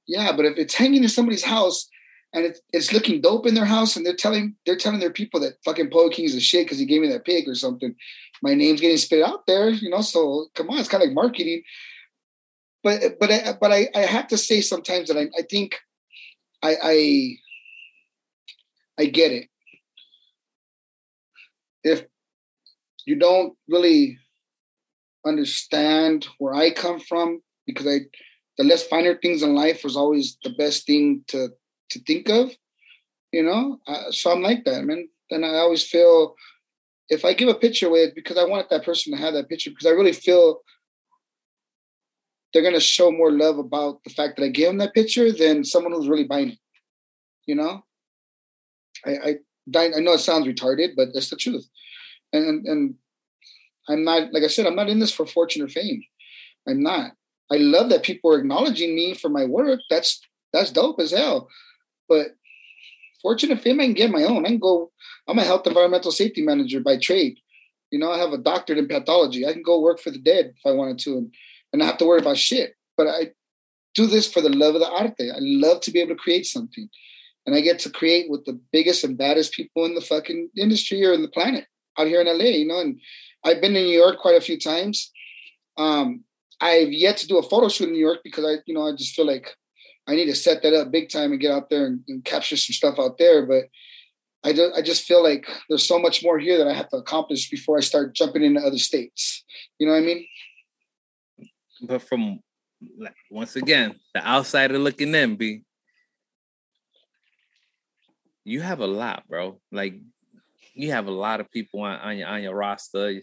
yeah, 0.08 0.32
but 0.36 0.46
if 0.46 0.58
it's 0.58 0.74
hanging 0.74 1.04
in 1.04 1.10
somebody's 1.10 1.44
house 1.44 1.88
and 2.34 2.46
it's, 2.46 2.62
it's 2.72 2.94
looking 2.94 3.22
dope 3.22 3.46
in 3.46 3.56
their 3.56 3.66
house 3.66 3.96
and 3.96 4.06
they're 4.06 4.16
telling 4.16 4.56
they're 4.66 4.78
telling 4.78 5.00
their 5.00 5.12
people 5.12 5.40
that 5.42 5.64
fucking 5.66 5.90
Poet 5.90 6.14
King's 6.14 6.36
a 6.36 6.40
shit 6.40 6.66
because 6.66 6.80
he 6.80 6.86
gave 6.86 7.02
me 7.02 7.10
that 7.10 7.26
pig 7.26 7.48
or 7.48 7.56
something. 7.56 7.96
My 8.42 8.54
name's 8.54 8.82
getting 8.82 8.98
spit 8.98 9.24
out 9.24 9.46
there, 9.48 9.70
you 9.70 9.90
know. 9.90 10.02
So 10.02 10.48
come 10.56 10.70
on, 10.70 10.80
it's 10.80 10.90
kind 10.90 11.04
of 11.04 11.10
like 11.10 11.16
marketing. 11.16 11.64
But 12.84 13.20
but 13.20 13.32
I, 13.32 13.54
but 13.60 13.72
I, 13.72 13.90
I 13.94 14.00
have 14.00 14.28
to 14.30 14.38
say 14.38 14.62
sometimes 14.62 15.10
that 15.10 15.18
I, 15.18 15.30
I 15.38 15.44
think 15.44 15.80
I, 16.64 16.76
I 16.82 17.36
I 19.00 19.06
get 19.06 19.32
it. 19.32 19.48
If 21.84 22.06
you 23.06 23.18
don't 23.18 23.56
really 23.68 24.18
understand 25.26 26.28
where 26.38 26.54
I 26.54 26.72
come 26.72 27.00
from, 27.00 27.42
because 27.68 27.88
I 27.88 28.00
the 28.58 28.64
less 28.64 28.84
finer 28.88 29.18
things 29.18 29.44
in 29.44 29.56
life 29.56 29.84
was 29.84 29.96
always 29.96 30.38
the 30.44 30.52
best 30.52 30.86
thing 30.86 31.24
to 31.28 31.50
to 31.92 32.00
think 32.02 32.30
of, 32.30 32.52
you 33.32 33.44
know. 33.44 33.80
Uh, 33.88 34.12
so 34.12 34.32
I'm 34.32 34.42
like 34.42 34.66
that, 34.66 34.84
man. 34.84 35.08
And 35.30 35.46
I 35.46 35.56
always 35.56 35.84
feel 35.84 36.36
if 37.10 37.26
I 37.26 37.34
give 37.34 37.50
a 37.50 37.56
picture 37.56 37.88
away, 37.88 38.00
it's 38.00 38.14
because 38.14 38.38
I 38.38 38.46
want 38.46 38.70
that 38.70 38.86
person 38.86 39.12
to 39.14 39.22
have 39.22 39.34
that 39.34 39.50
picture 39.50 39.70
because 39.70 39.86
I 39.86 39.92
really 39.92 40.14
feel 40.14 40.62
they're 42.54 42.64
gonna 42.64 42.80
show 42.80 43.12
more 43.12 43.32
love 43.32 43.58
about 43.58 44.04
the 44.04 44.10
fact 44.10 44.38
that 44.38 44.44
I 44.44 44.50
gave 44.50 44.68
them 44.68 44.78
that 44.80 44.94
picture 44.94 45.32
than 45.32 45.64
someone 45.64 45.94
who's 45.94 46.10
really 46.10 46.26
buying 46.26 46.52
it. 46.52 46.60
You 47.46 47.56
know, 47.56 47.84
I 49.06 49.12
I, 49.12 49.36
I 49.78 50.00
know 50.00 50.14
it 50.14 50.20
sounds 50.20 50.48
retarded, 50.48 50.96
but 50.96 51.10
that's 51.14 51.30
the 51.30 51.36
truth. 51.36 51.68
And 52.34 52.66
and 52.66 52.96
I'm 53.90 54.04
not 54.04 54.34
like 54.34 54.44
I 54.44 54.48
said, 54.48 54.66
I'm 54.66 54.76
not 54.76 54.90
in 54.90 55.00
this 55.00 55.14
for 55.14 55.26
fortune 55.26 55.62
or 55.62 55.68
fame. 55.68 56.04
I'm 56.68 56.84
not. 56.84 57.12
I 57.52 57.58
love 57.58 57.90
that 57.90 58.04
people 58.04 58.34
are 58.34 58.40
acknowledging 58.40 58.96
me 58.96 59.14
for 59.14 59.30
my 59.30 59.46
work. 59.46 59.80
That's 59.90 60.22
that's 60.54 60.72
dope 60.72 61.00
as 61.00 61.12
hell. 61.12 61.50
But 62.12 62.36
fortune 63.22 63.52
and 63.52 63.62
fame, 63.62 63.80
I 63.80 63.86
can 63.86 63.94
get 63.94 64.12
my 64.12 64.24
own. 64.26 64.46
I 64.46 64.50
can 64.50 64.60
go. 64.60 64.92
I'm 65.30 65.40
a 65.40 65.46
health 65.46 65.66
environmental 65.66 66.12
safety 66.12 66.42
manager 66.42 66.82
by 66.82 66.98
trade. 66.98 67.38
You 67.90 68.00
know, 68.00 68.12
I 68.12 68.18
have 68.18 68.34
a 68.34 68.38
doctorate 68.38 68.80
in 68.80 68.90
pathology. 68.90 69.48
I 69.48 69.54
can 69.54 69.64
go 69.64 69.80
work 69.80 69.98
for 70.02 70.12
the 70.12 70.18
dead 70.18 70.54
if 70.58 70.66
I 70.66 70.74
wanted 70.74 71.00
to, 71.00 71.18
and 71.18 71.34
and 71.72 71.80
not 71.80 71.86
have 71.86 71.98
to 72.00 72.06
worry 72.06 72.20
about 72.20 72.38
shit. 72.38 72.76
But 72.98 73.08
I 73.08 73.32
do 73.96 74.08
this 74.08 74.30
for 74.30 74.42
the 74.42 74.50
love 74.50 74.76
of 74.76 74.82
the 74.82 74.90
arte. 74.90 75.32
I 75.32 75.38
love 75.40 75.80
to 75.82 75.92
be 75.92 76.02
able 76.02 76.16
to 76.16 76.22
create 76.22 76.46
something, 76.46 76.90
and 77.46 77.56
I 77.56 77.62
get 77.62 77.80
to 77.80 77.90
create 77.90 78.30
with 78.30 78.44
the 78.44 78.60
biggest 78.74 79.06
and 79.06 79.18
baddest 79.18 79.54
people 79.54 79.86
in 79.86 79.96
the 79.96 80.02
fucking 80.02 80.50
industry 80.58 81.06
or 81.06 81.14
in 81.14 81.22
the 81.22 81.30
planet 81.30 81.66
out 81.98 82.08
here 82.08 82.20
in 82.20 82.28
LA. 82.28 82.52
You 82.60 82.68
know, 82.68 82.82
and 82.82 83.00
I've 83.46 83.62
been 83.62 83.78
in 83.78 83.86
New 83.86 83.98
York 83.98 84.20
quite 84.20 84.36
a 84.36 84.42
few 84.42 84.60
times. 84.60 85.12
Um, 85.78 86.26
I've 86.60 86.92
yet 86.92 87.16
to 87.18 87.28
do 87.28 87.38
a 87.38 87.50
photo 87.50 87.70
shoot 87.70 87.88
in 87.88 87.94
New 87.94 88.06
York 88.06 88.20
because 88.22 88.44
I, 88.44 88.62
you 88.66 88.74
know, 88.74 88.86
I 88.86 88.92
just 88.98 89.16
feel 89.16 89.26
like 89.26 89.56
I 90.08 90.16
need 90.16 90.26
to 90.26 90.36
set 90.36 90.64
that 90.64 90.74
up 90.74 90.92
big 90.92 91.10
time 91.10 91.32
and 91.32 91.40
get 91.40 91.52
out 91.52 91.70
there 91.70 91.86
and, 91.86 92.02
and 92.08 92.26
capture 92.26 92.58
some 92.58 92.74
stuff 92.74 93.00
out 93.00 93.18
there. 93.18 93.46
But 93.46 93.66
I, 94.44 94.54
do, 94.54 94.72
I 94.76 94.82
just 94.82 95.04
feel 95.04 95.24
like 95.24 95.48
there's 95.70 95.88
so 95.88 96.00
much 96.00 96.24
more 96.24 96.40
here 96.40 96.58
that 96.58 96.68
I 96.68 96.74
have 96.74 96.90
to 96.90 96.98
accomplish 96.98 97.50
before 97.50 97.78
I 97.78 97.82
start 97.82 98.16
jumping 98.16 98.44
into 98.44 98.62
other 98.62 98.80
states. 98.80 99.44
You 99.78 99.88
know 99.88 99.94
what 99.94 100.00
I 100.00 100.06
mean? 100.06 100.26
But 101.84 102.02
from 102.02 102.40
once 103.30 103.56
again, 103.56 103.96
the 104.14 104.26
outsider 104.26 104.78
looking 104.78 105.14
in, 105.14 105.36
be 105.36 105.64
you 108.44 108.62
have 108.62 108.80
a 108.80 108.88
lot, 108.88 109.28
bro. 109.28 109.60
Like 109.72 109.96
you 110.74 110.92
have 110.92 111.08
a 111.08 111.12
lot 111.12 111.40
of 111.40 111.52
people 111.52 111.82
on, 111.82 112.00
on 112.00 112.18
your 112.18 112.28
on 112.28 112.44
your 112.44 112.56
roster. 112.56 113.22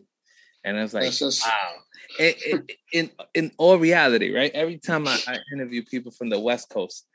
And 0.65 0.79
I 0.79 0.83
was 0.83 0.95
like, 0.95 1.13
just... 1.13 1.45
wow. 1.45 1.75
It, 2.19 2.37
it, 2.41 2.77
in 2.93 3.11
in 3.35 3.53
all 3.59 3.79
reality, 3.79 4.35
right? 4.35 4.51
Every 4.53 4.79
time 4.79 5.07
I, 5.07 5.19
I, 5.27 5.39
interview 5.53 5.85
people 5.85 6.11
from 6.11 6.31
the 6.31 6.41
West 6.41 6.69
Coast, 6.69 7.07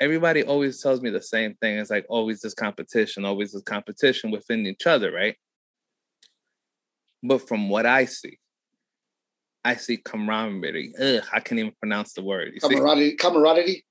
everybody 0.00 0.42
always 0.42 0.80
tells 0.80 1.02
me 1.02 1.10
the 1.10 1.20
same 1.20 1.54
thing. 1.54 1.78
It's 1.78 1.90
like 1.90 2.06
always 2.08 2.40
this 2.40 2.54
competition, 2.54 3.24
always 3.24 3.52
this 3.52 3.62
competition 3.62 4.30
within 4.30 4.66
each 4.66 4.86
other, 4.86 5.12
right? 5.12 5.36
But 7.22 7.46
from 7.46 7.68
what 7.68 7.84
I 7.84 8.06
see, 8.06 8.38
I 9.64 9.74
see 9.74 9.98
camaraderie. 9.98 10.94
Ugh, 10.98 11.24
I 11.32 11.40
can't 11.40 11.58
even 11.58 11.72
pronounce 11.78 12.14
the 12.14 12.22
word. 12.22 12.52
You 12.54 12.60
camaraderie. 12.60 13.10
See? 13.10 13.16
Camaraderie. 13.16 13.84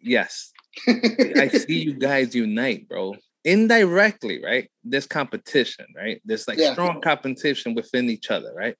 Yes. 0.00 0.52
I 0.88 1.48
see 1.48 1.82
you 1.84 1.94
guys 1.94 2.34
unite, 2.34 2.88
bro 2.88 3.16
indirectly, 3.46 4.42
right? 4.44 4.68
This 4.84 5.06
competition, 5.06 5.86
right? 5.96 6.20
There's 6.24 6.46
like 6.48 6.58
yeah. 6.58 6.72
strong 6.72 7.00
competition 7.00 7.74
within 7.74 8.10
each 8.10 8.30
other, 8.30 8.52
right? 8.54 8.74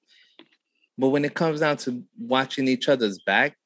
But 0.98 1.10
when 1.10 1.24
it 1.24 1.34
comes 1.34 1.60
down 1.60 1.76
to 1.78 2.02
watching 2.18 2.66
each 2.66 2.88
other's 2.88 3.18
back, 3.20 3.56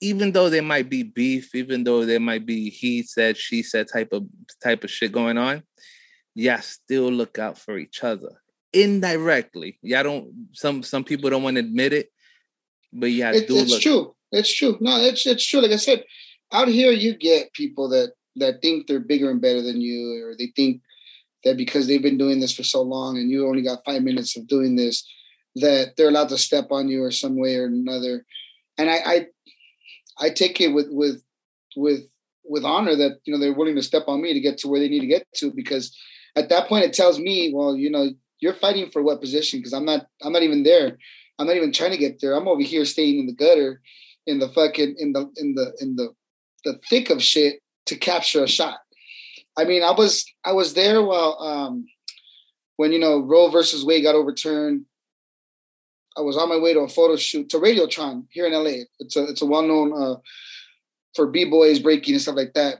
even 0.00 0.32
though 0.32 0.50
there 0.50 0.62
might 0.62 0.90
be 0.90 1.02
beef, 1.02 1.54
even 1.54 1.82
though 1.82 2.04
there 2.04 2.20
might 2.20 2.44
be 2.44 2.68
he 2.68 3.02
said, 3.02 3.38
she 3.38 3.62
said 3.62 3.86
type 3.90 4.12
of 4.12 4.26
type 4.62 4.84
of 4.84 4.90
shit 4.90 5.12
going 5.12 5.38
on, 5.38 5.62
yeah, 6.34 6.60
still 6.60 7.10
look 7.10 7.38
out 7.38 7.58
for 7.58 7.78
each 7.78 8.04
other 8.04 8.42
indirectly. 8.74 9.78
Yeah, 9.82 10.02
don't 10.02 10.30
some 10.52 10.82
some 10.82 11.04
people 11.04 11.30
don't 11.30 11.42
want 11.42 11.56
to 11.56 11.60
admit 11.60 11.94
it, 11.94 12.10
but 12.92 13.10
yeah, 13.10 13.30
it, 13.30 13.46
it's 13.48 13.70
look. 13.70 13.80
true. 13.80 14.14
It's 14.30 14.54
true. 14.54 14.76
No, 14.80 15.00
it's 15.00 15.26
it's 15.26 15.46
true. 15.46 15.60
Like 15.60 15.70
I 15.70 15.76
said, 15.76 16.04
out 16.52 16.68
here 16.68 16.90
you 16.90 17.16
get 17.16 17.52
people 17.54 17.88
that 17.90 18.12
that 18.36 18.62
think 18.62 18.86
they're 18.86 19.00
bigger 19.00 19.30
and 19.30 19.40
better 19.40 19.62
than 19.62 19.80
you, 19.80 20.24
or 20.24 20.34
they 20.36 20.52
think 20.54 20.82
that 21.44 21.56
because 21.56 21.86
they've 21.86 22.02
been 22.02 22.18
doing 22.18 22.40
this 22.40 22.54
for 22.54 22.62
so 22.62 22.82
long 22.82 23.18
and 23.18 23.30
you 23.30 23.46
only 23.46 23.62
got 23.62 23.84
five 23.84 24.02
minutes 24.02 24.36
of 24.36 24.46
doing 24.46 24.76
this, 24.76 25.06
that 25.56 25.94
they're 25.96 26.08
allowed 26.08 26.30
to 26.30 26.38
step 26.38 26.68
on 26.70 26.88
you 26.88 27.02
or 27.02 27.10
some 27.10 27.36
way 27.36 27.56
or 27.56 27.66
another. 27.66 28.24
And 28.78 28.90
I, 28.90 28.96
I, 29.06 29.26
I 30.18 30.30
take 30.30 30.60
it 30.60 30.68
with 30.68 30.86
with 30.90 31.22
with 31.76 32.08
with 32.44 32.64
honor 32.64 32.96
that 32.96 33.20
you 33.24 33.32
know 33.32 33.38
they're 33.38 33.54
willing 33.54 33.76
to 33.76 33.82
step 33.82 34.04
on 34.06 34.22
me 34.22 34.32
to 34.32 34.40
get 34.40 34.58
to 34.58 34.68
where 34.68 34.80
they 34.80 34.88
need 34.88 35.00
to 35.00 35.06
get 35.06 35.26
to 35.36 35.52
because 35.52 35.96
at 36.36 36.48
that 36.48 36.68
point 36.68 36.84
it 36.84 36.92
tells 36.92 37.18
me, 37.18 37.52
well, 37.54 37.76
you 37.76 37.90
know, 37.90 38.10
you're 38.40 38.54
fighting 38.54 38.90
for 38.90 39.02
what 39.02 39.20
position? 39.20 39.60
Because 39.60 39.72
I'm 39.72 39.84
not, 39.84 40.06
I'm 40.22 40.32
not 40.32 40.42
even 40.42 40.62
there. 40.62 40.98
I'm 41.38 41.46
not 41.46 41.56
even 41.56 41.72
trying 41.72 41.92
to 41.92 41.96
get 41.96 42.20
there. 42.20 42.34
I'm 42.34 42.48
over 42.48 42.62
here 42.62 42.84
staying 42.84 43.18
in 43.18 43.26
the 43.26 43.34
gutter, 43.34 43.80
in 44.26 44.38
the 44.38 44.48
fucking 44.48 44.96
in 44.98 45.12
the 45.12 45.30
in 45.36 45.54
the 45.54 45.72
in 45.80 45.96
the 45.96 46.14
the 46.64 46.78
thick 46.88 47.10
of 47.10 47.22
shit, 47.22 47.60
to 47.86 47.96
capture 47.96 48.44
a 48.44 48.48
shot. 48.48 48.78
I 49.56 49.64
mean, 49.64 49.82
I 49.82 49.92
was 49.92 50.24
I 50.44 50.52
was 50.52 50.74
there 50.74 51.02
while 51.02 51.36
um, 51.40 51.86
when 52.76 52.92
you 52.92 52.98
know 52.98 53.20
Roe 53.20 53.50
versus 53.50 53.84
Wade 53.84 54.02
got 54.02 54.14
overturned. 54.14 54.86
I 56.16 56.20
was 56.20 56.36
on 56.36 56.48
my 56.48 56.58
way 56.58 56.72
to 56.72 56.80
a 56.80 56.88
photo 56.88 57.16
shoot 57.16 57.48
to 57.50 57.58
Radiotron 57.58 58.26
here 58.30 58.46
in 58.46 58.52
LA. 58.52 58.84
It's 59.00 59.16
a 59.16 59.24
it's 59.24 59.42
a 59.42 59.46
well 59.46 59.62
known 59.62 59.92
uh, 59.92 60.16
for 61.14 61.26
b 61.26 61.44
boys 61.44 61.78
breaking 61.78 62.14
and 62.14 62.22
stuff 62.22 62.36
like 62.36 62.54
that. 62.54 62.78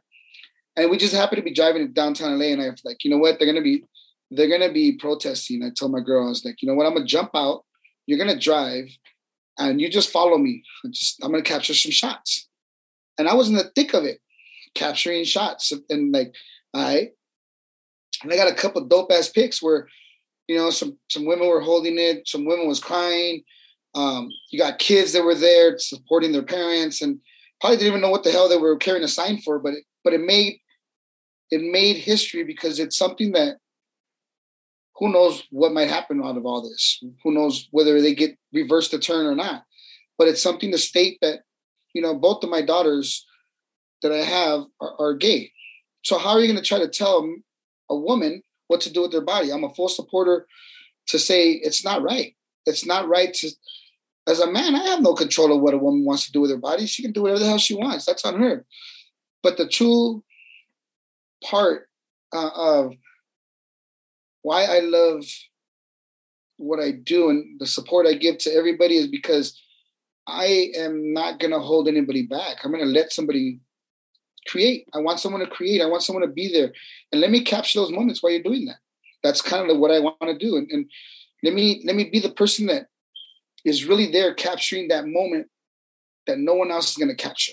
And 0.76 0.90
we 0.90 0.98
just 0.98 1.14
happened 1.14 1.38
to 1.38 1.44
be 1.44 1.54
driving 1.54 1.92
downtown 1.92 2.38
LA, 2.38 2.46
and 2.46 2.62
I 2.62 2.70
was 2.70 2.82
like, 2.84 3.04
you 3.04 3.10
know 3.10 3.18
what? 3.18 3.38
They're 3.38 3.48
gonna 3.48 3.62
be 3.62 3.84
they're 4.30 4.50
gonna 4.50 4.72
be 4.72 4.96
protesting. 4.96 5.62
I 5.62 5.70
told 5.70 5.92
my 5.92 6.00
girl, 6.00 6.26
I 6.26 6.28
was 6.28 6.44
like, 6.44 6.60
you 6.62 6.68
know 6.68 6.74
what? 6.74 6.86
I'm 6.86 6.94
gonna 6.94 7.06
jump 7.06 7.30
out. 7.34 7.64
You're 8.06 8.18
gonna 8.18 8.38
drive, 8.38 8.88
and 9.58 9.80
you 9.80 9.88
just 9.88 10.10
follow 10.10 10.38
me. 10.38 10.64
I'm 10.84 10.92
just 10.92 11.22
I'm 11.22 11.30
gonna 11.30 11.42
capture 11.42 11.74
some 11.74 11.92
shots. 11.92 12.48
And 13.16 13.28
I 13.28 13.34
was 13.34 13.48
in 13.48 13.54
the 13.54 13.70
thick 13.76 13.94
of 13.94 14.04
it 14.04 14.20
capturing 14.74 15.24
shots 15.24 15.72
and 15.88 16.12
like 16.12 16.34
I 16.72 17.10
and 18.22 18.32
I 18.32 18.36
got 18.36 18.50
a 18.50 18.54
couple 18.54 18.84
dope 18.84 19.12
ass 19.12 19.28
pics 19.28 19.62
where 19.62 19.88
you 20.48 20.56
know 20.56 20.70
some 20.70 20.98
some 21.08 21.24
women 21.24 21.48
were 21.48 21.60
holding 21.60 21.98
it, 21.98 22.28
some 22.28 22.44
women 22.44 22.66
was 22.66 22.80
crying. 22.80 23.42
Um, 23.94 24.28
you 24.50 24.58
got 24.58 24.80
kids 24.80 25.12
that 25.12 25.22
were 25.22 25.36
there 25.36 25.78
supporting 25.78 26.32
their 26.32 26.42
parents 26.42 27.00
and 27.00 27.20
probably 27.60 27.76
didn't 27.76 27.92
even 27.92 28.00
know 28.00 28.10
what 28.10 28.24
the 28.24 28.32
hell 28.32 28.48
they 28.48 28.56
were 28.56 28.76
carrying 28.76 29.04
a 29.04 29.08
sign 29.08 29.40
for, 29.40 29.60
but 29.60 29.74
it, 29.74 29.84
but 30.02 30.12
it 30.12 30.20
made 30.20 30.58
it 31.50 31.60
made 31.62 31.96
history 31.96 32.42
because 32.42 32.80
it's 32.80 32.98
something 32.98 33.32
that 33.32 33.58
who 34.96 35.12
knows 35.12 35.44
what 35.50 35.72
might 35.72 35.88
happen 35.88 36.22
out 36.24 36.36
of 36.36 36.46
all 36.46 36.62
this. 36.62 37.02
Who 37.22 37.32
knows 37.32 37.68
whether 37.70 38.00
they 38.00 38.14
get 38.14 38.36
reversed 38.52 38.92
the 38.92 38.98
turn 38.98 39.26
or 39.26 39.34
not. 39.34 39.64
But 40.18 40.28
it's 40.28 40.42
something 40.42 40.70
to 40.70 40.78
state 40.78 41.18
that, 41.20 41.40
you 41.94 42.02
know, 42.02 42.14
both 42.14 42.44
of 42.44 42.50
my 42.50 42.62
daughters 42.62 43.26
that 44.04 44.12
I 44.12 44.22
have 44.22 44.64
are, 44.80 45.00
are 45.00 45.14
gay. 45.14 45.50
So 46.02 46.18
how 46.18 46.30
are 46.30 46.40
you 46.40 46.46
going 46.46 46.62
to 46.62 46.68
try 46.68 46.78
to 46.78 46.88
tell 46.88 47.26
a 47.90 47.96
woman 47.96 48.42
what 48.68 48.82
to 48.82 48.92
do 48.92 49.02
with 49.02 49.12
their 49.12 49.22
body? 49.22 49.50
I'm 49.50 49.64
a 49.64 49.74
full 49.74 49.88
supporter 49.88 50.46
to 51.08 51.18
say 51.18 51.52
it's 51.52 51.84
not 51.84 52.02
right. 52.02 52.36
It's 52.66 52.86
not 52.86 53.08
right 53.08 53.32
to. 53.32 53.50
As 54.26 54.40
a 54.40 54.50
man, 54.50 54.74
I 54.74 54.84
have 54.84 55.00
no 55.00 55.14
control 55.14 55.54
of 55.54 55.62
what 55.62 55.74
a 55.74 55.78
woman 55.78 56.04
wants 56.04 56.26
to 56.26 56.32
do 56.32 56.42
with 56.42 56.50
her 56.50 56.58
body. 56.58 56.86
She 56.86 57.02
can 57.02 57.12
do 57.12 57.22
whatever 57.22 57.40
the 57.40 57.46
hell 57.46 57.58
she 57.58 57.74
wants. 57.74 58.04
That's 58.04 58.24
on 58.24 58.40
her. 58.40 58.64
But 59.42 59.56
the 59.56 59.68
true 59.68 60.22
part 61.42 61.88
uh, 62.34 62.50
of 62.54 62.92
why 64.42 64.64
I 64.64 64.80
love 64.80 65.24
what 66.58 66.78
I 66.78 66.90
do 66.92 67.30
and 67.30 67.58
the 67.58 67.66
support 67.66 68.06
I 68.06 68.14
give 68.14 68.38
to 68.38 68.54
everybody 68.54 68.96
is 68.96 69.08
because 69.08 69.58
I 70.26 70.72
am 70.76 71.12
not 71.12 71.38
going 71.38 71.52
to 71.52 71.58
hold 71.58 71.88
anybody 71.88 72.26
back. 72.26 72.58
I'm 72.62 72.70
going 72.70 72.84
to 72.84 72.90
let 72.90 73.12
somebody 73.12 73.60
create. 74.46 74.86
I 74.94 74.98
want 74.98 75.20
someone 75.20 75.40
to 75.40 75.46
create. 75.46 75.80
I 75.80 75.86
want 75.86 76.02
someone 76.02 76.26
to 76.26 76.32
be 76.32 76.52
there. 76.52 76.72
And 77.12 77.20
let 77.20 77.30
me 77.30 77.42
capture 77.42 77.80
those 77.80 77.90
moments 77.90 78.22
while 78.22 78.32
you're 78.32 78.42
doing 78.42 78.66
that. 78.66 78.76
That's 79.22 79.40
kind 79.40 79.70
of 79.70 79.78
what 79.78 79.90
I 79.90 80.00
want 80.00 80.20
to 80.20 80.38
do. 80.38 80.56
And, 80.56 80.70
and 80.70 80.90
let 81.42 81.54
me 81.54 81.82
let 81.84 81.96
me 81.96 82.10
be 82.10 82.20
the 82.20 82.30
person 82.30 82.66
that 82.66 82.86
is 83.64 83.84
really 83.84 84.10
there 84.10 84.34
capturing 84.34 84.88
that 84.88 85.06
moment 85.06 85.48
that 86.26 86.38
no 86.38 86.54
one 86.54 86.70
else 86.70 86.90
is 86.90 86.96
going 86.96 87.14
to 87.14 87.22
capture. 87.22 87.52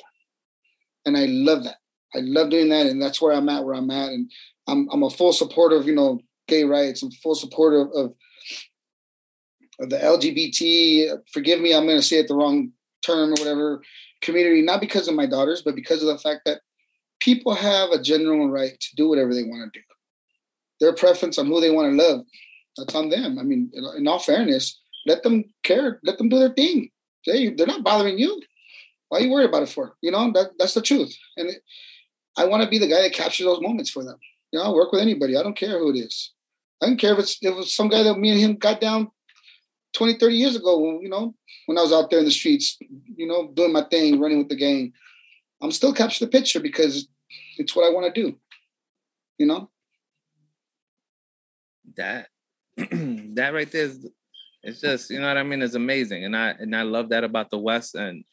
And 1.05 1.17
I 1.17 1.25
love 1.25 1.63
that. 1.63 1.77
I 2.13 2.19
love 2.19 2.49
doing 2.49 2.69
that. 2.69 2.87
And 2.87 3.01
that's 3.01 3.21
where 3.21 3.33
I'm 3.33 3.49
at, 3.49 3.63
where 3.63 3.75
I'm 3.75 3.91
at. 3.91 4.09
And 4.09 4.29
I'm 4.67 4.89
I'm 4.91 5.03
a 5.03 5.09
full 5.09 5.33
supporter 5.33 5.77
of, 5.77 5.87
you 5.87 5.95
know, 5.95 6.19
gay 6.47 6.63
rights. 6.63 7.01
I'm 7.01 7.11
full 7.11 7.35
supporter 7.35 7.81
of, 7.81 8.13
of 9.79 9.89
the 9.89 9.97
LGBT. 9.97 11.19
Forgive 11.33 11.61
me, 11.61 11.73
I'm 11.73 11.85
going 11.85 11.97
to 11.97 12.03
say 12.03 12.17
it 12.17 12.27
the 12.27 12.35
wrong 12.35 12.71
term 13.01 13.29
or 13.29 13.33
whatever 13.33 13.81
community, 14.21 14.61
not 14.61 14.81
because 14.81 15.07
of 15.07 15.15
my 15.15 15.25
daughters, 15.25 15.61
but 15.61 15.75
because 15.75 16.01
of 16.01 16.07
the 16.07 16.17
fact 16.17 16.41
that 16.45 16.61
people 17.21 17.53
have 17.55 17.91
a 17.91 18.01
general 18.01 18.49
right 18.49 18.77
to 18.77 18.95
do 18.97 19.07
whatever 19.07 19.33
they 19.33 19.43
want 19.43 19.71
to 19.71 19.79
do. 19.79 19.85
Their 20.81 20.93
preference 20.93 21.37
on 21.37 21.45
who 21.45 21.61
they 21.61 21.69
want 21.71 21.91
to 21.91 22.03
love, 22.03 22.25
that's 22.75 22.95
on 22.95 23.09
them. 23.09 23.39
I 23.39 23.43
mean, 23.43 23.71
in 23.97 24.07
all 24.07 24.19
fairness, 24.19 24.79
let 25.05 25.23
them 25.23 25.45
care, 25.63 25.99
let 26.03 26.17
them 26.17 26.27
do 26.27 26.39
their 26.39 26.49
thing. 26.49 26.89
They, 27.25 27.49
they're 27.49 27.67
not 27.67 27.83
bothering 27.83 28.17
you. 28.17 28.41
Why 29.09 29.19
are 29.19 29.21
you 29.21 29.31
worried 29.31 29.49
about 29.49 29.63
it 29.63 29.69
for? 29.69 29.93
You 30.01 30.11
know, 30.11 30.31
that, 30.33 30.51
that's 30.57 30.73
the 30.73 30.81
truth. 30.81 31.15
And 31.37 31.49
it, 31.49 31.61
I 32.37 32.45
want 32.45 32.63
to 32.63 32.69
be 32.69 32.79
the 32.79 32.87
guy 32.87 33.01
that 33.01 33.13
captures 33.13 33.45
those 33.45 33.61
moments 33.61 33.91
for 33.91 34.03
them. 34.03 34.17
You 34.51 34.59
know, 34.59 34.65
I'll 34.65 34.75
work 34.75 34.91
with 34.91 35.01
anybody. 35.01 35.37
I 35.37 35.43
don't 35.43 35.57
care 35.57 35.77
who 35.77 35.91
it 35.91 35.99
is. 35.99 36.33
I 36.81 36.87
don't 36.87 36.97
care 36.97 37.13
if 37.13 37.19
it's 37.19 37.37
it 37.41 37.55
was 37.55 37.73
some 37.73 37.89
guy 37.89 38.03
that 38.03 38.17
me 38.17 38.31
and 38.31 38.39
him 38.39 38.55
got 38.55 38.81
down 38.81 39.11
20, 39.93 40.17
30 40.17 40.35
years 40.35 40.55
ago 40.55 40.99
you 41.01 41.09
know, 41.09 41.35
when 41.67 41.77
I 41.77 41.81
was 41.81 41.93
out 41.93 42.09
there 42.09 42.19
in 42.19 42.25
the 42.25 42.31
streets, 42.31 42.77
you 43.15 43.27
know, 43.27 43.51
doing 43.53 43.73
my 43.73 43.83
thing, 43.83 44.19
running 44.19 44.39
with 44.39 44.49
the 44.49 44.55
gang. 44.55 44.93
I'm 45.61 45.71
still 45.71 45.93
capture 45.93 46.25
the 46.25 46.31
picture 46.31 46.59
because 46.59 47.07
it's 47.57 47.75
what 47.75 47.85
I 47.85 47.93
want 47.93 48.13
to 48.13 48.21
do. 48.21 48.37
You 49.37 49.47
know? 49.47 49.69
That 51.97 52.27
that 52.77 53.53
right 53.53 53.71
there 53.71 53.85
is 53.85 54.07
it's 54.63 54.79
just, 54.79 55.09
you 55.09 55.19
know 55.19 55.27
what 55.27 55.37
I 55.37 55.43
mean, 55.43 55.61
it's 55.61 55.75
amazing. 55.75 56.25
And 56.25 56.35
I 56.35 56.49
and 56.51 56.75
I 56.75 56.83
love 56.83 57.09
that 57.09 57.23
about 57.23 57.49
the 57.49 57.57
West. 57.57 57.95
And 57.95 58.23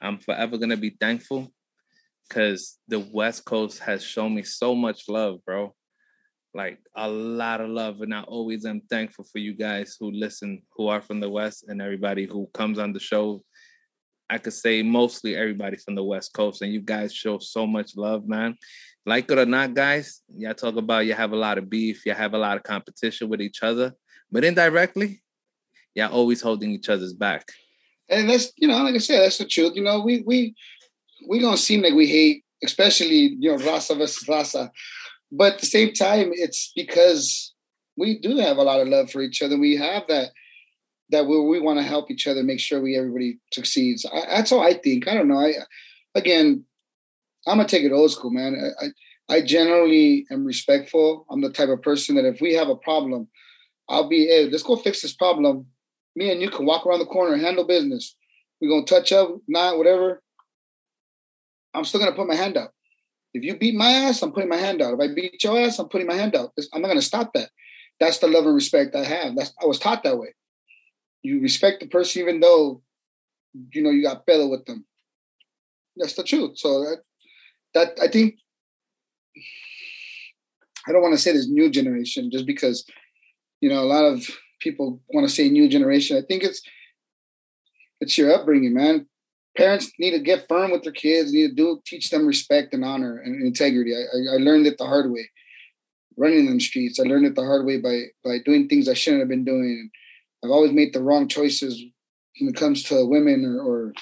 I'm 0.00 0.18
forever 0.18 0.58
gonna 0.58 0.76
be 0.76 0.96
thankful 0.98 1.52
because 2.28 2.78
the 2.88 3.00
West 3.00 3.44
Coast 3.44 3.80
has 3.80 4.02
shown 4.02 4.34
me 4.34 4.42
so 4.42 4.74
much 4.74 5.08
love, 5.08 5.44
bro 5.44 5.74
like 6.54 6.78
a 6.96 7.08
lot 7.08 7.60
of 7.60 7.68
love 7.68 8.00
and 8.00 8.14
i 8.14 8.22
always 8.22 8.66
am 8.66 8.80
thankful 8.90 9.24
for 9.24 9.38
you 9.38 9.54
guys 9.54 9.96
who 9.98 10.10
listen 10.10 10.60
who 10.76 10.88
are 10.88 11.00
from 11.00 11.20
the 11.20 11.28
west 11.28 11.64
and 11.68 11.80
everybody 11.80 12.26
who 12.26 12.48
comes 12.52 12.78
on 12.78 12.92
the 12.92 13.00
show 13.00 13.42
i 14.30 14.38
could 14.38 14.52
say 14.52 14.82
mostly 14.82 15.36
everybody 15.36 15.76
from 15.76 15.94
the 15.94 16.02
west 16.02 16.32
coast 16.32 16.62
and 16.62 16.72
you 16.72 16.80
guys 16.80 17.12
show 17.12 17.38
so 17.38 17.66
much 17.66 17.96
love 17.96 18.26
man 18.26 18.56
like 19.04 19.30
it 19.30 19.38
or 19.38 19.46
not 19.46 19.74
guys 19.74 20.22
y'all 20.36 20.54
talk 20.54 20.76
about 20.76 21.06
you 21.06 21.14
have 21.14 21.32
a 21.32 21.36
lot 21.36 21.58
of 21.58 21.68
beef 21.68 22.04
you 22.06 22.12
have 22.12 22.34
a 22.34 22.38
lot 22.38 22.56
of 22.56 22.62
competition 22.62 23.28
with 23.28 23.40
each 23.40 23.62
other 23.62 23.92
but 24.30 24.44
indirectly 24.44 25.22
y'all 25.94 26.12
always 26.12 26.40
holding 26.40 26.70
each 26.70 26.88
other's 26.88 27.12
back 27.12 27.48
and 28.08 28.28
that's 28.28 28.52
you 28.56 28.68
know 28.68 28.82
like 28.82 28.94
i 28.94 28.98
said 28.98 29.22
that's 29.22 29.38
the 29.38 29.44
truth 29.44 29.72
you 29.74 29.82
know 29.82 30.00
we 30.00 30.22
we 30.26 30.54
we 31.28 31.40
gonna 31.40 31.56
seem 31.56 31.82
like 31.82 31.94
we 31.94 32.06
hate 32.06 32.44
especially 32.64 33.36
you 33.38 33.50
know 33.50 33.58
raza 33.58 33.96
versus 33.96 34.26
raza 34.28 34.70
but 35.32 35.54
at 35.54 35.60
the 35.60 35.66
same 35.66 35.94
time, 35.94 36.30
it's 36.34 36.72
because 36.76 37.54
we 37.96 38.18
do 38.18 38.36
have 38.36 38.58
a 38.58 38.62
lot 38.62 38.80
of 38.80 38.88
love 38.88 39.10
for 39.10 39.22
each 39.22 39.40
other. 39.42 39.58
We 39.58 39.76
have 39.76 40.04
that 40.08 40.30
that 41.12 41.26
we, 41.26 41.38
we 41.40 41.60
want 41.60 41.78
to 41.78 41.84
help 41.84 42.10
each 42.10 42.26
other, 42.26 42.42
make 42.42 42.58
sure 42.58 42.80
we 42.80 42.96
everybody 42.96 43.38
succeeds. 43.52 44.04
I, 44.04 44.26
that's 44.28 44.50
all 44.50 44.62
I 44.62 44.74
think. 44.74 45.06
I 45.06 45.14
don't 45.14 45.28
know. 45.28 45.38
I 45.38 45.54
again, 46.14 46.64
I'm 47.46 47.58
gonna 47.58 47.68
take 47.68 47.84
it 47.84 47.92
old 47.92 48.10
school, 48.10 48.30
man. 48.30 48.56
I, 48.80 48.86
I, 48.86 49.36
I 49.36 49.42
generally 49.42 50.26
am 50.30 50.44
respectful. 50.44 51.26
I'm 51.30 51.40
the 51.40 51.52
type 51.52 51.68
of 51.68 51.82
person 51.82 52.16
that 52.16 52.24
if 52.24 52.40
we 52.40 52.54
have 52.54 52.68
a 52.68 52.76
problem, 52.76 53.28
I'll 53.88 54.08
be, 54.08 54.26
hey, 54.26 54.48
let's 54.50 54.62
go 54.62 54.76
fix 54.76 55.02
this 55.02 55.14
problem. 55.14 55.66
Me 56.16 56.30
and 56.30 56.40
you 56.40 56.50
can 56.50 56.66
walk 56.66 56.86
around 56.86 56.98
the 56.98 57.06
corner 57.06 57.34
and 57.34 57.42
handle 57.42 57.66
business. 57.66 58.16
We're 58.60 58.70
gonna 58.70 58.86
touch 58.86 59.12
up, 59.12 59.36
not 59.48 59.76
whatever. 59.76 60.22
I'm 61.74 61.84
still 61.84 62.00
gonna 62.00 62.16
put 62.16 62.28
my 62.28 62.34
hand 62.34 62.56
up. 62.56 62.72
If 63.34 63.44
you 63.44 63.56
beat 63.56 63.74
my 63.74 63.90
ass, 63.90 64.22
I'm 64.22 64.32
putting 64.32 64.48
my 64.48 64.56
hand 64.56 64.82
out. 64.82 64.94
If 64.94 65.00
I 65.00 65.14
beat 65.14 65.42
your 65.42 65.58
ass, 65.58 65.78
I'm 65.78 65.88
putting 65.88 66.06
my 66.06 66.14
hand 66.14 66.36
out. 66.36 66.52
I'm 66.72 66.82
not 66.82 66.92
to 66.92 67.02
stop 67.02 67.32
that. 67.34 67.50
That's 67.98 68.18
the 68.18 68.28
love 68.28 68.44
and 68.44 68.54
respect 68.54 68.94
I 68.94 69.04
have. 69.04 69.36
That's 69.36 69.52
I 69.62 69.66
was 69.66 69.78
taught 69.78 70.04
that 70.04 70.18
way. 70.18 70.34
You 71.22 71.40
respect 71.40 71.80
the 71.80 71.86
person 71.86 72.22
even 72.22 72.40
though 72.40 72.82
you 73.72 73.82
know 73.82 73.90
you 73.90 74.02
got 74.02 74.26
better 74.26 74.48
with 74.48 74.64
them. 74.66 74.84
That's 75.96 76.14
the 76.14 76.24
truth. 76.24 76.58
So 76.58 76.80
that 76.80 76.98
that 77.74 77.98
I 78.02 78.08
think 78.08 78.36
I 80.86 80.92
don't 80.92 81.02
want 81.02 81.14
to 81.14 81.20
say 81.20 81.32
this 81.32 81.48
new 81.48 81.70
generation 81.70 82.30
just 82.30 82.46
because 82.46 82.84
you 83.60 83.68
know 83.68 83.82
a 83.82 83.86
lot 83.86 84.04
of 84.04 84.26
people 84.60 85.00
want 85.10 85.28
to 85.28 85.32
say 85.32 85.48
new 85.48 85.68
generation. 85.68 86.16
I 86.16 86.22
think 86.22 86.42
it's 86.42 86.62
it's 88.00 88.18
your 88.18 88.34
upbringing, 88.34 88.74
man 88.74 89.06
parents 89.56 89.92
need 89.98 90.12
to 90.12 90.18
get 90.18 90.48
firm 90.48 90.70
with 90.70 90.82
their 90.82 90.92
kids, 90.92 91.32
need 91.32 91.48
to 91.48 91.54
do 91.54 91.80
teach 91.84 92.10
them 92.10 92.26
respect 92.26 92.74
and 92.74 92.84
honor 92.84 93.18
and 93.18 93.42
integrity. 93.42 93.94
I, 93.94 94.34
I, 94.34 94.36
learned 94.38 94.66
it 94.66 94.78
the 94.78 94.86
hard 94.86 95.10
way. 95.10 95.28
Running 96.16 96.46
them 96.46 96.60
streets, 96.60 97.00
I 97.00 97.04
learned 97.04 97.26
it 97.26 97.34
the 97.34 97.44
hard 97.44 97.64
way 97.64 97.78
by 97.78 98.04
by 98.24 98.38
doing 98.44 98.68
things 98.68 98.88
I 98.88 98.94
shouldn't 98.94 99.20
have 99.20 99.28
been 99.28 99.44
doing. 99.44 99.90
I've 100.44 100.50
always 100.50 100.72
made 100.72 100.92
the 100.92 101.02
wrong 101.02 101.28
choices 101.28 101.82
when 102.38 102.50
it 102.50 102.56
comes 102.56 102.82
to 102.84 103.06
women 103.06 103.44
or 103.44 103.60
or, 103.60 103.92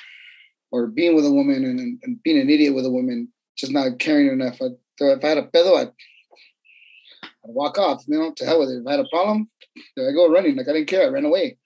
or 0.72 0.86
being 0.86 1.14
with 1.14 1.26
a 1.26 1.32
woman 1.32 1.64
and, 1.64 2.00
and, 2.02 2.22
being 2.22 2.40
an 2.40 2.48
idiot 2.48 2.74
with 2.74 2.86
a 2.86 2.90
woman, 2.90 3.28
just 3.56 3.72
not 3.72 3.98
caring 3.98 4.28
enough. 4.28 4.60
I, 4.62 4.66
if 5.00 5.24
I 5.24 5.28
had 5.28 5.38
a 5.38 5.42
pedo, 5.42 5.76
I'd, 5.76 5.88
I'd 7.22 7.28
walk 7.44 7.78
off. 7.78 8.04
You 8.06 8.18
know, 8.18 8.32
to 8.32 8.44
hell 8.44 8.60
with 8.60 8.70
it. 8.70 8.80
If 8.80 8.86
I 8.86 8.92
had 8.92 9.00
a 9.00 9.08
problem, 9.10 9.50
I 9.98 10.12
go 10.12 10.30
running. 10.30 10.56
Like 10.56 10.68
I 10.68 10.72
didn't 10.72 10.88
care. 10.88 11.04
I 11.04 11.10
ran 11.10 11.24
away. 11.24 11.58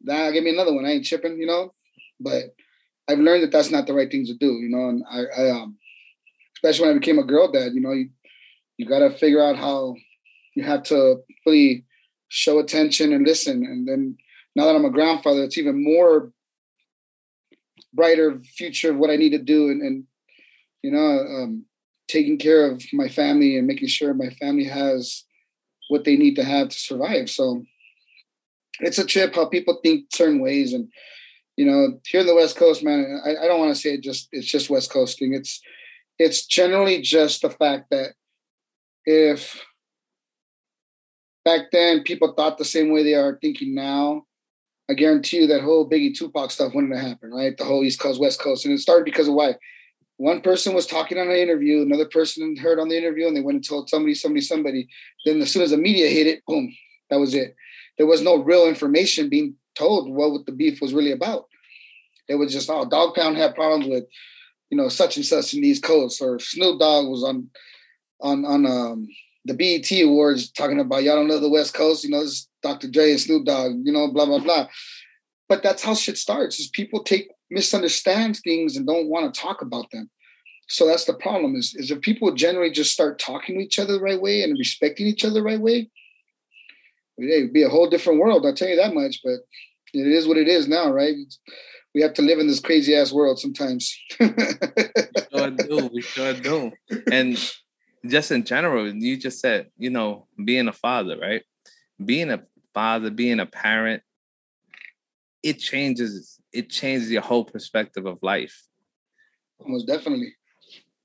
Now 0.00 0.30
give 0.30 0.44
me 0.44 0.50
another 0.50 0.74
one. 0.74 0.86
I 0.86 0.92
ain't 0.92 1.04
chipping. 1.04 1.38
You 1.38 1.46
know, 1.46 1.74
but 2.20 2.54
I've 3.08 3.18
learned 3.18 3.42
that 3.42 3.52
that's 3.52 3.70
not 3.70 3.86
the 3.86 3.94
right 3.94 4.10
thing 4.10 4.26
to 4.26 4.34
do, 4.34 4.52
you 4.54 4.68
know. 4.68 4.88
And 4.88 5.04
I, 5.10 5.42
I 5.42 5.50
um, 5.50 5.76
especially 6.56 6.88
when 6.88 6.96
I 6.96 6.98
became 6.98 7.18
a 7.18 7.24
girl 7.24 7.50
dad, 7.50 7.72
you 7.74 7.80
know, 7.80 7.92
you 7.92 8.10
you 8.76 8.86
got 8.86 9.00
to 9.00 9.10
figure 9.10 9.42
out 9.42 9.56
how 9.56 9.94
you 10.54 10.62
have 10.62 10.84
to 10.84 11.22
really 11.44 11.84
show 12.28 12.58
attention 12.58 13.12
and 13.12 13.26
listen. 13.26 13.64
And 13.64 13.86
then 13.86 14.16
now 14.54 14.66
that 14.66 14.76
I'm 14.76 14.84
a 14.84 14.90
grandfather, 14.90 15.44
it's 15.44 15.58
even 15.58 15.82
more 15.82 16.32
brighter 17.92 18.38
future 18.56 18.90
of 18.90 18.98
what 18.98 19.10
I 19.10 19.16
need 19.16 19.30
to 19.30 19.38
do, 19.38 19.70
and, 19.70 19.82
and 19.82 20.04
you 20.82 20.90
know, 20.90 20.98
um, 20.98 21.64
taking 22.08 22.38
care 22.38 22.70
of 22.70 22.82
my 22.92 23.08
family 23.08 23.56
and 23.56 23.66
making 23.66 23.88
sure 23.88 24.14
my 24.14 24.30
family 24.30 24.64
has 24.64 25.24
what 25.88 26.04
they 26.04 26.16
need 26.16 26.36
to 26.36 26.44
have 26.44 26.68
to 26.68 26.78
survive. 26.78 27.30
So 27.30 27.64
it's 28.80 28.98
a 28.98 29.06
trip 29.06 29.34
how 29.34 29.46
people 29.46 29.80
think 29.82 30.06
certain 30.12 30.40
ways 30.40 30.72
and 30.72 30.88
you 31.58 31.66
know, 31.66 31.98
here 32.06 32.20
in 32.20 32.26
the 32.28 32.36
West 32.36 32.56
Coast, 32.56 32.84
man, 32.84 33.20
I, 33.26 33.30
I 33.30 33.48
don't 33.48 33.58
want 33.58 33.74
to 33.74 33.80
say 33.80 33.94
it 33.94 34.00
just 34.00 34.28
it's 34.30 34.46
just 34.46 34.70
West 34.70 34.92
Coasting. 34.92 35.34
It's 35.34 35.60
it's 36.16 36.46
generally 36.46 37.02
just 37.02 37.42
the 37.42 37.50
fact 37.50 37.86
that 37.90 38.12
if 39.04 39.60
back 41.48 41.70
then 41.72 42.02
people 42.02 42.34
thought 42.34 42.58
the 42.58 42.64
same 42.64 42.92
way 42.92 43.02
they 43.02 43.14
are 43.14 43.38
thinking 43.40 43.74
now, 43.74 44.24
I 44.90 44.92
guarantee 44.92 45.38
you 45.38 45.46
that 45.46 45.62
whole 45.62 45.88
Biggie 45.88 46.14
Tupac 46.14 46.50
stuff 46.50 46.74
wouldn't 46.74 46.94
have 46.94 47.06
happened, 47.06 47.32
right? 47.34 47.56
The 47.56 47.64
whole 47.64 47.82
East 47.84 48.00
Coast, 48.00 48.20
West 48.20 48.38
Coast. 48.38 48.66
And 48.66 48.74
it 48.74 48.80
started 48.80 49.06
because 49.06 49.28
of 49.28 49.34
why? 49.34 49.54
One 50.18 50.42
person 50.42 50.74
was 50.74 50.86
talking 50.86 51.16
on 51.16 51.30
an 51.30 51.36
interview, 51.36 51.80
another 51.80 52.04
person 52.04 52.54
heard 52.56 52.78
on 52.78 52.88
the 52.88 52.98
interview, 52.98 53.26
and 53.26 53.34
they 53.34 53.40
went 53.40 53.56
and 53.56 53.66
told 53.66 53.88
somebody, 53.88 54.14
somebody, 54.14 54.42
somebody. 54.42 54.88
Then 55.24 55.40
as 55.40 55.50
soon 55.50 55.62
as 55.62 55.70
the 55.70 55.78
media 55.78 56.08
hit 56.08 56.26
it, 56.26 56.44
boom, 56.46 56.70
that 57.08 57.18
was 57.18 57.34
it. 57.34 57.54
There 57.96 58.06
was 58.06 58.20
no 58.20 58.42
real 58.42 58.66
information 58.66 59.30
being 59.30 59.54
told 59.74 60.10
what 60.10 60.44
the 60.44 60.52
beef 60.52 60.82
was 60.82 60.92
really 60.92 61.12
about. 61.12 61.46
It 62.28 62.34
was 62.34 62.52
just, 62.52 62.68
oh, 62.68 62.86
Dog 62.86 63.14
Pound 63.14 63.38
had 63.38 63.54
problems 63.54 63.86
with, 63.88 64.04
you 64.68 64.76
know, 64.76 64.90
such 64.90 65.16
and 65.16 65.24
such 65.24 65.54
in 65.54 65.62
these 65.62 65.80
coasts, 65.80 66.20
or 66.20 66.38
Snoop 66.38 66.78
Dogg 66.78 67.08
was 67.08 67.24
on 67.24 67.48
on 68.20 68.44
on 68.44 68.66
um, 68.66 69.08
the 69.48 69.54
BET 69.54 69.90
Awards 70.02 70.50
talking 70.50 70.80
about 70.80 71.02
y'all 71.02 71.16
don't 71.16 71.26
know 71.26 71.40
the 71.40 71.48
West 71.48 71.74
Coast, 71.74 72.04
you 72.04 72.10
know, 72.10 72.22
this 72.22 72.48
Dr. 72.62 72.88
Dre 72.88 73.10
and 73.10 73.20
Snoop 73.20 73.46
Dogg, 73.46 73.72
you 73.82 73.92
know, 73.92 74.12
blah 74.12 74.26
blah 74.26 74.38
blah. 74.38 74.68
But 75.48 75.62
that's 75.62 75.82
how 75.82 75.94
shit 75.94 76.18
starts. 76.18 76.60
Is 76.60 76.68
people 76.68 77.02
take 77.02 77.30
misunderstand 77.50 78.38
things 78.44 78.76
and 78.76 78.86
don't 78.86 79.08
want 79.08 79.32
to 79.32 79.40
talk 79.40 79.62
about 79.62 79.90
them. 79.90 80.10
So 80.68 80.86
that's 80.86 81.06
the 81.06 81.14
problem. 81.14 81.56
Is 81.56 81.74
is 81.74 81.90
if 81.90 82.00
people 82.02 82.32
generally 82.34 82.70
just 82.70 82.92
start 82.92 83.18
talking 83.18 83.58
to 83.58 83.64
each 83.64 83.78
other 83.78 83.94
the 83.94 84.02
right 84.02 84.20
way 84.20 84.42
and 84.42 84.58
respecting 84.58 85.06
each 85.06 85.24
other 85.24 85.34
the 85.34 85.42
right 85.42 85.60
way, 85.60 85.90
it'd 87.18 87.52
be 87.52 87.62
a 87.62 87.70
whole 87.70 87.88
different 87.88 88.20
world. 88.20 88.44
I'll 88.44 88.54
tell 88.54 88.68
you 88.68 88.76
that 88.76 88.94
much. 88.94 89.20
But 89.24 89.40
it 89.94 90.06
is 90.06 90.28
what 90.28 90.36
it 90.36 90.48
is 90.48 90.68
now, 90.68 90.90
right? 90.90 91.16
we 91.94 92.02
have 92.02 92.14
to 92.14 92.22
live 92.22 92.38
in 92.38 92.46
this 92.46 92.60
crazy 92.60 92.94
ass 92.94 93.12
world 93.12 93.38
sometimes. 93.38 93.98
we 94.20 94.28
sure 95.32 95.50
do. 95.50 95.90
We 95.92 96.02
sure 96.02 96.32
do. 96.34 96.72
And 97.10 97.36
just 98.06 98.30
in 98.30 98.44
general, 98.44 98.88
you 98.92 99.16
just 99.16 99.40
said, 99.40 99.68
you 99.76 99.90
know, 99.90 100.26
being 100.42 100.68
a 100.68 100.72
father, 100.72 101.18
right? 101.18 101.42
Being 102.04 102.30
a 102.30 102.42
father, 102.74 103.10
being 103.10 103.40
a 103.40 103.46
parent, 103.46 104.02
it 105.42 105.58
changes. 105.58 106.40
It 106.52 106.70
changes 106.70 107.10
your 107.10 107.22
whole 107.22 107.44
perspective 107.44 108.06
of 108.06 108.18
life. 108.22 108.62
Most 109.64 109.86
definitely. 109.86 110.34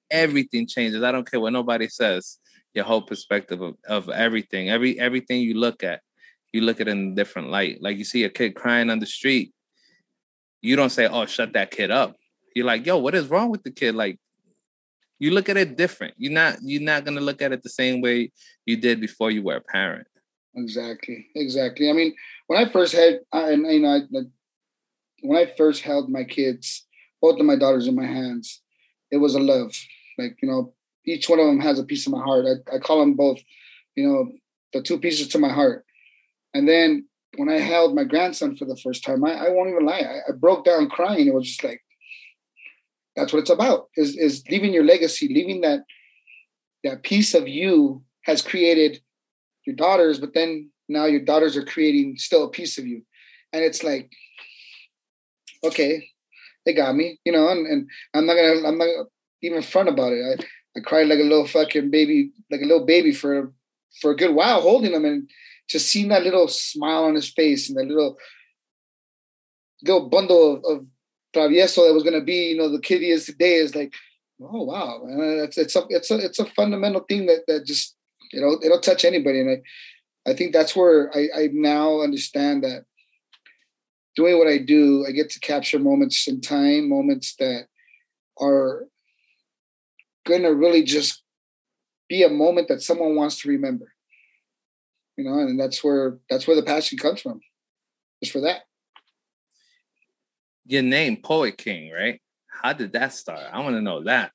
Everything 0.10 0.68
changes. 0.68 1.04
I 1.04 1.12
don't 1.12 1.30
care 1.30 1.40
what 1.40 1.54
nobody 1.54 1.88
says. 1.88 2.38
Your 2.74 2.86
whole 2.86 3.02
perspective 3.02 3.62
of, 3.62 3.76
of 3.88 4.10
everything, 4.10 4.70
every 4.70 5.00
everything 5.00 5.42
you 5.42 5.56
look 5.56 5.84
at, 5.84 6.02
you 6.52 6.62
look 6.62 6.82
at 6.82 6.88
it 6.88 6.92
in 6.92 7.12
a 7.12 7.16
different 7.16 7.50
light. 7.50 7.82
Like 7.82 7.98
you 7.98 8.04
see 8.04 8.24
a 8.24 8.30
kid 8.30 8.56
crying 8.56 8.90
on 8.90 9.00
the 9.00 9.06
street, 9.06 9.54
you 10.62 10.76
don't 10.76 10.90
say, 10.90 11.08
"Oh, 11.08 11.26
shut 11.26 11.54
that 11.54 11.70
kid 11.70 11.92
up." 11.92 12.16
You're 12.56 12.66
like, 12.66 12.86
"Yo, 12.86 12.98
what 12.98 13.14
is 13.14 13.28
wrong 13.28 13.50
with 13.50 13.64
the 13.64 13.72
kid?" 13.72 13.94
Like, 13.94 14.20
you 15.24 15.32
look 15.32 15.48
at 15.48 15.56
it 15.56 15.78
different. 15.78 16.14
You're 16.18 16.34
not 16.34 16.58
you're 16.62 16.82
not 16.82 17.06
gonna 17.06 17.22
look 17.22 17.42
at 17.42 17.54
it 17.54 17.64
the 17.64 17.70
same 17.70 18.02
way 18.02 18.32
you 18.66 18.76
did 18.76 19.00
before 19.00 19.32
you 19.32 19.42
were 19.42 19.56
a 19.56 19.62
parent. 19.62 20.06
Exactly, 20.54 21.28
exactly. 21.34 21.90
I 21.90 21.94
mean, 21.94 22.14
when 22.48 22.60
I 22.60 22.70
first 22.70 22.94
had, 22.94 23.22
I, 23.32 23.52
you 23.52 23.80
know, 23.80 23.90
I, 23.90 24.02
when 25.22 25.38
I 25.38 25.52
first 25.58 25.82
held 25.82 26.10
my 26.10 26.26
kids, 26.26 26.86
both 27.22 27.40
of 27.40 27.46
my 27.46 27.56
daughters 27.56 27.88
in 27.88 27.96
my 27.96 28.06
hands, 28.06 28.62
it 29.12 29.18
was 29.18 29.36
a 29.36 29.40
love. 29.40 29.74
Like 30.18 30.36
you 30.42 30.50
know, 30.50 30.74
each 31.06 31.30
one 31.30 31.40
of 31.40 31.48
them 31.48 31.62
has 31.62 31.80
a 31.80 31.86
piece 31.86 32.06
of 32.06 32.12
my 32.12 32.22
heart. 32.22 32.46
I, 32.46 32.76
I 32.76 32.80
call 32.80 33.00
them 33.00 33.14
both, 33.14 33.40
you 33.96 34.06
know, 34.06 34.30
the 34.74 34.82
two 34.82 35.00
pieces 35.00 35.30
to 35.30 35.40
my 35.40 35.50
heart. 35.50 35.86
And 36.54 36.68
then 36.68 37.08
when 37.38 37.50
I 37.50 37.60
held 37.60 37.96
my 37.96 38.04
grandson 38.04 38.58
for 38.58 38.66
the 38.66 38.78
first 38.78 39.04
time, 39.04 39.24
I, 39.24 39.46
I 39.46 39.50
won't 39.50 39.70
even 39.70 39.86
lie, 39.86 40.02
I, 40.02 40.20
I, 40.30 40.36
broke 40.36 40.66
down 40.66 40.90
crying. 40.90 41.28
It 41.28 41.34
was 41.34 41.48
just 41.48 41.64
like, 41.64 41.82
that's 43.16 43.34
what 43.34 43.40
it's 43.40 43.50
about: 43.50 43.90
is 43.96 44.16
is 44.18 44.44
leaving 44.50 44.74
your 44.74 44.84
legacy, 44.84 45.28
leaving 45.28 45.62
that 45.62 45.82
that 46.84 47.04
piece 47.04 47.34
of 47.34 47.48
you 47.48 48.04
has 48.24 48.42
created 48.42 49.02
your 49.66 49.76
daughters, 49.76 50.20
but 50.20 50.34
then 50.34 50.70
now 50.90 51.06
your 51.06 51.22
daughters 51.22 51.56
are 51.56 51.64
creating 51.64 52.18
still 52.18 52.44
a 52.44 52.50
piece 52.50 52.78
of 52.78 52.86
you. 52.86 53.04
And 53.54 53.64
it's 53.64 53.84
like, 53.84 54.12
okay, 55.64 56.10
they 56.66 56.74
got 56.74 56.96
me, 56.96 57.20
you 57.24 57.32
know, 57.32 57.50
and, 57.50 57.66
and 57.68 57.90
I'm 58.14 58.26
not 58.26 58.36
gonna 58.36 58.68
I'm 58.68 58.78
not 58.78 58.90
even 59.42 59.62
front 59.62 59.90
about 59.90 60.14
it. 60.14 60.40
I, 60.40 60.80
I 60.80 60.82
cried 60.82 61.08
like 61.08 61.20
a 61.20 61.24
little 61.24 61.48
fucking 61.48 61.92
baby, 61.92 62.32
like 62.52 62.62
a 62.62 62.66
little 62.66 62.86
baby 62.86 63.14
for 63.14 63.54
for 64.02 64.12
a 64.12 64.16
good 64.16 64.34
while 64.34 64.62
holding 64.62 64.92
them 64.92 65.06
and 65.06 65.30
just 65.70 65.88
seeing 65.88 66.10
that 66.10 66.24
little 66.24 66.48
smile 66.48 67.06
on 67.06 67.16
his 67.16 67.30
face 67.30 67.70
and 67.70 67.78
that 67.78 67.88
little 67.88 68.18
little 69.84 70.10
bundle 70.10 70.56
of, 70.56 70.64
of 70.66 70.88
travieso 71.34 71.88
that 71.88 71.94
was 71.94 72.04
gonna 72.04 72.24
be, 72.24 72.50
you 72.50 72.58
know, 72.58 72.70
the 72.70 72.80
kid 72.80 73.02
he 73.02 73.10
is 73.10 73.26
today 73.26 73.56
is 73.56 73.76
like, 73.76 73.94
oh 74.42 74.64
wow, 74.64 75.02
man, 75.04 75.40
it's 75.44 75.58
it's 75.58 75.76
a 75.76 75.84
it's 75.90 76.12
a 76.12 76.18
it's 76.18 76.40
a 76.40 76.46
fundamental 76.46 77.02
thing 77.02 77.26
that 77.28 77.44
that 77.48 77.66
just 77.66 77.96
you 78.32 78.42
know 78.42 78.58
it'll 78.64 78.80
touch 78.80 79.06
anybody, 79.06 79.40
and 79.40 79.50
I 79.50 80.32
I 80.32 80.34
think 80.34 80.54
that's 80.54 80.76
where 80.76 81.12
I 81.16 81.28
I 81.36 81.50
now 81.52 82.02
understand 82.02 82.64
that 82.64 82.86
doing 84.16 84.38
what 84.38 84.48
I 84.48 84.58
do, 84.58 85.06
I 85.08 85.12
get 85.12 85.30
to 85.32 85.40
capture 85.40 85.80
moments 85.80 86.28
in 86.28 86.42
time, 86.42 86.90
moments 86.90 87.36
that 87.40 87.68
are 88.40 88.88
going 90.26 90.44
to 90.44 90.54
really 90.54 90.84
just 90.84 91.24
be 92.08 92.24
a 92.24 92.30
moment 92.30 92.68
that 92.68 92.82
someone 92.82 93.16
wants 93.16 93.42
to 93.42 93.50
remember. 93.50 93.94
You 95.18 95.26
know, 95.26 95.40
and 95.40 95.60
that's 95.60 95.84
where 95.84 96.18
that's 96.30 96.48
where 96.48 96.56
the 96.56 96.64
passion 96.64 96.98
comes 96.98 97.22
from. 97.22 97.40
Just 98.24 98.34
for 98.34 98.42
that. 98.42 98.64
Your 100.66 100.82
name, 100.82 101.18
Poet 101.18 101.58
King, 101.58 101.92
right? 101.92 102.22
How 102.48 102.74
did 102.74 102.94
that 102.94 103.14
start? 103.14 103.42
I 103.52 103.60
want 103.60 103.76
to 103.76 103.82
know 103.82 104.04
that. 104.04 104.32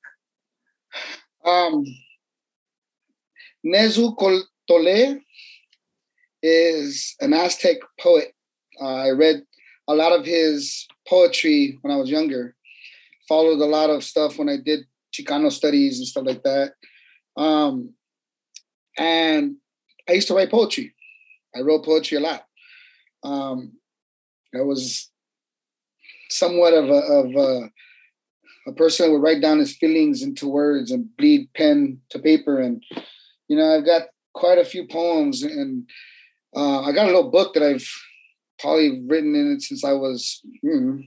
Um, 1.44 1.84
Nezu 3.64 4.14
is 6.42 7.16
an 7.20 7.32
Aztec 7.32 7.78
poet. 7.98 8.32
Uh, 8.80 8.84
I 8.84 9.10
read 9.10 9.42
a 9.88 9.94
lot 9.94 10.12
of 10.12 10.26
his 10.26 10.86
poetry 11.08 11.78
when 11.80 11.92
I 11.92 11.96
was 11.96 12.10
younger. 12.10 12.54
Followed 13.28 13.60
a 13.60 13.66
lot 13.66 13.90
of 13.90 14.04
stuff 14.04 14.38
when 14.38 14.48
I 14.48 14.56
did 14.56 14.80
Chicano 15.12 15.50
studies 15.50 15.98
and 15.98 16.06
stuff 16.06 16.26
like 16.26 16.42
that. 16.42 16.72
Um, 17.36 17.94
and 18.96 19.56
I 20.08 20.12
used 20.12 20.28
to 20.28 20.34
write 20.34 20.50
poetry. 20.50 20.94
I 21.56 21.60
wrote 21.60 21.84
poetry 21.84 22.18
a 22.18 22.20
lot. 22.20 22.44
Um, 23.22 23.72
I 24.54 24.60
was 24.60 25.10
somewhat 26.28 26.74
of 26.74 26.88
a, 26.88 26.92
of 26.92 27.34
a, 27.36 27.70
a 28.68 28.72
person 28.74 29.06
that 29.06 29.12
would 29.12 29.22
write 29.22 29.40
down 29.40 29.58
his 29.58 29.76
feelings 29.76 30.22
into 30.22 30.48
words 30.48 30.90
and 30.90 31.14
bleed 31.16 31.48
pen 31.54 32.00
to 32.10 32.18
paper. 32.18 32.60
And 32.60 32.82
you 33.48 33.56
know, 33.56 33.76
I've 33.76 33.86
got 33.86 34.08
quite 34.34 34.58
a 34.58 34.64
few 34.64 34.86
poems, 34.86 35.42
and 35.42 35.88
uh, 36.54 36.82
I 36.82 36.92
got 36.92 37.04
a 37.04 37.12
little 37.12 37.30
book 37.30 37.54
that 37.54 37.62
I've 37.62 37.88
probably 38.58 39.02
written 39.06 39.34
in 39.34 39.52
it 39.52 39.62
since 39.62 39.84
I 39.84 39.92
was, 39.92 40.40
hmm, 40.62 41.00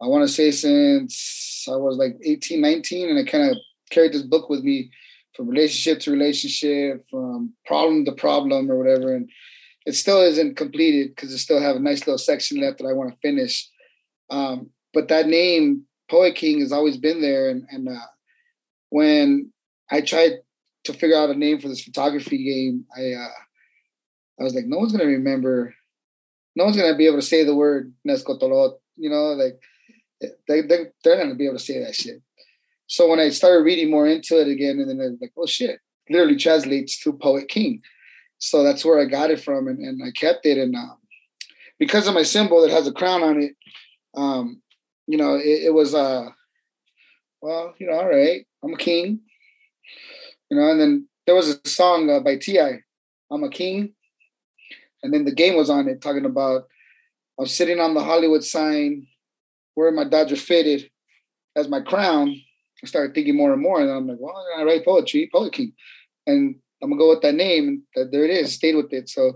I 0.00 0.06
want 0.06 0.26
to 0.26 0.32
say 0.32 0.50
since 0.50 1.66
I 1.68 1.76
was 1.76 1.96
like 1.96 2.16
18, 2.24 2.60
19, 2.60 3.10
and 3.10 3.18
I 3.18 3.30
kind 3.30 3.50
of 3.50 3.56
carried 3.90 4.12
this 4.12 4.22
book 4.22 4.48
with 4.48 4.62
me 4.62 4.90
from 5.34 5.48
relationship 5.48 6.00
to 6.00 6.10
relationship, 6.10 7.04
from 7.10 7.52
problem 7.66 8.04
to 8.04 8.12
problem 8.12 8.70
or 8.70 8.76
whatever. 8.76 9.14
And 9.14 9.30
it 9.86 9.94
still 9.94 10.20
isn't 10.20 10.56
completed 10.56 11.14
because 11.14 11.32
I 11.32 11.36
still 11.36 11.60
have 11.60 11.76
a 11.76 11.80
nice 11.80 12.00
little 12.00 12.18
section 12.18 12.60
left 12.60 12.78
that 12.78 12.86
I 12.86 12.92
want 12.92 13.10
to 13.10 13.18
finish. 13.20 13.68
Um, 14.32 14.70
but 14.92 15.08
that 15.08 15.28
name, 15.28 15.84
Poet 16.10 16.34
King, 16.34 16.60
has 16.60 16.72
always 16.72 16.96
been 16.96 17.20
there. 17.20 17.48
And, 17.48 17.64
and 17.70 17.88
uh, 17.88 18.06
when 18.88 19.52
I 19.90 20.00
tried 20.00 20.38
to 20.84 20.92
figure 20.92 21.16
out 21.16 21.30
a 21.30 21.34
name 21.34 21.60
for 21.60 21.68
this 21.68 21.82
photography 21.82 22.44
game, 22.44 22.84
I 22.96 23.12
uh, 23.12 23.28
I 24.40 24.42
was 24.42 24.54
like, 24.54 24.64
no 24.66 24.78
one's 24.78 24.92
gonna 24.92 25.04
remember 25.04 25.74
no 26.54 26.64
one's 26.64 26.76
gonna 26.76 26.96
be 26.96 27.06
able 27.06 27.18
to 27.18 27.22
say 27.22 27.44
the 27.44 27.54
word 27.54 27.92
Nezahualcoyotl. 28.06 28.78
You 28.96 29.10
know, 29.10 29.32
like 29.32 29.58
they 30.48 30.60
they 30.62 30.86
they're 31.02 31.16
not 31.16 31.24
gonna 31.24 31.34
be 31.34 31.46
able 31.46 31.58
to 31.58 31.64
say 31.64 31.82
that 31.82 31.94
shit. 31.94 32.22
So 32.86 33.08
when 33.08 33.20
I 33.20 33.30
started 33.30 33.64
reading 33.64 33.90
more 33.90 34.06
into 34.06 34.40
it 34.40 34.48
again, 34.48 34.78
and 34.78 34.88
then 34.88 35.00
I 35.00 35.10
was 35.10 35.18
like, 35.20 35.32
oh 35.36 35.46
shit, 35.46 35.80
literally 36.10 36.36
translates 36.36 37.02
to 37.02 37.12
poet 37.12 37.48
king. 37.48 37.80
So 38.38 38.62
that's 38.62 38.84
where 38.84 39.00
I 39.00 39.06
got 39.06 39.30
it 39.30 39.40
from, 39.40 39.68
and, 39.68 39.78
and 39.78 40.02
I 40.04 40.10
kept 40.10 40.44
it. 40.44 40.58
And 40.58 40.74
um, 40.74 40.98
because 41.78 42.06
of 42.06 42.14
my 42.14 42.22
symbol 42.22 42.60
that 42.62 42.70
has 42.70 42.86
a 42.86 42.92
crown 42.92 43.22
on 43.22 43.40
it, 43.40 43.52
um, 44.14 44.62
you 45.06 45.18
know, 45.18 45.34
it, 45.34 45.64
it 45.64 45.74
was 45.74 45.94
uh, 45.94 46.28
well, 47.40 47.74
you 47.78 47.86
know, 47.86 47.94
all 47.94 48.08
right, 48.08 48.46
I'm 48.62 48.74
a 48.74 48.78
king. 48.78 49.20
You 50.50 50.58
know, 50.58 50.70
and 50.70 50.80
then 50.80 51.08
there 51.26 51.34
was 51.34 51.48
a 51.48 51.68
song 51.68 52.10
uh, 52.10 52.20
by 52.20 52.36
T.I., 52.36 52.80
I'm 53.30 53.44
a 53.44 53.48
king, 53.48 53.94
and 55.02 55.12
then 55.12 55.24
the 55.24 55.34
game 55.34 55.56
was 55.56 55.70
on 55.70 55.88
it 55.88 56.00
talking 56.00 56.26
about 56.26 56.64
I'm 57.38 57.46
sitting 57.46 57.80
on 57.80 57.94
the 57.94 58.04
Hollywood 58.04 58.44
sign 58.44 59.06
wearing 59.74 59.96
my 59.96 60.04
Dodger 60.04 60.36
fitted 60.36 60.90
as 61.56 61.68
my 61.68 61.80
crown. 61.80 62.36
I 62.82 62.86
started 62.86 63.14
thinking 63.14 63.36
more 63.36 63.52
and 63.52 63.62
more, 63.62 63.80
and 63.80 63.90
I'm 63.90 64.06
like, 64.06 64.18
well, 64.20 64.44
I 64.56 64.64
write 64.64 64.84
poetry, 64.84 65.30
Poet 65.32 65.52
King, 65.52 65.72
and 66.26 66.56
I'm 66.82 66.90
gonna 66.90 66.98
go 66.98 67.10
with 67.10 67.22
that 67.22 67.34
name, 67.34 67.84
and 67.94 68.12
there 68.12 68.24
it 68.24 68.30
is. 68.30 68.52
Stayed 68.52 68.74
with 68.74 68.92
it. 68.92 69.08
So 69.08 69.32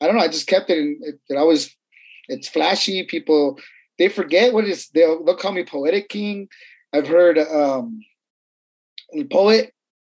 I 0.00 0.06
don't 0.06 0.16
know. 0.16 0.22
I 0.22 0.28
just 0.28 0.46
kept 0.46 0.70
it, 0.70 0.78
and 0.78 0.96
it, 1.04 1.20
it 1.28 1.36
always 1.36 1.74
it's 2.28 2.48
flashy. 2.48 3.04
People 3.04 3.58
they 3.98 4.08
forget 4.08 4.52
what 4.52 4.64
is. 4.64 4.88
They'll 4.88 5.24
they'll 5.24 5.36
call 5.36 5.52
me 5.52 5.64
Poetic 5.64 6.08
King. 6.08 6.48
I've 6.92 7.08
heard 7.08 7.38
um, 7.38 8.00
poet 9.30 9.72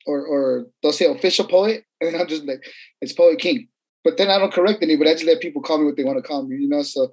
or 0.05 0.25
or 0.25 0.65
they'll 0.81 0.91
say 0.93 1.05
official 1.05 1.45
poet, 1.45 1.85
and 2.01 2.15
I'm 2.15 2.27
just 2.27 2.45
like 2.45 2.63
it's 3.01 3.13
Poet 3.13 3.39
King 3.39 3.67
but 4.03 4.17
then 4.17 4.29
I 4.29 4.37
don't 4.37 4.53
correct 4.53 4.81
anybody. 4.81 5.09
I 5.09 5.13
just 5.13 5.25
let 5.25 5.41
people 5.41 5.61
call 5.61 5.77
me 5.77 5.85
what 5.85 5.97
they 5.97 6.03
want 6.03 6.17
to 6.17 6.27
call 6.27 6.43
me, 6.45 6.55
you 6.55 6.69
know. 6.69 6.83
So 6.83 7.11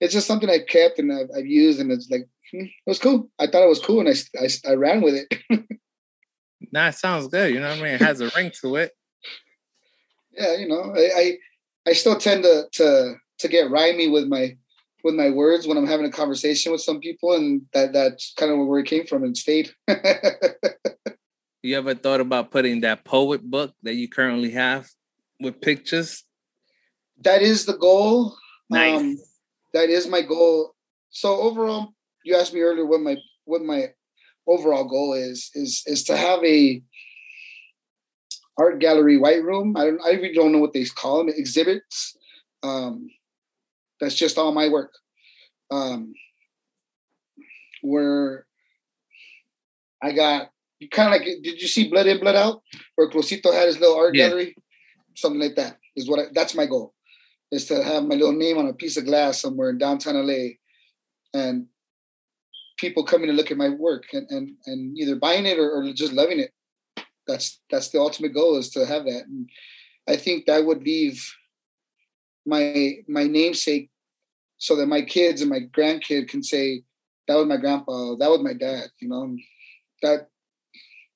it's 0.00 0.12
just 0.12 0.26
something 0.26 0.50
I 0.50 0.58
kept 0.58 0.98
and 0.98 1.12
I've, 1.12 1.28
I've 1.36 1.46
used, 1.46 1.80
and 1.80 1.90
it's 1.90 2.08
like 2.10 2.28
hmm, 2.52 2.64
it 2.64 2.70
was 2.86 2.98
cool. 2.98 3.30
I 3.38 3.46
thought 3.46 3.64
it 3.64 3.68
was 3.68 3.80
cool, 3.80 4.00
and 4.00 4.08
I 4.08 4.44
I, 4.44 4.72
I 4.72 4.74
ran 4.74 5.00
with 5.00 5.14
it. 5.14 5.42
nah, 6.72 6.88
it 6.88 6.94
sounds 6.94 7.28
good. 7.28 7.52
You 7.52 7.60
know 7.60 7.70
what 7.70 7.78
I 7.78 7.82
mean? 7.82 7.94
It 7.94 8.02
has 8.02 8.20
a 8.20 8.30
ring 8.36 8.52
to 8.60 8.76
it. 8.76 8.92
Yeah, 10.32 10.56
you 10.56 10.68
know, 10.68 10.94
I, 10.94 11.10
I 11.16 11.38
I 11.88 11.92
still 11.94 12.18
tend 12.18 12.44
to 12.44 12.68
to 12.72 13.14
to 13.38 13.48
get 13.48 13.70
rhymy 13.70 14.08
with 14.08 14.26
my 14.26 14.56
with 15.04 15.14
my 15.14 15.30
words 15.30 15.66
when 15.66 15.76
I'm 15.76 15.86
having 15.86 16.06
a 16.06 16.10
conversation 16.10 16.72
with 16.72 16.80
some 16.80 17.00
people, 17.00 17.34
and 17.34 17.62
that 17.72 17.92
that's 17.92 18.34
kind 18.36 18.52
of 18.52 18.66
where 18.66 18.80
it 18.80 18.86
came 18.86 19.06
from 19.06 19.24
and 19.24 19.36
stayed. 19.36 19.70
you 21.62 21.76
ever 21.76 21.94
thought 21.94 22.20
about 22.20 22.50
putting 22.50 22.80
that 22.80 23.04
poet 23.04 23.42
book 23.42 23.74
that 23.82 23.94
you 23.94 24.08
currently 24.08 24.50
have 24.50 24.88
with 25.40 25.60
pictures? 25.60 26.24
That 27.22 27.42
is 27.42 27.66
the 27.66 27.76
goal. 27.76 28.36
Nice. 28.70 29.00
Um, 29.00 29.18
that 29.74 29.88
is 29.88 30.08
my 30.08 30.22
goal. 30.22 30.74
So 31.10 31.40
overall, 31.40 31.94
you 32.24 32.36
asked 32.36 32.54
me 32.54 32.60
earlier 32.60 32.86
what 32.86 33.00
my 33.00 33.16
what 33.44 33.62
my 33.62 33.88
overall 34.46 34.84
goal 34.84 35.14
is 35.14 35.50
is 35.54 35.82
is 35.86 36.04
to 36.04 36.16
have 36.16 36.42
a 36.44 36.82
art 38.56 38.78
gallery 38.80 39.16
white 39.16 39.42
room. 39.42 39.76
I 39.76 39.84
don't 39.84 40.00
I 40.04 40.10
really 40.10 40.34
don't 40.34 40.52
know 40.52 40.58
what 40.58 40.72
they 40.72 40.84
call 40.84 41.18
them 41.18 41.34
exhibits. 41.34 42.16
Um, 42.62 43.08
that's 44.00 44.14
just 44.14 44.38
all 44.38 44.52
my 44.52 44.68
work. 44.68 44.92
Um, 45.70 46.14
where 47.82 48.46
I 50.02 50.12
got 50.12 50.50
you 50.78 50.88
kind 50.88 51.12
of 51.12 51.20
like 51.20 51.42
did 51.42 51.60
you 51.60 51.68
see 51.68 51.88
Blood 51.88 52.06
In 52.06 52.20
Blood 52.20 52.36
Out 52.36 52.62
where 52.94 53.10
Cruzito 53.10 53.52
had 53.52 53.66
his 53.66 53.78
little 53.78 53.96
art 53.96 54.14
yeah. 54.14 54.28
gallery? 54.28 54.54
something 55.18 55.40
like 55.40 55.56
that 55.56 55.78
is 55.96 56.08
what 56.08 56.20
I, 56.20 56.22
that's 56.32 56.54
my 56.54 56.66
goal 56.66 56.94
is 57.50 57.66
to 57.66 57.82
have 57.82 58.04
my 58.04 58.14
little 58.14 58.32
name 58.32 58.58
on 58.58 58.68
a 58.68 58.72
piece 58.72 58.96
of 58.96 59.04
glass 59.04 59.40
somewhere 59.40 59.70
in 59.70 59.78
downtown 59.78 60.14
LA 60.14 60.50
and 61.34 61.66
people 62.78 63.04
coming 63.04 63.26
to 63.26 63.32
look 63.32 63.50
at 63.50 63.56
my 63.56 63.68
work 63.68 64.04
and, 64.12 64.26
and, 64.30 64.50
and 64.66 64.96
either 64.96 65.16
buying 65.16 65.46
it 65.46 65.58
or, 65.58 65.70
or 65.70 65.92
just 65.92 66.12
loving 66.12 66.38
it. 66.38 66.52
That's, 67.26 67.60
that's 67.70 67.88
the 67.88 67.98
ultimate 67.98 68.32
goal 68.32 68.58
is 68.58 68.70
to 68.70 68.86
have 68.86 69.04
that. 69.04 69.24
And 69.26 69.48
I 70.08 70.16
think 70.16 70.46
that 70.46 70.64
would 70.64 70.82
leave 70.82 71.26
my, 72.46 72.96
my 73.08 73.24
namesake 73.24 73.90
so 74.56 74.76
that 74.76 74.86
my 74.86 75.02
kids 75.02 75.40
and 75.40 75.50
my 75.50 75.60
grandkid 75.60 76.28
can 76.28 76.42
say, 76.42 76.82
that 77.26 77.36
was 77.36 77.46
my 77.46 77.58
grandpa, 77.58 78.16
that 78.16 78.30
was 78.30 78.40
my 78.40 78.54
dad, 78.54 78.88
you 79.00 79.08
know, 79.08 79.36
that, 80.02 80.28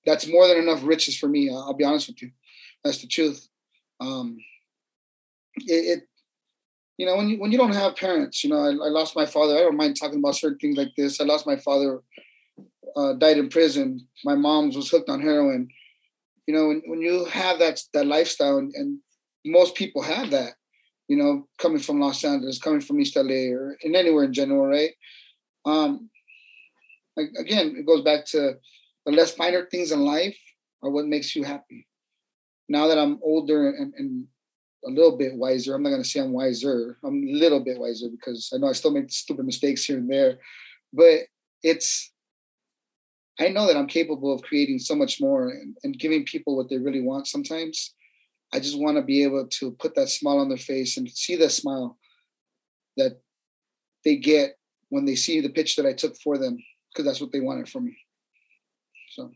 that's 0.04 0.26
more 0.26 0.48
than 0.48 0.58
enough 0.58 0.80
riches 0.84 1.16
for 1.16 1.28
me. 1.28 1.50
I'll, 1.50 1.74
be 1.74 1.84
honest 1.84 2.08
with 2.08 2.22
you. 2.22 2.30
That's 2.84 3.00
the 3.00 3.06
truth 3.06 3.48
um, 4.02 4.38
it, 5.56 5.98
it, 5.98 6.08
you 6.98 7.06
know 7.06 7.16
when 7.16 7.28
you 7.28 7.38
when 7.38 7.52
you 7.52 7.58
don't 7.58 7.74
have 7.74 7.96
parents 7.96 8.42
you 8.42 8.50
know 8.50 8.58
I, 8.58 8.68
I, 8.68 8.90
lost 8.90 9.16
my 9.16 9.26
father 9.26 9.56
i 9.56 9.60
don't 9.60 9.76
mind 9.76 9.96
talking 9.96 10.18
about 10.18 10.36
certain 10.36 10.58
things 10.58 10.76
like 10.76 10.92
this 10.96 11.20
i 11.20 11.24
lost 11.24 11.46
my 11.46 11.56
father 11.56 12.00
uh, 12.96 13.14
died 13.14 13.38
in 13.38 13.48
prison 13.48 14.06
my 14.24 14.34
mom's 14.34 14.76
was 14.76 14.90
hooked 14.90 15.08
on 15.08 15.20
heroin 15.20 15.68
you 16.46 16.54
know 16.54 16.68
when, 16.68 16.82
when 16.86 17.00
you 17.00 17.24
have 17.26 17.58
that 17.58 17.80
that 17.92 18.06
lifestyle 18.06 18.58
and, 18.58 18.72
and 18.74 18.98
most 19.44 19.74
people 19.74 20.02
have 20.02 20.30
that 20.30 20.52
you 21.08 21.16
know 21.16 21.46
coming 21.58 21.80
from 21.80 22.00
los 22.00 22.24
angeles 22.24 22.58
coming 22.58 22.80
from 22.80 23.00
east 23.00 23.16
la 23.16 23.22
or 23.22 23.76
in 23.82 23.94
anywhere 23.94 24.24
in 24.24 24.32
general 24.32 24.66
right 24.66 24.92
um 25.64 26.08
again 27.16 27.74
it 27.76 27.86
goes 27.86 28.02
back 28.02 28.24
to 28.24 28.54
the 29.04 29.12
less 29.12 29.32
finer 29.34 29.66
things 29.70 29.92
in 29.92 30.00
life 30.00 30.38
are 30.82 30.90
what 30.90 31.06
makes 31.06 31.36
you 31.36 31.44
happy 31.44 31.86
now 32.68 32.86
that 32.86 32.98
I'm 32.98 33.18
older 33.22 33.68
and, 33.68 33.92
and 33.96 34.26
a 34.84 34.90
little 34.90 35.16
bit 35.16 35.34
wiser. 35.34 35.74
I'm 35.74 35.82
not 35.82 35.90
gonna 35.90 36.04
say 36.04 36.20
I'm 36.20 36.32
wiser. 36.32 36.98
I'm 37.04 37.22
a 37.28 37.32
little 37.32 37.60
bit 37.60 37.78
wiser 37.78 38.08
because 38.08 38.50
I 38.52 38.58
know 38.58 38.68
I 38.68 38.72
still 38.72 38.90
make 38.90 39.10
stupid 39.10 39.44
mistakes 39.44 39.84
here 39.84 39.98
and 39.98 40.10
there, 40.10 40.38
but 40.92 41.20
it's 41.62 42.10
I 43.38 43.48
know 43.48 43.66
that 43.66 43.76
I'm 43.76 43.86
capable 43.86 44.34
of 44.34 44.42
creating 44.42 44.78
so 44.78 44.94
much 44.94 45.20
more 45.20 45.50
and, 45.50 45.76
and 45.84 45.98
giving 45.98 46.24
people 46.24 46.56
what 46.56 46.68
they 46.68 46.78
really 46.78 47.00
want 47.00 47.26
sometimes. 47.26 47.94
I 48.52 48.60
just 48.60 48.78
want 48.78 48.96
to 48.96 49.02
be 49.02 49.22
able 49.22 49.46
to 49.46 49.72
put 49.72 49.94
that 49.94 50.08
smile 50.08 50.38
on 50.38 50.48
their 50.48 50.58
face 50.58 50.96
and 50.96 51.08
see 51.10 51.36
that 51.36 51.50
smile 51.50 51.98
that 52.96 53.20
they 54.04 54.16
get 54.16 54.56
when 54.90 55.04
they 55.04 55.14
see 55.14 55.40
the 55.40 55.48
pitch 55.48 55.76
that 55.76 55.86
I 55.86 55.94
took 55.94 56.16
for 56.16 56.36
them 56.36 56.58
because 56.90 57.06
that's 57.06 57.20
what 57.20 57.32
they 57.32 57.40
wanted 57.40 57.68
from 57.68 57.86
me. 57.86 57.96
So 59.10 59.30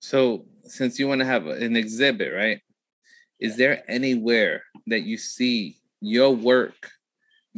So 0.00 0.46
since 0.64 0.98
you 0.98 1.06
want 1.06 1.20
to 1.20 1.26
have 1.26 1.46
an 1.46 1.76
exhibit, 1.76 2.34
right? 2.34 2.60
Is 3.38 3.56
there 3.56 3.82
anywhere 3.88 4.62
that 4.88 5.02
you 5.02 5.16
see 5.16 5.76
your 6.00 6.34
work 6.34 6.90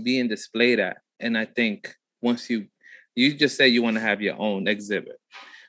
being 0.00 0.28
displayed 0.28 0.78
at? 0.78 0.98
And 1.20 1.38
I 1.38 1.46
think 1.46 1.94
once 2.20 2.48
you 2.50 2.66
you 3.16 3.34
just 3.34 3.56
say 3.56 3.68
you 3.68 3.82
want 3.82 3.94
to 3.96 4.00
have 4.00 4.20
your 4.20 4.38
own 4.38 4.66
exhibit, 4.66 5.20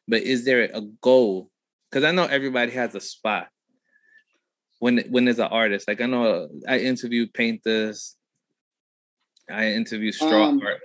but 0.08 0.22
is 0.24 0.46
there 0.46 0.64
a 0.74 0.82
goal? 1.02 1.50
Because 1.96 2.10
I 2.10 2.12
know 2.12 2.26
everybody 2.26 2.74
has 2.74 2.94
a 2.94 3.00
spot 3.00 3.48
when 4.80 5.00
when 5.10 5.24
there's 5.24 5.40
an 5.40 5.46
artist. 5.46 5.88
Like 5.88 6.02
I 6.02 6.08
know 6.08 6.50
I 6.68 6.80
interview 6.80 7.26
painters, 7.26 8.18
I 9.50 9.68
interview 9.68 10.12
straw 10.12 10.50
um, 10.50 10.62
art. 10.62 10.82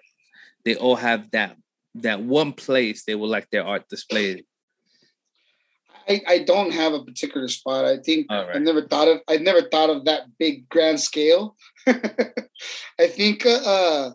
They 0.65 0.77
all 0.77 0.95
have 0.95 1.29
that 1.33 1.57
that 1.97 2.23
one 2.23 2.53
place 2.53 3.03
they 3.03 3.17
would 3.17 3.27
like 3.27 3.51
their 3.51 3.65
art 3.65 3.89
displayed. 3.89 4.45
I, 6.09 6.23
I 6.29 6.39
don't 6.45 6.71
have 6.73 6.93
a 6.93 7.05
particular 7.05 7.49
spot. 7.49 7.87
I 7.87 7.97
think 7.97 8.31
right. 8.31 8.55
I 8.55 8.59
never 8.59 8.87
thought 8.87 9.09
of 9.09 9.19
I 9.27 9.39
never 9.39 9.63
thought 9.63 9.91
of 9.91 10.05
that 10.05 10.27
big 10.39 10.69
grand 10.69 11.01
scale. 11.01 11.57
I 11.89 13.09
think 13.09 13.45
uh, 13.45 13.63
uh 13.65 14.11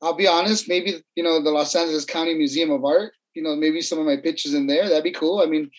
I'll 0.00 0.14
be 0.14 0.28
honest, 0.28 0.66
maybe 0.66 0.94
you 1.14 1.22
know 1.22 1.42
the 1.42 1.50
Los 1.50 1.76
Angeles 1.76 2.06
County 2.06 2.32
Museum 2.32 2.70
of 2.70 2.86
Art. 2.86 3.12
You 3.36 3.42
know, 3.42 3.54
maybe 3.54 3.80
some 3.80 3.98
of 3.98 4.06
my 4.06 4.16
pictures 4.16 4.54
in 4.54 4.66
there. 4.66 4.88
That'd 4.88 5.04
be 5.04 5.12
cool. 5.12 5.40
I 5.40 5.46
mean, 5.46 5.70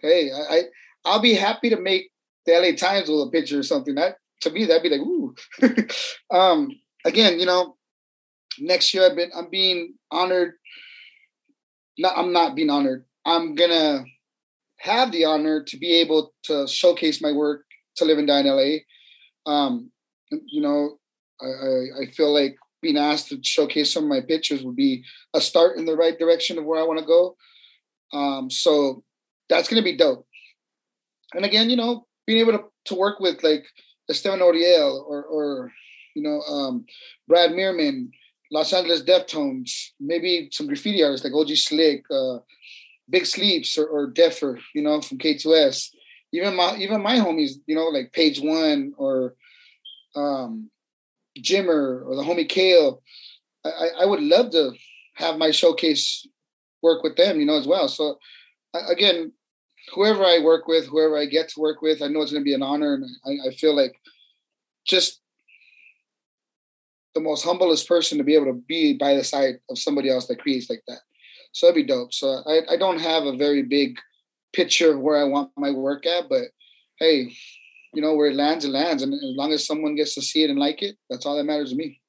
hey, 0.00 0.30
I, 0.32 0.54
I 0.54 0.62
I'll 1.04 1.20
be 1.20 1.34
happy 1.34 1.70
to 1.70 1.80
make 1.80 2.10
the 2.46 2.52
LA 2.52 2.76
Times 2.76 3.08
with 3.08 3.28
a 3.28 3.30
picture 3.30 3.58
or 3.58 3.62
something. 3.62 3.94
That 3.96 4.16
to 4.42 4.50
me, 4.50 4.64
that'd 4.64 4.82
be 4.82 4.90
like, 4.90 5.00
ooh. 5.00 5.34
um, 6.36 6.70
again, 7.04 7.38
you 7.38 7.46
know, 7.46 7.76
next 8.58 8.94
year 8.94 9.06
I've 9.06 9.16
been 9.16 9.30
I'm 9.36 9.50
being 9.50 9.94
honored. 10.10 10.54
Not 11.98 12.16
I'm 12.16 12.32
not 12.32 12.54
being 12.54 12.70
honored. 12.70 13.04
I'm 13.24 13.54
gonna 13.54 14.04
have 14.78 15.12
the 15.12 15.24
honor 15.24 15.62
to 15.64 15.76
be 15.78 16.00
able 16.00 16.32
to 16.44 16.66
showcase 16.66 17.20
my 17.20 17.32
work 17.32 17.64
to 17.96 18.04
live 18.04 18.18
and 18.18 18.26
die 18.26 18.40
in 18.40 18.46
LA. 18.46 19.50
Um, 19.50 19.90
you 20.30 20.60
know, 20.60 20.98
I, 21.40 22.02
I 22.02 22.06
feel 22.12 22.32
like 22.32 22.56
being 22.82 22.96
asked 22.96 23.28
to 23.28 23.38
showcase 23.42 23.92
some 23.92 24.04
of 24.04 24.10
my 24.10 24.20
pictures 24.20 24.62
would 24.62 24.76
be 24.76 25.04
a 25.34 25.40
start 25.40 25.78
in 25.78 25.84
the 25.86 25.96
right 25.96 26.18
direction 26.18 26.58
of 26.58 26.64
where 26.64 26.80
I 26.80 26.86
want 26.86 26.98
to 26.98 27.04
go. 27.04 27.36
Um, 28.12 28.50
so 28.50 29.02
that's 29.48 29.68
going 29.68 29.82
to 29.82 29.84
be 29.84 29.96
dope. 29.96 30.26
And 31.34 31.44
again, 31.44 31.70
you 31.70 31.76
know, 31.76 32.06
being 32.26 32.38
able 32.38 32.52
to, 32.52 32.64
to 32.86 32.94
work 32.94 33.20
with 33.20 33.42
like 33.42 33.66
Estevan 34.08 34.40
Oriol 34.40 35.04
or, 35.06 35.24
or 35.24 35.72
you 36.14 36.22
know, 36.22 36.40
um, 36.42 36.84
Brad 37.28 37.50
Meerman, 37.50 38.10
Los 38.50 38.72
Angeles 38.72 39.02
Deftones, 39.02 39.88
maybe 40.00 40.48
some 40.52 40.66
graffiti 40.66 41.02
artists 41.02 41.24
like 41.24 41.34
OG 41.34 41.56
Slick, 41.56 42.04
uh, 42.10 42.38
Big 43.08 43.26
Sleeps 43.26 43.76
or, 43.78 43.86
or 43.86 44.10
Defer, 44.10 44.58
you 44.74 44.82
know, 44.82 45.00
from 45.00 45.18
K2S. 45.18 45.90
Even 46.32 46.56
my 46.56 46.76
even 46.76 47.02
my 47.02 47.16
homies, 47.16 47.52
you 47.66 47.76
know, 47.76 47.86
like 47.86 48.12
Page 48.12 48.40
One 48.40 48.92
or 48.98 49.34
um, 50.16 50.70
Jimmer 51.42 52.04
or 52.06 52.16
the 52.16 52.22
homie 52.22 52.48
Kale. 52.48 53.02
I, 53.64 53.88
I 54.00 54.06
would 54.06 54.22
love 54.22 54.50
to 54.52 54.72
have 55.14 55.38
my 55.38 55.50
showcase 55.50 56.26
work 56.82 57.02
with 57.02 57.16
them, 57.16 57.40
you 57.40 57.46
know, 57.46 57.58
as 57.58 57.66
well. 57.66 57.88
So 57.88 58.18
again, 58.88 59.32
whoever 59.94 60.24
I 60.24 60.40
work 60.42 60.68
with, 60.68 60.86
whoever 60.86 61.16
I 61.18 61.26
get 61.26 61.48
to 61.50 61.60
work 61.60 61.82
with, 61.82 62.02
I 62.02 62.08
know 62.08 62.22
it's 62.22 62.32
going 62.32 62.42
to 62.42 62.44
be 62.44 62.54
an 62.54 62.62
honor, 62.62 62.94
and 62.94 63.04
I, 63.24 63.48
I 63.48 63.54
feel 63.54 63.74
like 63.74 63.94
just 64.86 65.20
the 67.14 67.20
most 67.20 67.44
humblest 67.44 67.88
person 67.88 68.18
to 68.18 68.24
be 68.24 68.34
able 68.34 68.46
to 68.46 68.62
be 68.68 68.94
by 68.94 69.14
the 69.14 69.24
side 69.24 69.54
of 69.70 69.78
somebody 69.78 70.10
else 70.10 70.26
that 70.26 70.38
creates 70.38 70.68
like 70.68 70.82
that. 70.86 71.00
So 71.52 71.66
that'd 71.66 71.82
be 71.82 71.90
dope. 71.90 72.12
So 72.12 72.42
I, 72.46 72.74
I 72.74 72.76
don't 72.76 73.00
have 73.00 73.24
a 73.24 73.36
very 73.36 73.62
big 73.62 73.98
picture 74.52 74.92
of 74.92 75.00
where 75.00 75.16
I 75.16 75.24
want 75.24 75.50
my 75.56 75.70
work 75.70 76.04
at, 76.06 76.28
but 76.28 76.44
hey, 76.98 77.32
you 77.96 78.02
know, 78.02 78.14
where 78.14 78.28
it 78.28 78.36
lands, 78.36 78.66
it 78.66 78.68
lands. 78.68 79.02
And 79.02 79.14
as 79.14 79.20
long 79.22 79.52
as 79.52 79.66
someone 79.66 79.94
gets 79.96 80.14
to 80.16 80.22
see 80.22 80.44
it 80.44 80.50
and 80.50 80.58
like 80.58 80.82
it, 80.82 80.96
that's 81.08 81.24
all 81.24 81.36
that 81.38 81.44
matters 81.44 81.70
to 81.70 81.76
me. 81.76 82.02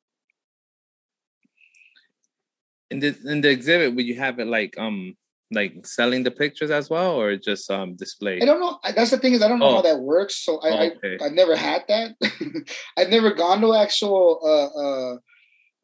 In 2.91 2.99
the 2.99 3.15
in 3.25 3.39
the 3.39 3.49
exhibit, 3.49 3.95
would 3.95 4.05
you 4.05 4.15
have 4.15 4.39
it 4.39 4.47
like 4.47 4.77
um 4.77 5.15
like 5.49 5.85
selling 5.85 6.23
the 6.23 6.31
pictures 6.31 6.71
as 6.71 6.89
well, 6.89 7.15
or 7.15 7.37
just 7.37 7.71
um 7.71 7.95
display? 7.95 8.41
I 8.41 8.45
don't 8.45 8.59
know. 8.59 8.79
That's 8.95 9.11
the 9.11 9.17
thing 9.17 9.33
is 9.33 9.41
I 9.41 9.47
don't 9.47 9.59
know 9.59 9.67
oh. 9.67 9.75
how 9.75 9.81
that 9.81 9.99
works. 9.99 10.35
So 10.43 10.59
I, 10.59 10.69
oh, 10.69 10.91
okay. 10.97 11.17
I 11.21 11.23
have 11.25 11.33
never 11.33 11.55
had 11.55 11.83
that. 11.87 12.15
I've 12.97 13.09
never 13.09 13.33
gone 13.33 13.61
to 13.61 13.73
actual 13.73 14.39
uh, 14.43 14.69
uh 14.83 15.17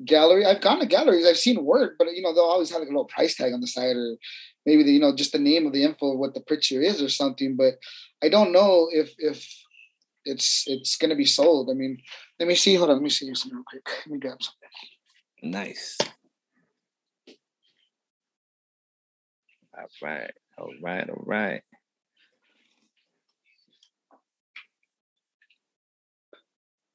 gallery. 0.04 0.46
I've 0.46 0.62
gone 0.62 0.80
to 0.80 0.86
galleries. 0.86 1.26
I've 1.26 1.38
seen 1.38 1.64
work, 1.64 1.96
but 1.98 2.14
you 2.14 2.22
know 2.22 2.34
they'll 2.34 2.44
always 2.44 2.72
have 2.72 2.80
like 2.80 2.90
a 2.90 2.92
little 2.92 3.06
price 3.06 3.36
tag 3.36 3.54
on 3.54 3.62
the 3.62 3.68
side, 3.68 3.96
or 3.96 4.18
maybe 4.66 4.84
the, 4.84 4.92
you 4.92 5.00
know 5.00 5.16
just 5.16 5.32
the 5.32 5.40
name 5.40 5.66
of 5.66 5.72
the 5.72 5.84
info 5.84 6.12
of 6.12 6.20
what 6.20 6.34
the 6.34 6.42
picture 6.42 6.82
is 6.82 7.02
or 7.02 7.10
something. 7.10 7.56
But 7.56 7.76
I 8.22 8.28
don't 8.28 8.52
know 8.52 8.90
if 8.92 9.14
if 9.18 9.63
it's 10.26 10.66
it's 10.68 10.98
gonna 10.98 11.16
be 11.16 11.26
sold. 11.26 11.70
I 11.70 11.74
mean, 11.74 11.98
let 12.40 12.48
me 12.48 12.56
see. 12.56 12.76
Hold 12.76 12.90
on. 12.90 12.98
Let 12.98 13.04
me 13.04 13.10
see 13.10 13.34
something 13.34 13.58
real 13.58 13.66
quick. 13.66 13.88
Let 14.06 14.14
me 14.14 14.20
grab 14.20 14.42
something. 14.42 14.70
Nice. 15.52 15.98
All 19.78 19.88
right. 20.02 20.32
All 20.58 20.72
right. 20.82 21.10
All 21.10 21.24
right. 21.26 21.62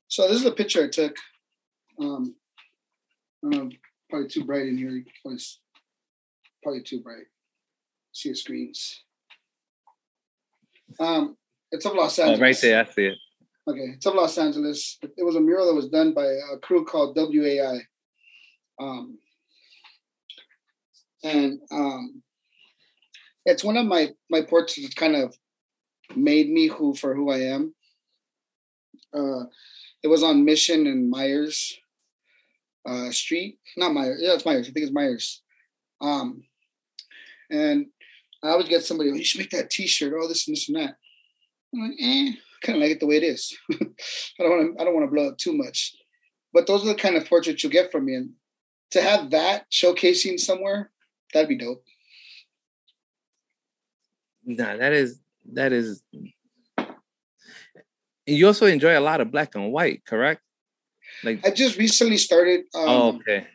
So 0.08 0.26
this 0.26 0.38
is 0.40 0.46
a 0.46 0.52
picture 0.52 0.84
I 0.84 0.88
took. 0.88 1.16
Um, 2.00 2.34
I 3.44 3.50
don't 3.50 3.68
know, 3.68 3.76
probably 4.10 4.28
too 4.28 4.44
bright 4.44 4.66
in 4.66 4.76
here. 4.76 5.04
It's 5.26 5.60
probably 6.62 6.82
too 6.82 7.00
bright. 7.00 7.26
See 8.12 8.30
the 8.30 8.34
screens. 8.34 9.04
Um, 10.98 11.36
it's 11.72 11.84
of 11.84 11.94
Los 11.94 12.18
Angeles. 12.18 12.38
Oh, 12.38 12.42
right 12.42 12.58
there, 12.60 12.80
I 12.80 12.92
see 12.92 13.06
it. 13.06 13.18
Okay, 13.68 13.92
it's 13.94 14.06
of 14.06 14.14
Los 14.14 14.38
Angeles. 14.38 14.98
It 15.02 15.24
was 15.24 15.36
a 15.36 15.40
mural 15.40 15.66
that 15.66 15.74
was 15.74 15.88
done 15.88 16.14
by 16.14 16.24
a 16.24 16.58
crew 16.62 16.84
called 16.84 17.16
WAI. 17.16 17.80
Um, 18.80 19.18
and 21.22 21.60
um, 21.70 22.22
it's 23.44 23.64
one 23.64 23.76
of 23.76 23.86
my 23.86 24.10
my 24.30 24.42
portraits 24.42 24.80
that 24.82 24.96
kind 24.96 25.16
of 25.16 25.34
made 26.16 26.48
me 26.50 26.68
who 26.68 26.94
for 26.94 27.14
who 27.14 27.30
I 27.30 27.40
am. 27.40 27.74
Uh, 29.12 29.44
it 30.02 30.08
was 30.08 30.22
on 30.22 30.44
Mission 30.44 30.86
and 30.86 31.10
Myers 31.10 31.78
uh, 32.86 33.10
Street. 33.10 33.58
Not 33.76 33.92
Myers. 33.92 34.20
Yeah, 34.22 34.34
it's 34.34 34.46
Myers. 34.46 34.68
I 34.68 34.72
think 34.72 34.84
it's 34.84 34.94
Myers. 34.94 35.42
Um, 36.00 36.44
and 37.50 37.86
I 38.42 38.50
always 38.50 38.68
get 38.68 38.84
somebody, 38.84 39.10
oh, 39.10 39.14
you 39.14 39.24
should 39.24 39.40
make 39.40 39.50
that 39.50 39.70
T-shirt, 39.70 40.14
all 40.14 40.28
this 40.28 40.46
and 40.46 40.56
this 40.56 40.68
and 40.68 40.76
that. 40.76 40.96
I'm 41.74 41.80
like, 41.80 41.98
eh, 42.00 42.32
kind 42.62 42.76
of 42.76 42.82
like 42.82 42.92
it 42.92 43.00
the 43.00 43.06
way 43.06 43.16
it 43.16 43.24
is. 43.24 43.56
I 43.72 43.76
don't 44.38 44.50
want 44.50 44.76
to. 44.76 44.82
I 44.82 44.84
don't 44.84 44.94
want 44.94 45.06
to 45.06 45.14
blow 45.14 45.28
up 45.28 45.38
too 45.38 45.52
much. 45.52 45.94
But 46.52 46.66
those 46.66 46.82
are 46.82 46.88
the 46.88 46.94
kind 46.94 47.16
of 47.16 47.26
portraits 47.26 47.62
you 47.62 47.70
get 47.70 47.92
from 47.92 48.06
me, 48.06 48.14
and 48.14 48.30
to 48.92 49.02
have 49.02 49.30
that 49.30 49.70
showcasing 49.70 50.40
somewhere, 50.40 50.90
that'd 51.32 51.48
be 51.48 51.58
dope. 51.58 51.84
Nah, 54.44 54.76
that 54.76 54.92
is 54.92 55.20
that 55.52 55.72
is. 55.72 56.02
You 58.26 58.46
also 58.46 58.66
enjoy 58.66 58.98
a 58.98 59.00
lot 59.00 59.20
of 59.20 59.30
black 59.30 59.54
and 59.54 59.72
white, 59.72 60.04
correct? 60.04 60.42
Like 61.22 61.46
I 61.46 61.50
just 61.50 61.76
recently 61.78 62.16
started. 62.16 62.60
Um, 62.74 62.88
oh, 62.88 63.08
okay. 63.16 63.46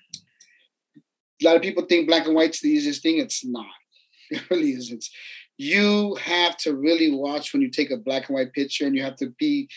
A 1.41 1.45
lot 1.45 1.55
of 1.55 1.61
people 1.61 1.83
think 1.85 2.07
black 2.07 2.25
and 2.25 2.35
white's 2.35 2.61
the 2.61 2.69
easiest 2.69 3.01
thing. 3.01 3.17
It's 3.17 3.45
not. 3.45 3.65
It 4.29 4.49
really 4.49 4.71
isn't. 4.71 5.05
You 5.57 6.15
have 6.15 6.57
to 6.57 6.75
really 6.75 7.11
watch 7.11 7.53
when 7.53 7.61
you 7.61 7.69
take 7.69 7.91
a 7.91 7.97
black 7.97 8.27
and 8.27 8.35
white 8.35 8.53
picture, 8.53 8.85
and 8.85 8.95
you 8.95 9.03
have 9.03 9.17
to 9.17 9.29
be 9.37 9.69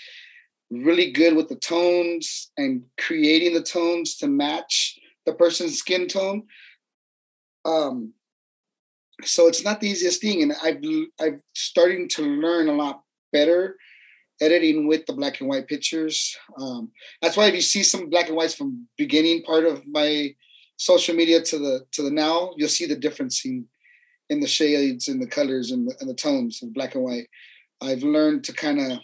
really 0.71 1.13
good 1.13 1.37
with 1.37 1.49
the 1.49 1.57
tones 1.57 2.51
and 2.57 2.83
creating 2.99 3.55
the 3.55 3.63
tones 3.63 4.17
to 4.17 4.27
match 4.27 4.99
the 5.27 5.33
person's 5.33 5.79
skin 5.79 6.09
tone. 6.09 6.45
Um, 7.65 8.13
so 9.23 9.47
it's 9.47 9.65
not 9.65 9.81
the 9.81 9.89
easiest 9.89 10.21
thing, 10.21 10.43
and 10.43 10.55
I've 10.63 10.83
I've 11.21 11.41
starting 11.55 12.09
to 12.11 12.23
learn 12.23 12.69
a 12.69 12.73
lot 12.73 13.03
better 13.33 13.77
editing 14.41 14.87
with 14.87 15.07
the 15.07 15.13
black 15.13 15.41
and 15.41 15.49
white 15.49 15.67
pictures. 15.67 16.37
Um, 16.61 16.91
that's 17.23 17.37
why 17.37 17.47
if 17.47 17.55
you 17.55 17.63
see 17.63 17.83
some 17.83 18.11
black 18.11 18.29
and 18.29 18.37
whites 18.37 18.55
from 18.55 18.87
beginning 18.99 19.43
part 19.43 19.65
of 19.65 19.87
my 19.87 20.35
social 20.77 21.15
media 21.15 21.43
to 21.43 21.59
the 21.59 21.87
to 21.93 22.03
the 22.03 22.11
now, 22.11 22.53
you'll 22.57 22.69
see 22.69 22.87
the 22.87 22.97
difference 22.97 23.45
in 23.45 23.67
in 24.31 24.41
the 24.41 24.47
shades 24.47 25.09
and 25.09 25.21
the 25.21 25.27
colors 25.27 25.71
and 25.71 25.89
the, 25.89 25.95
and 26.01 26.09
the 26.09 26.15
tones 26.15 26.63
of 26.63 26.75
black 26.75 26.95
and 26.95 27.05
white. 27.05 27.29
I've 27.81 28.03
learned 28.03 28.45
to 28.45 28.53
kind 28.53 28.81
of 28.81 28.99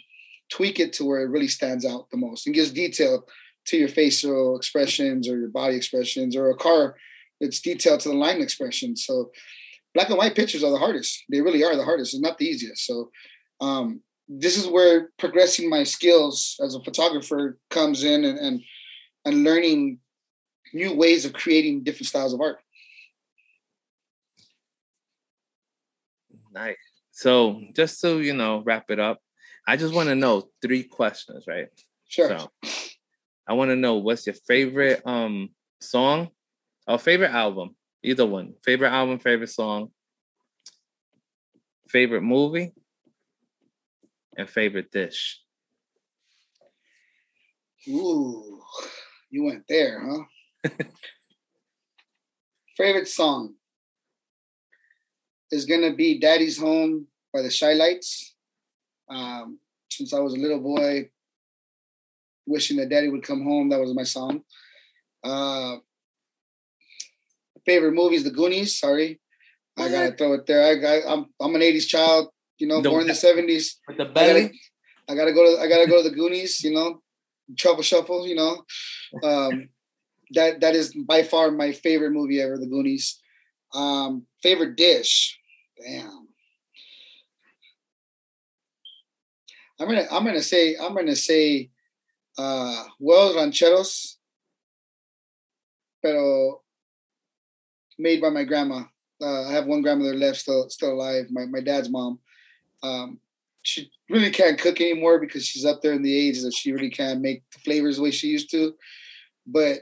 tweak 0.51 0.81
it 0.81 0.93
to 0.95 1.05
where 1.05 1.23
it 1.23 1.31
really 1.31 1.49
stands 1.49 1.85
out 1.85 2.11
the 2.11 2.17
most 2.17 2.47
and 2.47 2.55
gives 2.55 2.71
detail 2.71 3.25
to 3.67 3.77
your 3.77 3.89
facial 3.89 4.57
expressions 4.57 5.29
or 5.29 5.39
your 5.39 5.49
body 5.49 5.77
expressions 5.77 6.37
or 6.37 6.51
a 6.51 6.57
car 6.57 6.97
it's 7.43 7.61
detailed 7.61 8.01
to 8.01 8.09
the 8.09 8.15
line 8.15 8.41
expression. 8.41 8.97
So 8.97 9.33
black 9.95 10.09
and 10.09 10.17
white 10.17 10.37
pictures 10.37 10.63
are 10.63 10.71
the 10.71 10.79
hardest. 10.79 11.25
They 11.29 11.41
really 11.41 11.65
are 11.65 11.77
the 11.77 11.85
hardest. 11.85 12.15
It's 12.15 12.23
not 12.23 12.39
the 12.39 12.47
easiest. 12.47 12.87
So 12.87 13.11
um, 13.61 14.01
this 14.29 14.57
is 14.57 14.69
where 14.69 15.11
progressing 15.19 15.69
my 15.69 15.83
skills 15.83 16.57
as 16.65 16.75
a 16.75 16.83
photographer 16.83 17.59
comes 17.69 18.05
in 18.05 18.25
and, 18.25 18.39
and 18.39 18.63
and 19.25 19.45
learning 19.45 19.99
new 20.73 20.95
ways 20.95 21.25
of 21.25 21.33
creating 21.33 21.85
different 21.85 22.07
styles 22.07 22.33
of 22.33 22.41
art. 22.41 22.59
Nice. 26.53 26.77
So 27.11 27.61
just 27.75 28.01
to 28.03 28.21
you 28.21 28.35
know, 28.35 28.63
wrap 28.65 28.91
it 28.91 29.01
up. 29.01 29.21
I 29.67 29.77
just 29.77 29.95
want 29.95 30.09
to 30.09 30.15
know 30.15 30.49
three 30.61 30.83
questions, 30.83 31.45
right? 31.47 31.69
Sure. 32.09 32.29
So 32.29 32.51
I 33.47 33.55
want 33.55 33.71
to 33.71 33.77
know 33.77 33.97
what's 33.97 34.27
your 34.27 34.35
favorite 34.47 35.03
um 35.07 35.51
song 35.81 36.31
or 36.87 36.99
favorite 36.99 37.31
album, 37.31 37.77
either 38.03 38.27
one. 38.27 38.55
Favorite 38.65 38.91
album, 38.91 39.19
favorite 39.19 39.51
song, 39.51 39.91
favorite 41.89 42.23
movie, 42.23 42.73
and 44.37 44.49
favorite 44.49 44.91
dish. 44.91 45.41
Ooh, 47.89 48.61
you 49.31 49.45
went 49.45 49.65
there, 49.69 50.05
huh? 50.05 50.71
favorite 52.77 53.09
song 53.09 53.55
is 55.53 55.67
gonna 55.67 55.95
be 55.95 56.19
"Daddy's 56.19 56.59
Home" 56.59 57.07
by 57.33 57.43
the 57.43 57.57
Chi-Lites. 57.57 58.35
Um, 59.09 59.59
since 59.91 60.13
I 60.13 60.19
was 60.19 60.35
a 60.35 60.39
little 60.39 60.59
boy, 60.59 61.11
wishing 62.47 62.79
that 62.79 62.89
Daddy 62.89 63.09
would 63.09 63.23
come 63.23 63.45
home, 63.45 63.69
that 63.69 63.79
was 63.79 63.95
my 63.95 64.03
song. 64.03 64.43
Uh, 65.23 65.77
favorite 67.65 67.93
movies, 67.93 68.25
The 68.25 68.31
Goonies. 68.31 68.79
Sorry, 68.79 69.21
I 69.79 69.89
gotta 69.89 70.17
throw 70.17 70.33
it 70.35 70.47
there. 70.47 70.63
I, 70.65 70.71
I 70.71 71.13
am 71.13 71.27
I'm, 71.41 71.49
I'm 71.49 71.55
an 71.55 71.61
'80s 71.61 71.87
child. 71.87 72.29
You 72.59 72.67
know, 72.69 72.81
the, 72.81 72.91
born 72.91 73.03
in 73.03 73.09
the 73.09 73.13
'70s. 73.13 73.77
With 73.87 73.99
the 73.99 74.07
belly. 74.07 74.53
I 75.09 75.15
gotta, 75.15 75.33
I 75.33 75.33
gotta 75.33 75.33
go 75.33 75.57
to 75.57 75.63
I 75.63 75.69
gotta 75.69 75.89
go 75.89 76.03
to 76.03 76.09
the 76.09 76.15
Goonies. 76.15 76.65
You 76.65 76.73
know, 76.73 77.03
Truffle 77.59 77.83
Shuffle. 77.83 78.27
You 78.27 78.37
know, 78.37 78.65
um, 79.23 79.69
that 80.31 80.61
that 80.61 80.75
is 80.75 80.95
by 80.95 81.23
far 81.23 81.51
my 81.51 81.73
favorite 81.73 82.13
movie 82.13 82.41
ever. 82.41 82.57
The 82.57 82.67
Goonies. 82.67 83.21
Um, 83.75 84.27
favorite 84.43 84.77
dish. 84.77 85.39
Damn. 85.83 86.29
I'm 89.81 89.89
gonna 89.89 90.07
I'm 90.13 90.25
gonna 90.25 90.43
say 90.43 90.77
I'm 90.81 90.95
gonna 90.95 91.17
say 91.17 91.71
uh 92.39 92.85
Rancheros. 93.01 94.17
Pero 96.03 96.63
made 97.99 98.21
by 98.21 98.31
my 98.31 98.45
grandma. 98.45 98.85
Uh, 99.21 99.49
I 99.49 99.53
have 99.53 99.67
one 99.67 99.83
grandmother 99.83 100.15
left 100.15 100.39
still 100.39 100.69
still 100.69 100.93
alive, 100.93 101.27
my, 101.31 101.47
my 101.47 101.61
dad's 101.61 101.89
mom. 101.89 102.19
Um, 102.83 103.21
she 103.63 103.91
really 104.11 104.31
can't 104.31 104.59
cook 104.59 104.81
anymore 104.81 105.21
because 105.21 105.47
she's 105.47 105.65
up 105.65 105.81
there 105.81 105.93
in 105.93 106.03
the 106.03 106.29
age 106.29 106.43
that 106.43 106.53
she 106.53 106.73
really 106.73 106.91
can't 106.91 107.21
make 107.21 107.45
the 107.53 107.61
flavors 107.61 107.97
the 107.97 108.03
way 108.03 108.11
she 108.11 108.27
used 108.29 108.51
to. 108.51 108.75
But 109.47 109.79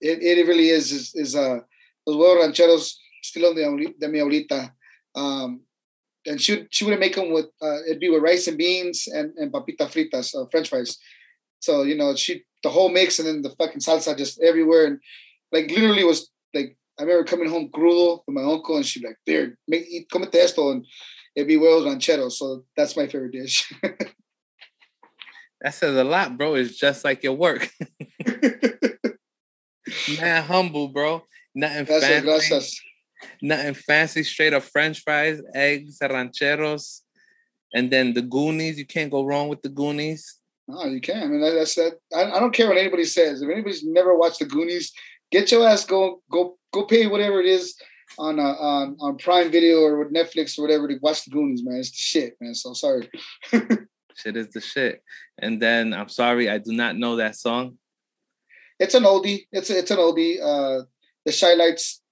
it, 0.00 0.22
it 0.22 0.46
really 0.46 0.68
is 0.68 0.92
is, 0.92 1.12
is 1.14 1.34
uh 1.34 1.60
los 2.06 2.16
huevos 2.16 2.44
rancheros 2.44 2.94
still 3.22 3.54
de, 3.54 3.94
de 3.98 4.08
mi 4.08 4.20
abuelita. 4.20 4.70
Um, 5.14 5.60
and 6.26 6.40
she 6.40 6.66
she 6.70 6.84
would 6.84 6.98
make 6.98 7.14
them 7.14 7.32
with 7.32 7.46
uh, 7.62 7.82
it'd 7.86 8.00
be 8.00 8.08
with 8.08 8.22
rice 8.22 8.48
and 8.48 8.58
beans 8.58 9.06
and 9.06 9.32
and 9.36 9.52
papita 9.52 9.86
fritas, 9.88 10.34
uh, 10.34 10.46
French 10.50 10.68
fries. 10.68 10.98
So 11.60 11.82
you 11.82 11.96
know 11.96 12.14
she 12.16 12.44
the 12.62 12.70
whole 12.70 12.88
mix 12.88 13.18
and 13.18 13.28
then 13.28 13.42
the 13.42 13.50
fucking 13.50 13.80
salsa 13.80 14.16
just 14.16 14.40
everywhere 14.40 14.86
and 14.86 14.98
like 15.52 15.70
literally 15.70 16.04
was 16.04 16.30
like 16.54 16.76
I 16.98 17.02
remember 17.02 17.24
coming 17.24 17.48
home 17.48 17.70
crudo 17.70 18.20
with 18.26 18.34
my 18.34 18.42
uncle, 18.42 18.76
and 18.76 18.86
she'd 18.86 19.02
be 19.02 19.08
like, 19.08 19.18
"There, 19.26 19.56
make 19.66 19.86
eat, 19.88 20.08
comete 20.10 20.34
esto," 20.34 20.70
and 20.70 20.86
it'd 21.34 21.48
be 21.48 21.56
huevos 21.56 21.86
rancheros. 21.86 22.38
So 22.38 22.64
that's 22.76 22.96
my 22.96 23.06
favorite 23.08 23.32
dish. 23.32 23.72
that 25.60 25.74
says 25.74 25.96
a 25.96 26.04
lot, 26.04 26.38
bro. 26.38 26.54
It's 26.54 26.76
just 26.76 27.04
like 27.04 27.24
your 27.24 27.34
work. 27.34 27.68
Man, 30.18 30.42
humble, 30.44 30.88
bro. 30.88 31.24
Nothing 31.54 31.86
fancy. 31.86 32.80
Nothing 33.42 33.74
fancy. 33.74 34.22
Straight 34.22 34.52
up 34.52 34.62
French 34.62 35.02
fries, 35.02 35.40
eggs, 35.54 35.98
rancheros, 36.00 37.02
and 37.74 37.90
then 37.90 38.14
the 38.14 38.22
Goonies. 38.22 38.78
You 38.78 38.86
can't 38.86 39.10
go 39.10 39.24
wrong 39.24 39.48
with 39.48 39.62
the 39.62 39.68
Goonies. 39.68 40.38
No, 40.66 40.84
you 40.86 41.00
can't. 41.00 41.24
I 41.24 41.26
mean, 41.26 41.40
that's 41.40 41.74
that. 41.74 41.98
I, 42.14 42.24
I 42.32 42.40
don't 42.40 42.54
care 42.54 42.68
what 42.68 42.78
anybody 42.78 43.04
says. 43.04 43.42
If 43.42 43.50
anybody's 43.50 43.84
never 43.84 44.16
watched 44.16 44.38
the 44.38 44.46
Goonies, 44.46 44.92
get 45.30 45.50
your 45.52 45.68
ass 45.68 45.84
go 45.84 46.22
go 46.30 46.56
go 46.72 46.84
pay 46.84 47.06
whatever 47.06 47.40
it 47.40 47.46
is 47.46 47.74
on 48.18 48.38
uh, 48.38 48.54
on 48.54 48.96
on 49.00 49.18
Prime 49.18 49.50
Video 49.50 49.80
or 49.80 49.98
with 49.98 50.12
Netflix 50.12 50.58
or 50.58 50.62
whatever 50.62 50.88
to 50.88 50.98
watch 51.02 51.24
the 51.24 51.30
Goonies, 51.30 51.62
man. 51.62 51.76
It's 51.76 51.90
the 51.90 51.96
shit, 51.96 52.36
man. 52.40 52.54
So 52.54 52.72
sorry. 52.72 53.10
shit 54.16 54.36
is 54.36 54.48
the 54.48 54.60
shit. 54.60 55.02
And 55.38 55.60
then 55.60 55.92
I'm 55.92 56.08
sorry, 56.08 56.48
I 56.48 56.58
do 56.58 56.72
not 56.72 56.96
know 56.96 57.16
that 57.16 57.36
song. 57.36 57.78
It's 58.78 58.94
an 58.94 59.04
oldie. 59.04 59.46
It's 59.52 59.70
a, 59.70 59.78
it's 59.78 59.90
an 59.90 59.98
oldie. 59.98 60.40
Uh, 60.42 60.84
the 61.24 61.32
Chi-Lites, 61.32 62.02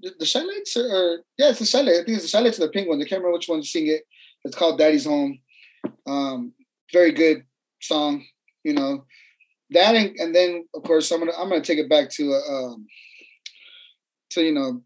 the, 0.00 0.14
the 0.18 0.92
are 0.92 1.24
yeah, 1.36 1.50
it's 1.50 1.58
the 1.58 1.70
Chi-Lites. 1.70 2.00
I 2.00 2.04
think 2.04 2.16
it's 2.18 2.30
the 2.30 2.36
Chi-Lites 2.36 2.58
and 2.58 2.68
the 2.68 2.72
Penguins. 2.72 3.02
I 3.02 3.08
can't 3.08 3.20
remember 3.20 3.36
which 3.36 3.48
one 3.48 3.60
to 3.60 3.66
sing 3.66 3.88
it. 3.88 4.02
It's 4.44 4.56
called 4.56 4.78
Daddy's 4.78 5.04
Home. 5.04 5.38
Um, 6.06 6.52
very 6.92 7.12
good 7.12 7.44
song. 7.80 8.24
You 8.64 8.74
know, 8.74 9.04
that 9.70 9.94
and, 9.94 10.16
and 10.18 10.34
then 10.34 10.66
of 10.74 10.82
course 10.82 11.10
I'm 11.10 11.20
gonna 11.20 11.32
I'm 11.38 11.48
gonna 11.48 11.62
take 11.62 11.78
it 11.78 11.88
back 11.88 12.10
to 12.10 12.32
uh, 12.32 12.52
um, 12.52 12.86
to 14.30 14.42
you 14.42 14.52
know 14.52 14.82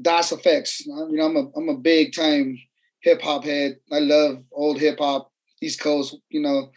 Das 0.00 0.32
EFX. 0.32 0.86
You 0.86 1.16
know 1.16 1.26
I'm 1.26 1.36
a 1.36 1.50
I'm 1.56 1.68
a 1.68 1.78
big 1.78 2.14
time 2.14 2.58
hip 3.02 3.22
hop 3.22 3.44
head. 3.44 3.78
I 3.92 4.00
love 4.00 4.42
old 4.52 4.78
hip 4.78 4.98
hop. 4.98 5.30
East 5.62 5.80
Coast, 5.80 6.16
you 6.28 6.40
know, 6.40 6.70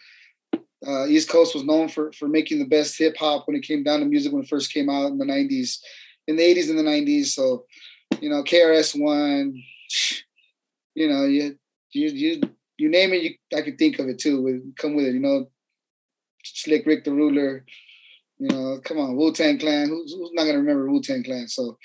uh, 0.87 1.07
East 1.07 1.29
Coast 1.29 1.55
was 1.55 1.63
known 1.63 1.89
for 1.89 2.11
for 2.13 2.27
making 2.27 2.59
the 2.59 2.65
best 2.65 2.97
hip 2.97 3.15
hop 3.17 3.47
when 3.47 3.55
it 3.57 3.63
came 3.63 3.83
down 3.83 3.99
to 3.99 4.05
music 4.05 4.31
when 4.31 4.43
it 4.43 4.49
first 4.49 4.71
came 4.71 4.89
out 4.89 5.07
in 5.07 5.17
the 5.17 5.25
'90s, 5.25 5.79
in 6.27 6.35
the 6.35 6.43
'80s 6.43 6.69
and 6.69 6.79
the 6.79 6.83
'90s. 6.83 7.27
So, 7.27 7.65
you 8.21 8.29
know, 8.29 8.43
KRS 8.43 8.99
One, 8.99 9.61
you 10.95 11.07
know, 11.07 11.25
you 11.25 11.57
you 11.91 12.09
you 12.09 12.41
you 12.77 12.89
name 12.89 13.13
it, 13.13 13.21
you, 13.23 13.35
I 13.55 13.61
could 13.61 13.77
think 13.77 13.99
of 13.99 14.07
it 14.07 14.19
too. 14.19 14.41
With 14.41 14.75
come 14.75 14.95
with 14.95 15.05
it, 15.05 15.13
you 15.13 15.19
know. 15.19 15.47
Slick 16.53 16.85
Rick 16.85 17.03
the 17.03 17.11
Ruler. 17.11 17.65
You 18.39 18.49
know, 18.49 18.79
come 18.83 18.99
on, 18.99 19.15
Wu 19.15 19.33
Tang 19.33 19.57
Clan. 19.57 19.89
Who's, 19.89 20.13
who's 20.13 20.31
not 20.33 20.45
gonna 20.45 20.59
remember 20.59 20.89
Wu 20.89 21.01
Tang 21.01 21.23
Clan? 21.23 21.47
So, 21.47 21.77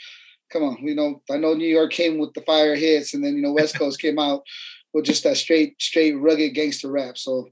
come 0.52 0.62
on. 0.62 0.78
You 0.82 0.94
know, 0.94 1.22
I 1.30 1.38
know 1.38 1.54
New 1.54 1.68
York 1.68 1.92
came 1.92 2.18
with 2.18 2.34
the 2.34 2.42
fire 2.42 2.74
hits, 2.74 3.14
and 3.14 3.24
then 3.24 3.36
you 3.36 3.42
know 3.42 3.52
West 3.52 3.78
Coast 3.78 4.00
came 4.00 4.18
out 4.18 4.42
with 4.92 5.06
just 5.06 5.24
that 5.24 5.38
straight, 5.38 5.80
straight 5.80 6.12
rugged 6.12 6.54
gangster 6.54 6.90
rap. 6.90 7.16
So, 7.16 7.48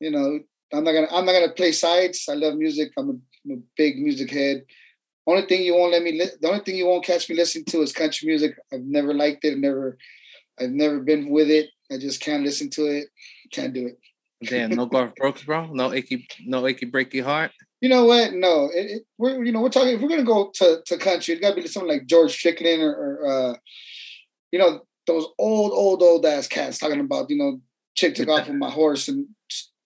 you 0.00 0.10
know, 0.10 0.40
I'm 0.72 0.84
not 0.84 0.92
gonna 0.92 1.08
I'm 1.10 1.24
not 1.24 1.32
gonna 1.32 1.52
play 1.52 1.72
sides. 1.72 2.26
I 2.28 2.34
love 2.34 2.56
music. 2.56 2.92
I'm 2.98 3.08
a, 3.08 3.12
I'm 3.12 3.58
a 3.58 3.62
big 3.76 3.98
music 3.98 4.30
head. 4.30 4.64
Only 5.28 5.42
thing 5.42 5.62
you 5.62 5.74
won't 5.74 5.92
let 5.92 6.02
me 6.02 6.12
li- 6.12 6.38
the 6.40 6.48
only 6.48 6.60
thing 6.60 6.76
you 6.76 6.86
won't 6.86 7.04
catch 7.04 7.28
me 7.28 7.36
listening 7.36 7.66
to 7.66 7.82
is 7.82 7.92
country 7.92 8.26
music. 8.26 8.56
I've 8.72 8.80
never 8.80 9.12
liked 9.12 9.44
it. 9.44 9.52
I've 9.52 9.58
never 9.58 9.98
I've 10.58 10.70
never 10.70 11.00
been 11.00 11.28
with 11.28 11.50
it. 11.50 11.68
I 11.92 11.98
just 11.98 12.22
can't 12.22 12.44
listen 12.44 12.70
to 12.70 12.86
it. 12.86 13.08
Can't 13.52 13.74
do 13.74 13.88
it. 13.88 13.98
Damn, 14.48 14.70
no 14.70 14.86
Garth 14.86 15.14
Brooks, 15.16 15.42
bro. 15.42 15.66
No 15.66 15.92
achy, 15.92 16.26
no 16.46 16.66
achy 16.66 16.86
breaky 16.86 17.22
heart. 17.22 17.50
You 17.82 17.90
know 17.90 18.06
what? 18.06 18.32
No, 18.32 18.70
it, 18.74 18.90
it, 18.90 19.02
we're 19.18 19.44
you 19.44 19.52
know 19.52 19.60
we're 19.60 19.68
talking. 19.68 19.94
If 19.94 20.00
we're 20.00 20.08
gonna 20.08 20.24
go 20.24 20.50
to 20.54 20.80
to 20.86 20.96
country, 20.96 21.34
it's 21.34 21.42
got 21.42 21.54
to 21.54 21.60
be 21.60 21.68
something 21.68 21.90
like 21.90 22.06
George 22.06 22.32
Strait 22.32 22.62
or, 22.80 22.90
or 22.90 23.26
uh, 23.30 23.54
you 24.50 24.58
know 24.58 24.80
those 25.06 25.26
old 25.38 25.72
old 25.72 26.02
old 26.02 26.24
ass 26.24 26.48
cats 26.48 26.78
talking 26.78 27.00
about 27.00 27.28
you 27.28 27.36
know 27.36 27.60
chick 27.94 28.14
took 28.14 28.28
off 28.28 28.48
with 28.48 28.56
my 28.56 28.70
horse 28.70 29.08
and 29.08 29.26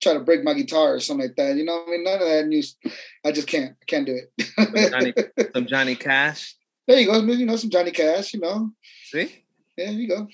try 0.03 0.15
to 0.15 0.21
break 0.21 0.43
my 0.43 0.55
guitar 0.55 0.95
or 0.95 1.01
something 1.01 1.27
like 1.29 1.37
that. 1.37 1.57
You 1.57 1.65
know, 1.65 1.85
I 1.87 1.91
mean, 1.91 2.05
none 2.05 2.15
of 2.15 2.29
that 2.29 2.47
news. 2.47 2.77
I 3.25 3.33
just 3.33 3.49
can't. 3.49 3.77
I 3.81 3.85
can't 3.87 4.07
do 4.07 4.19
it. 4.19 4.49
some, 4.57 4.91
Johnny, 4.91 5.15
some 5.55 5.67
Johnny 5.67 5.95
Cash. 5.95 6.57
There 6.87 6.99
you 6.99 7.07
go. 7.07 7.21
You 7.21 7.47
know, 7.47 7.57
some 7.57 7.71
Johnny 7.71 7.93
Cash. 7.93 8.35
You 8.35 8.41
know. 8.41 8.71
See. 9.05 9.45
Yeah, 9.77 9.91
you 9.91 10.09
go. 10.09 10.27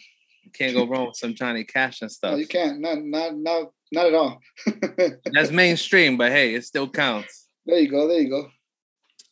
You 0.43 0.51
can't 0.51 0.75
go 0.75 0.87
wrong 0.87 1.09
with 1.09 1.17
some 1.17 1.35
Johnny 1.35 1.65
Cash 1.65 2.01
and 2.03 2.11
stuff. 2.11 2.33
No, 2.33 2.39
you 2.39 2.47
can't. 2.47 2.81
Not 2.81 2.99
not 3.03 3.37
not 3.37 3.71
not 3.93 4.07
at 4.07 4.15
all. 4.15 4.41
That's 5.33 5.51
mainstream, 5.51 6.17
but 6.17 6.33
hey, 6.33 6.55
it 6.55 6.65
still 6.65 6.89
counts. 6.89 7.47
There 7.67 7.79
you 7.79 7.89
go. 7.89 8.09
There 8.09 8.21
you 8.21 8.31
go. 8.31 8.51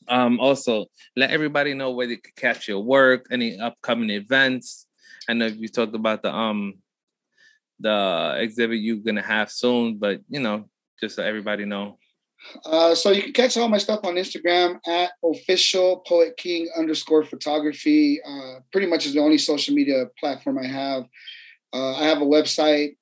Um, 0.08 0.38
also, 0.38 0.86
let 1.16 1.30
everybody 1.30 1.74
know 1.74 1.90
where 1.90 2.06
they 2.06 2.16
could 2.16 2.36
catch 2.36 2.68
your 2.68 2.80
work, 2.80 3.26
any 3.30 3.58
upcoming 3.58 4.10
events. 4.10 4.86
I 5.28 5.32
know 5.32 5.46
you 5.46 5.68
talked 5.68 5.96
about 5.96 6.22
the 6.22 6.32
um 6.32 6.74
the 7.80 8.36
exhibit 8.38 8.78
you're 8.78 8.96
gonna 8.96 9.22
have 9.22 9.50
soon, 9.50 9.96
but 9.96 10.20
you 10.28 10.40
know, 10.40 10.68
just 11.00 11.16
so 11.16 11.22
everybody 11.22 11.64
know. 11.64 11.98
Uh, 12.64 12.94
so 12.94 13.10
you 13.10 13.22
can 13.22 13.32
catch 13.32 13.56
all 13.56 13.68
my 13.68 13.78
stuff 13.78 14.00
on 14.04 14.14
Instagram 14.14 14.78
at 14.86 15.10
official 15.24 16.02
poet 16.06 16.36
king 16.36 16.68
underscore 16.76 17.24
photography. 17.24 18.20
Uh, 18.22 18.60
pretty 18.72 18.86
much 18.86 19.06
is 19.06 19.14
the 19.14 19.20
only 19.20 19.38
social 19.38 19.74
media 19.74 20.06
platform 20.18 20.58
I 20.58 20.66
have. 20.66 21.04
Uh, 21.72 21.96
I 21.96 22.04
have 22.04 22.22
a 22.22 22.26
website 22.26 22.96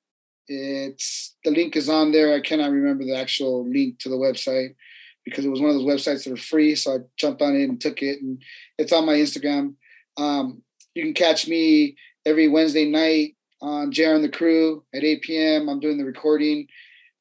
It's 0.47 1.35
the 1.43 1.51
link 1.51 1.75
is 1.75 1.89
on 1.89 2.11
there. 2.11 2.33
I 2.33 2.41
cannot 2.41 2.71
remember 2.71 3.03
the 3.03 3.17
actual 3.17 3.69
link 3.69 3.99
to 3.99 4.09
the 4.09 4.15
website 4.15 4.75
because 5.23 5.45
it 5.45 5.49
was 5.49 5.59
one 5.59 5.69
of 5.69 5.75
those 5.75 5.85
websites 5.85 6.23
that 6.23 6.33
are 6.33 6.37
free. 6.37 6.75
So 6.75 6.95
I 6.95 6.97
jumped 7.17 7.41
on 7.41 7.55
it 7.55 7.63
and 7.63 7.81
took 7.81 8.01
it, 8.01 8.21
and 8.21 8.41
it's 8.77 8.93
on 8.93 9.05
my 9.05 9.15
Instagram. 9.15 9.75
Um, 10.17 10.61
you 10.93 11.03
can 11.03 11.13
catch 11.13 11.47
me 11.47 11.97
every 12.25 12.47
Wednesday 12.47 12.89
night 12.89 13.34
on 13.61 13.91
Jaron 13.91 14.21
the 14.21 14.29
Crew 14.29 14.83
at 14.93 15.03
8 15.03 15.21
p.m. 15.21 15.69
I'm 15.69 15.79
doing 15.79 15.97
the 15.97 16.05
recording, 16.05 16.67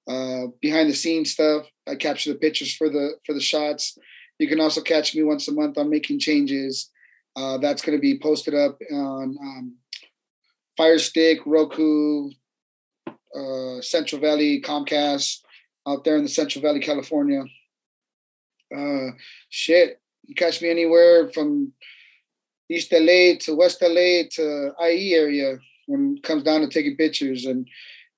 uh, 0.09 0.47
behind 0.61 0.89
the 0.89 0.95
scenes 0.95 1.33
stuff. 1.33 1.67
I 1.89 1.95
capture 1.95 2.33
the 2.33 2.39
pictures 2.39 2.75
for 2.75 2.89
the 2.89 3.13
for 3.25 3.35
the 3.35 3.41
shots. 3.41 3.99
You 4.39 4.49
can 4.49 4.61
also 4.61 4.81
catch 4.81 5.15
me 5.15 5.23
once 5.23 5.49
a 5.49 5.53
month 5.53 5.79
on 5.79 5.91
making 5.91 6.19
changes. 6.19 6.91
Uh, 7.37 7.59
that's 7.59 7.83
going 7.83 7.97
to 7.97 8.03
be 8.03 8.19
posted 8.19 8.55
up 8.55 8.79
on 8.93 9.37
um, 9.41 9.77
Fire 10.77 10.99
Stick, 10.99 11.41
Roku, 11.47 12.31
uh, 13.07 13.81
Central 13.81 14.21
Valley, 14.21 14.61
Comcast, 14.61 15.41
out 15.87 16.05
there 16.05 16.17
in 16.17 16.23
the 16.23 16.29
Central 16.29 16.63
Valley, 16.63 16.81
California. 16.81 17.45
Uh, 18.77 19.11
shit, 19.51 20.01
you 20.27 20.35
catch 20.35 20.63
me 20.63 20.71
anywhere 20.71 21.31
from 21.33 21.73
East 22.69 22.93
LA 22.93 23.35
to 23.41 23.55
West 23.55 23.83
LA 23.83 24.23
to 24.33 24.73
IE 24.81 25.15
area 25.15 25.59
when 25.87 26.17
it 26.17 26.23
comes 26.23 26.43
down 26.43 26.61
to 26.61 26.69
taking 26.69 26.97
pictures 26.97 27.45
and 27.45 27.69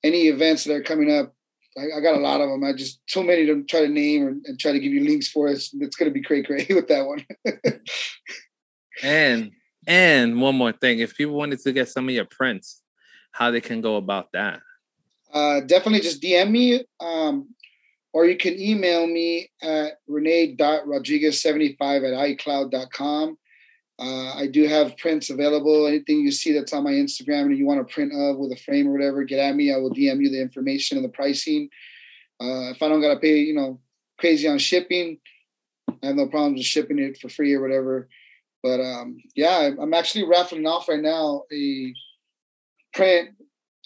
any 0.02 0.28
events 0.28 0.64
that 0.64 0.74
are 0.74 0.82
coming 0.82 1.10
up. 1.10 1.34
I, 1.78 1.98
I 1.98 2.00
got 2.00 2.16
a 2.16 2.20
lot 2.20 2.40
of 2.40 2.48
them. 2.48 2.64
I 2.64 2.72
just 2.72 3.00
too 3.06 3.22
many 3.22 3.46
to 3.46 3.62
try 3.64 3.80
to 3.80 3.88
name 3.88 4.26
and, 4.26 4.46
and 4.46 4.58
try 4.58 4.72
to 4.72 4.80
give 4.80 4.92
you 4.92 5.04
links 5.04 5.28
for 5.28 5.48
it. 5.48 5.52
It's 5.52 5.96
going 5.96 6.10
to 6.10 6.14
be 6.14 6.22
cray 6.22 6.42
cray 6.42 6.66
with 6.70 6.88
that 6.88 7.06
one. 7.06 7.24
and 9.02 9.52
and 9.86 10.40
one 10.40 10.56
more 10.56 10.72
thing, 10.72 10.98
if 10.98 11.16
people 11.16 11.34
wanted 11.34 11.60
to 11.60 11.72
get 11.72 11.88
some 11.88 12.08
of 12.08 12.14
your 12.14 12.24
prints, 12.24 12.82
how 13.32 13.50
they 13.50 13.60
can 13.60 13.80
go 13.80 13.96
about 13.96 14.32
that? 14.32 14.60
Uh, 15.32 15.60
definitely 15.60 16.00
just 16.00 16.22
DM 16.22 16.50
me. 16.50 16.84
Um, 17.00 17.48
or 18.12 18.24
you 18.24 18.36
can 18.36 18.58
email 18.58 19.06
me 19.06 19.50
at 19.62 19.98
renee.rodriguez75 20.08 21.78
at 21.80 22.38
icloud.com. 22.38 23.36
Uh, 23.98 24.34
I 24.34 24.46
do 24.46 24.66
have 24.68 24.96
prints 24.98 25.30
available. 25.30 25.86
Anything 25.86 26.20
you 26.20 26.30
see 26.30 26.52
that's 26.52 26.72
on 26.72 26.84
my 26.84 26.92
Instagram 26.92 27.46
and 27.46 27.56
you 27.56 27.66
want 27.66 27.86
to 27.86 27.94
print 27.94 28.12
of 28.14 28.36
with 28.36 28.52
a 28.52 28.56
frame 28.56 28.88
or 28.88 28.92
whatever, 28.92 29.24
get 29.24 29.38
at 29.38 29.56
me. 29.56 29.72
I 29.72 29.78
will 29.78 29.90
DM 29.90 30.22
you 30.22 30.30
the 30.30 30.40
information 30.40 30.98
and 30.98 31.04
the 31.04 31.10
pricing. 31.10 31.68
Uh, 32.40 32.70
if 32.70 32.82
I 32.82 32.88
don't 32.88 33.00
got 33.00 33.14
to 33.14 33.20
pay, 33.20 33.38
you 33.38 33.54
know, 33.54 33.80
crazy 34.18 34.46
on 34.48 34.58
shipping, 34.58 35.18
I 36.02 36.08
have 36.08 36.16
no 36.16 36.26
problems 36.26 36.58
with 36.58 36.66
shipping 36.66 36.98
it 36.98 37.18
for 37.18 37.30
free 37.30 37.54
or 37.54 37.62
whatever. 37.62 38.08
But 38.62 38.80
um, 38.80 39.16
yeah, 39.34 39.70
I'm 39.80 39.94
actually 39.94 40.24
raffling 40.24 40.66
off 40.66 40.88
right 40.88 41.00
now 41.00 41.44
a 41.52 41.94
print 42.92 43.30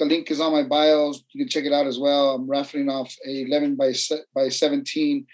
the 0.01 0.07
link 0.07 0.31
is 0.31 0.41
on 0.41 0.53
my 0.53 0.63
bios. 0.63 1.23
You 1.33 1.45
can 1.45 1.49
check 1.49 1.65
it 1.65 1.73
out 1.73 1.87
as 1.87 1.99
well. 1.99 2.35
I'm 2.35 2.49
raffling 2.49 2.89
off 2.89 3.15
a 3.27 3.43
11 3.43 3.77
by 3.77 3.93
by 4.35 4.49
17 4.49 5.27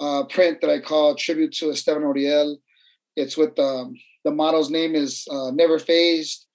uh, 0.00 0.24
print 0.24 0.60
that 0.62 0.70
I 0.70 0.80
call 0.80 1.14
tribute 1.14 1.52
to 1.56 1.70
Estevan 1.70 2.02
Oriol. 2.02 2.56
It's 3.14 3.36
with 3.36 3.56
um, 3.58 3.94
the 4.26 4.32
model's 4.32 4.70
name 4.70 4.96
is 4.96 5.24
uh, 5.30 5.52
Never 5.52 5.78
Phased. 5.78 6.46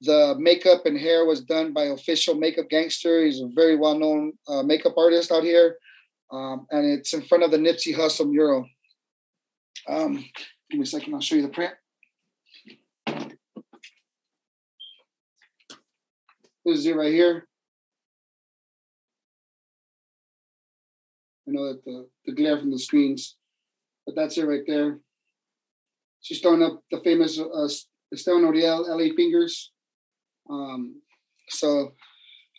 The 0.00 0.34
makeup 0.38 0.86
and 0.86 0.98
hair 0.98 1.26
was 1.26 1.42
done 1.42 1.74
by 1.74 1.84
Official 1.84 2.34
Makeup 2.34 2.70
Gangster. 2.70 3.22
He's 3.22 3.42
a 3.42 3.48
very 3.54 3.76
well 3.76 3.98
known 3.98 4.32
uh, 4.48 4.62
makeup 4.62 4.94
artist 4.96 5.30
out 5.30 5.44
here, 5.44 5.76
um, 6.32 6.66
and 6.70 6.86
it's 6.86 7.12
in 7.12 7.20
front 7.20 7.44
of 7.44 7.50
the 7.50 7.58
Nipsey 7.58 7.94
Hussle 7.94 8.28
mural. 8.28 8.66
Um, 9.86 10.24
give 10.70 10.78
me 10.78 10.84
a 10.84 10.86
second. 10.86 11.12
I'll 11.12 11.20
show 11.20 11.36
you 11.36 11.42
the 11.42 11.48
print. 11.48 11.74
This 16.64 16.78
is 16.78 16.86
it 16.86 16.96
right 16.96 17.12
here. 17.12 17.46
I 21.46 21.50
know 21.50 21.74
that 21.74 21.84
the, 21.84 22.08
the 22.24 22.32
glare 22.32 22.58
from 22.58 22.70
the 22.70 22.78
screens, 22.78 23.36
but 24.06 24.14
that's 24.14 24.38
it 24.38 24.46
right 24.46 24.62
there. 24.66 24.98
She's 26.22 26.40
throwing 26.40 26.62
up 26.62 26.82
the 26.90 27.00
famous 27.00 27.38
uh, 27.38 27.68
Estevan 28.12 28.42
Oriol 28.42 28.88
LA 28.88 29.14
fingers. 29.14 29.72
Um, 30.48 31.02
so 31.48 31.92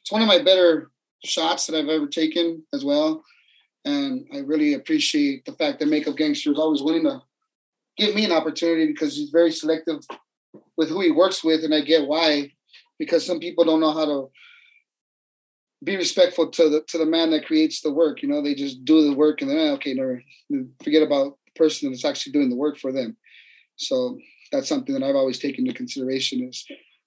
it's 0.02 0.12
one 0.12 0.22
of 0.22 0.28
my 0.28 0.44
better 0.44 0.92
shots 1.24 1.68
that 1.68 1.78
I've 1.78 1.90
ever 1.90 2.08
taken 2.08 2.64
as 2.74 2.84
well. 2.84 3.24
And 3.86 4.28
I 4.34 4.40
really 4.40 4.74
appreciate 4.74 5.46
the 5.46 5.54
fact 5.54 5.80
that 5.80 5.88
Makeup 5.88 6.16
Gangster 6.16 6.52
is 6.52 6.60
always 6.60 6.82
willing 6.82 7.04
to 7.04 7.22
give 7.98 8.16
me 8.16 8.26
an 8.26 8.32
opportunity 8.32 8.88
because 8.88 9.16
he's 9.16 9.30
very 9.30 9.52
selective 9.52 10.06
with 10.78 10.90
who 10.90 11.02
he 11.02 11.12
works 11.12 11.44
with, 11.44 11.64
and 11.64 11.74
I 11.74 11.82
get 11.82 12.08
why 12.08 12.52
because 13.00 13.26
some 13.26 13.40
people 13.40 13.66
don't 13.66 13.80
know 13.80 13.94
how 13.94 14.06
to 14.06 14.32
be 15.84 15.98
respectful 15.98 16.50
to 16.50 16.70
the 16.70 16.82
to 16.88 16.98
the 16.98 17.06
man 17.06 17.32
that 17.32 17.46
creates 17.46 17.82
the 17.82 17.92
work. 17.92 18.22
You 18.22 18.30
know, 18.30 18.42
they 18.42 18.56
just 18.56 18.86
do 18.86 19.08
the 19.08 19.16
work 19.16 19.42
and 19.42 19.50
then 19.50 19.74
okay, 19.74 19.94
never 19.94 20.22
forget 20.84 21.04
about 21.04 21.38
the 21.46 21.60
person 21.60 21.92
that's 21.92 22.06
actually 22.06 22.34
doing 22.34 22.50
the 22.50 22.56
work 22.56 22.78
for 22.78 22.92
them. 22.92 23.18
So 23.76 24.18
that's 24.52 24.70
something 24.70 24.94
that 24.94 25.04
I've 25.04 25.16
always 25.16 25.40
taken 25.40 25.66
into 25.66 25.78
consideration 25.78 26.48
is 26.48 26.66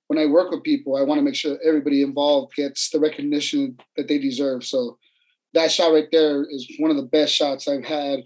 when 0.08 0.18
I 0.18 0.26
work 0.26 0.50
with 0.50 0.62
people, 0.62 0.96
I 0.96 1.02
want 1.02 1.18
to 1.18 1.22
make 1.24 1.34
sure 1.34 1.58
everybody 1.64 2.02
involved 2.02 2.54
gets 2.54 2.90
the 2.90 3.00
recognition 3.00 3.78
that 3.96 4.08
they 4.08 4.18
deserve. 4.18 4.64
So 4.64 4.98
that 5.54 5.72
shot 5.72 5.92
right 5.92 6.08
there 6.12 6.44
is 6.44 6.70
one 6.78 6.90
of 6.90 6.96
the 6.96 7.02
best 7.02 7.32
shots 7.34 7.66
I've 7.66 7.84
had 7.84 8.20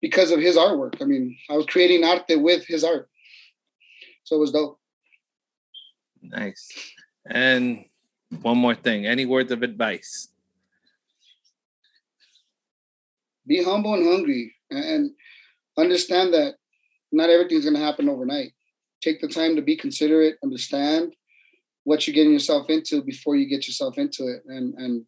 because 0.00 0.30
of 0.30 0.40
his 0.40 0.56
artwork. 0.56 1.00
I 1.00 1.04
mean, 1.04 1.36
I 1.48 1.56
was 1.56 1.66
creating 1.66 2.04
art 2.04 2.24
with 2.28 2.66
his 2.66 2.84
art. 2.84 3.08
So 4.24 4.36
it 4.36 4.40
was 4.40 4.52
dope. 4.52 4.78
Nice. 6.22 6.68
And 7.26 7.84
one 8.42 8.58
more 8.58 8.74
thing 8.74 9.06
any 9.06 9.26
words 9.26 9.52
of 9.52 9.62
advice? 9.62 10.28
Be 13.46 13.62
humble 13.62 13.94
and 13.94 14.06
hungry 14.06 14.54
and 14.70 15.10
understand 15.76 16.32
that 16.34 16.56
not 17.14 17.30
everything's 17.30 17.64
going 17.64 17.74
to 17.74 17.80
happen 17.80 18.08
overnight. 18.08 18.52
Take 19.02 19.20
the 19.20 19.28
time 19.28 19.56
to 19.56 19.62
be 19.62 19.76
considerate, 19.76 20.36
understand 20.42 21.14
what 21.84 22.06
you're 22.06 22.14
getting 22.14 22.32
yourself 22.32 22.70
into 22.70 23.02
before 23.02 23.36
you 23.36 23.48
get 23.48 23.66
yourself 23.66 23.98
into 23.98 24.28
it. 24.28 24.42
And, 24.46 24.74
and, 24.74 25.04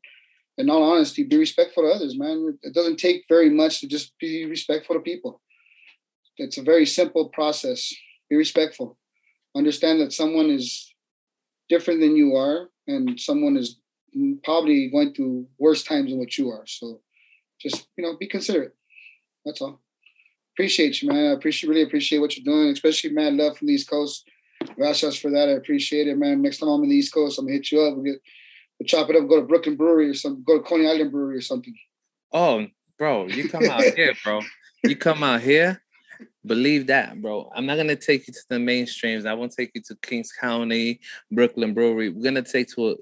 in 0.59 0.71
all 0.71 0.83
honesty, 0.83 1.23
be 1.23 1.37
respectful 1.37 1.83
to 1.83 1.91
others, 1.91 2.19
man. 2.19 2.59
It 2.63 2.73
doesn't 2.75 2.97
take 2.97 3.25
very 3.29 3.51
much 3.51 3.81
to 3.81 3.87
just 3.87 4.13
be 4.19 4.47
respectful 4.47 4.97
to 4.97 5.03
people. 5.03 5.43
It's 6.39 6.59
a 6.59 6.63
very 6.63 6.87
simple 6.87 7.29
process. 7.29 7.93
Be 8.31 8.37
respectful. 8.37 8.97
Understand 9.55 10.01
that 10.01 10.13
someone 10.13 10.51
is 10.51 10.95
different 11.69 12.01
than 12.01 12.17
you 12.17 12.37
are, 12.37 12.71
and 12.87 13.19
someone 13.21 13.57
is 13.57 13.79
probably 14.45 14.89
going 14.91 15.13
through 15.15 15.47
worse 15.59 15.83
times 15.83 16.11
than 16.11 16.19
what 16.19 16.39
you 16.39 16.51
are. 16.51 16.65
So 16.67 17.01
just 17.61 17.87
you 17.97 18.05
know, 18.05 18.17
be 18.17 18.27
considerate. 18.27 18.75
That's 19.45 19.61
all. 19.61 19.81
Appreciate 20.57 21.03
you, 21.03 21.09
man. 21.09 21.31
I 21.31 21.35
appreciate 21.35 21.69
really 21.69 21.83
appreciate 21.83 22.19
what 22.19 22.37
you're 22.37 22.45
doing, 22.45 22.73
especially 22.73 23.11
man 23.11 23.37
love 23.37 23.59
from 23.59 23.69
the 23.69 23.75
East 23.75 23.91
Coast. 23.91 24.29
Gracias 24.75 25.19
for 25.19 25.31
that. 25.31 25.49
I 25.49 25.53
appreciate 25.53 26.09
it, 26.09 26.17
man. 26.17 26.41
Next 26.41 26.59
time 26.59 26.71
I'm 26.71 26.83
in 26.83 26.89
the 26.89 26.97
East 26.97 27.13
Coast, 27.13 27.39
I'm 27.39 27.45
gonna 27.45 27.55
hit 27.55 27.71
you 27.71 27.83
up. 27.83 27.95
We'll 27.95 28.05
get 28.05 28.21
we'll 28.79 28.87
chop 28.87 29.11
it 29.11 29.17
up, 29.17 29.29
go 29.29 29.41
to 29.41 29.47
Brooklyn 29.47 29.77
Brewery 29.77 30.09
or 30.09 30.15
something, 30.15 30.43
go 30.47 30.59
to 30.59 30.65
Coney 30.65 30.89
Island 30.89 31.13
Brewery 31.13 31.37
or 31.37 31.43
something. 31.43 31.75
Oh, 32.33 32.67
bro, 32.99 33.27
you 33.27 33.49
come 33.49 33.65
out 33.65 33.83
here, 33.83 34.15
bro. 34.25 34.41
You 34.85 34.97
come 34.97 35.23
out 35.23 35.43
here 35.43 35.83
Believe 36.47 36.87
that, 36.87 37.21
bro. 37.21 37.51
I'm 37.55 37.67
not 37.67 37.77
gonna 37.77 37.97
take 37.97 38.29
you 38.29 38.33
to 38.33 38.43
the 38.49 38.57
mainstreams. 38.57 39.27
I 39.27 39.35
won't 39.35 39.53
take 39.53 39.73
you 39.75 39.83
to 39.87 39.97
Kings 40.03 40.31
County, 40.33 41.01
Brooklyn 41.33 41.75
Brewery. 41.75 42.09
We're 42.09 42.23
gonna 42.23 42.43
take 42.43 42.69
to 42.75 42.91
a 42.91 42.95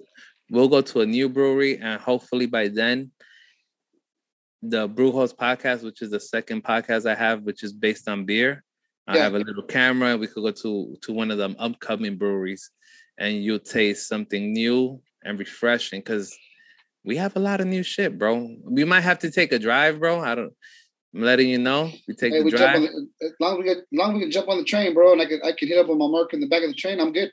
we'll 0.50 0.68
go 0.68 0.80
to 0.80 1.00
a 1.02 1.06
new 1.06 1.28
brewery 1.28 1.78
and 1.78 2.00
hopefully 2.00 2.46
by 2.46 2.68
then 2.68 3.10
the 4.68 4.88
Brew 4.88 5.12
Host 5.12 5.36
podcast, 5.36 5.82
which 5.82 6.02
is 6.02 6.10
the 6.10 6.20
second 6.20 6.64
podcast 6.64 7.08
I 7.08 7.14
have, 7.14 7.42
which 7.42 7.62
is 7.62 7.72
based 7.72 8.08
on 8.08 8.24
beer. 8.24 8.62
I 9.06 9.18
have 9.18 9.34
a 9.34 9.38
little 9.38 9.62
camera. 9.62 10.16
We 10.16 10.26
could 10.26 10.42
go 10.42 10.50
to 10.50 10.96
to 11.02 11.12
one 11.12 11.30
of 11.30 11.36
them 11.36 11.56
upcoming 11.58 12.16
breweries, 12.16 12.70
and 13.18 13.44
you'll 13.44 13.58
taste 13.58 14.08
something 14.08 14.52
new 14.52 15.02
and 15.22 15.38
refreshing. 15.38 16.00
Because 16.00 16.34
we 17.04 17.16
have 17.16 17.36
a 17.36 17.40
lot 17.40 17.60
of 17.60 17.66
new 17.66 17.82
shit, 17.82 18.18
bro. 18.18 18.56
We 18.64 18.84
might 18.84 19.02
have 19.02 19.18
to 19.20 19.30
take 19.30 19.52
a 19.52 19.58
drive, 19.58 20.00
bro. 20.00 20.20
I 20.20 20.34
don't. 20.34 20.54
I'm 21.14 21.20
letting 21.20 21.48
you 21.48 21.58
know. 21.58 21.92
We 22.08 22.14
take 22.14 22.32
hey, 22.32 22.38
the 22.38 22.44
we 22.44 22.50
drive. 22.50 22.80
The, 22.80 23.08
as 23.22 23.32
long 23.38 23.52
as 23.52 23.58
we 23.58 23.64
get, 23.64 23.76
as 23.76 23.84
long 23.92 24.10
as 24.10 24.14
we 24.14 24.20
can 24.22 24.30
jump 24.30 24.48
on 24.48 24.58
the 24.58 24.64
train, 24.64 24.94
bro, 24.94 25.12
and 25.12 25.20
I 25.20 25.26
can 25.26 25.40
I 25.44 25.52
can 25.52 25.68
hit 25.68 25.78
up 25.78 25.90
on 25.90 25.98
my 25.98 26.08
marker 26.08 26.36
in 26.36 26.40
the 26.40 26.48
back 26.48 26.62
of 26.62 26.70
the 26.70 26.74
train. 26.74 26.98
I'm 26.98 27.12
good. 27.12 27.30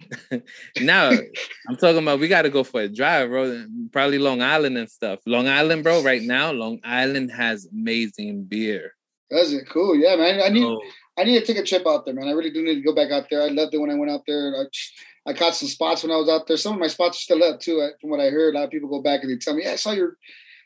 now 0.80 1.10
I'm 1.10 1.76
talking 1.76 2.02
about 2.02 2.20
we 2.20 2.28
got 2.28 2.42
to 2.42 2.50
go 2.50 2.64
for 2.64 2.82
a 2.82 2.88
drive, 2.88 3.30
bro. 3.30 3.64
Probably 3.92 4.18
Long 4.18 4.42
Island 4.42 4.78
and 4.78 4.90
stuff. 4.90 5.20
Long 5.26 5.48
Island, 5.48 5.82
bro. 5.82 6.02
Right 6.02 6.22
now, 6.22 6.52
Long 6.52 6.80
Island 6.84 7.32
has 7.32 7.66
amazing 7.72 8.44
beer. 8.44 8.94
Does 9.30 9.52
it? 9.52 9.68
Cool. 9.68 9.96
Yeah, 9.96 10.16
man. 10.16 10.40
I 10.42 10.48
need 10.48 10.64
oh. 10.64 10.80
I 11.18 11.24
need 11.24 11.38
to 11.38 11.46
take 11.46 11.62
a 11.62 11.66
trip 11.66 11.86
out 11.86 12.04
there, 12.04 12.14
man. 12.14 12.28
I 12.28 12.32
really 12.32 12.50
do 12.50 12.62
need 12.62 12.76
to 12.76 12.80
go 12.82 12.94
back 12.94 13.10
out 13.10 13.26
there. 13.30 13.42
I 13.42 13.48
loved 13.48 13.74
it 13.74 13.78
when 13.78 13.90
I 13.90 13.94
went 13.94 14.10
out 14.10 14.22
there. 14.26 14.54
I, 14.54 15.30
I 15.30 15.34
caught 15.34 15.54
some 15.54 15.68
spots 15.68 16.02
when 16.02 16.12
I 16.12 16.16
was 16.16 16.28
out 16.28 16.46
there. 16.46 16.56
Some 16.56 16.74
of 16.74 16.78
my 16.78 16.86
spots 16.86 17.18
are 17.18 17.20
still 17.20 17.42
up 17.42 17.60
too. 17.60 17.86
From 18.00 18.10
what 18.10 18.20
I 18.20 18.30
heard, 18.30 18.54
a 18.54 18.58
lot 18.58 18.64
of 18.64 18.70
people 18.70 18.88
go 18.88 19.02
back 19.02 19.22
and 19.22 19.30
they 19.30 19.36
tell 19.36 19.54
me, 19.54 19.64
"Yeah, 19.64 19.72
I 19.72 19.76
saw 19.76 19.92
your, 19.92 20.16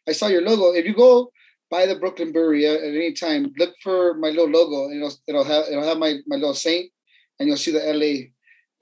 I 0.08 0.12
saw 0.12 0.28
your 0.28 0.42
logo." 0.42 0.78
If 0.78 0.84
you 0.84 0.94
go 0.94 1.32
by 1.72 1.86
the 1.86 1.96
Brooklyn 1.96 2.32
Brewery 2.32 2.66
at, 2.66 2.82
at, 2.82 2.94
any 2.94 3.14
time. 3.14 3.50
Look 3.56 3.74
for 3.82 4.12
my 4.14 4.28
little 4.28 4.50
logo. 4.50 4.90
And 4.90 5.02
it'll 5.02 5.16
it'll 5.26 5.44
have 5.44 5.64
it'll 5.68 5.88
have 5.88 5.98
my 5.98 6.18
my 6.26 6.36
little 6.36 6.54
saint, 6.54 6.92
and 7.40 7.48
you'll 7.48 7.56
see 7.56 7.72
the 7.72 7.80
LA 7.80 8.28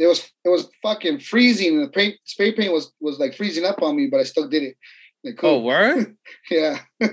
it 0.00 0.06
was 0.06 0.32
it 0.44 0.48
was 0.48 0.66
fucking 0.82 1.20
freezing, 1.20 1.76
and 1.76 1.84
the 1.84 1.90
paint, 1.90 2.16
spray 2.24 2.52
paint 2.52 2.72
was 2.72 2.90
was 3.00 3.18
like 3.18 3.34
freezing 3.34 3.66
up 3.66 3.82
on 3.82 3.94
me, 3.94 4.08
but 4.10 4.18
I 4.18 4.24
still 4.24 4.48
did 4.48 4.62
it. 4.62 4.76
Like, 5.22 5.36
cool. 5.36 5.50
Oh, 5.50 5.60
word? 5.60 6.16
yeah. 6.50 6.78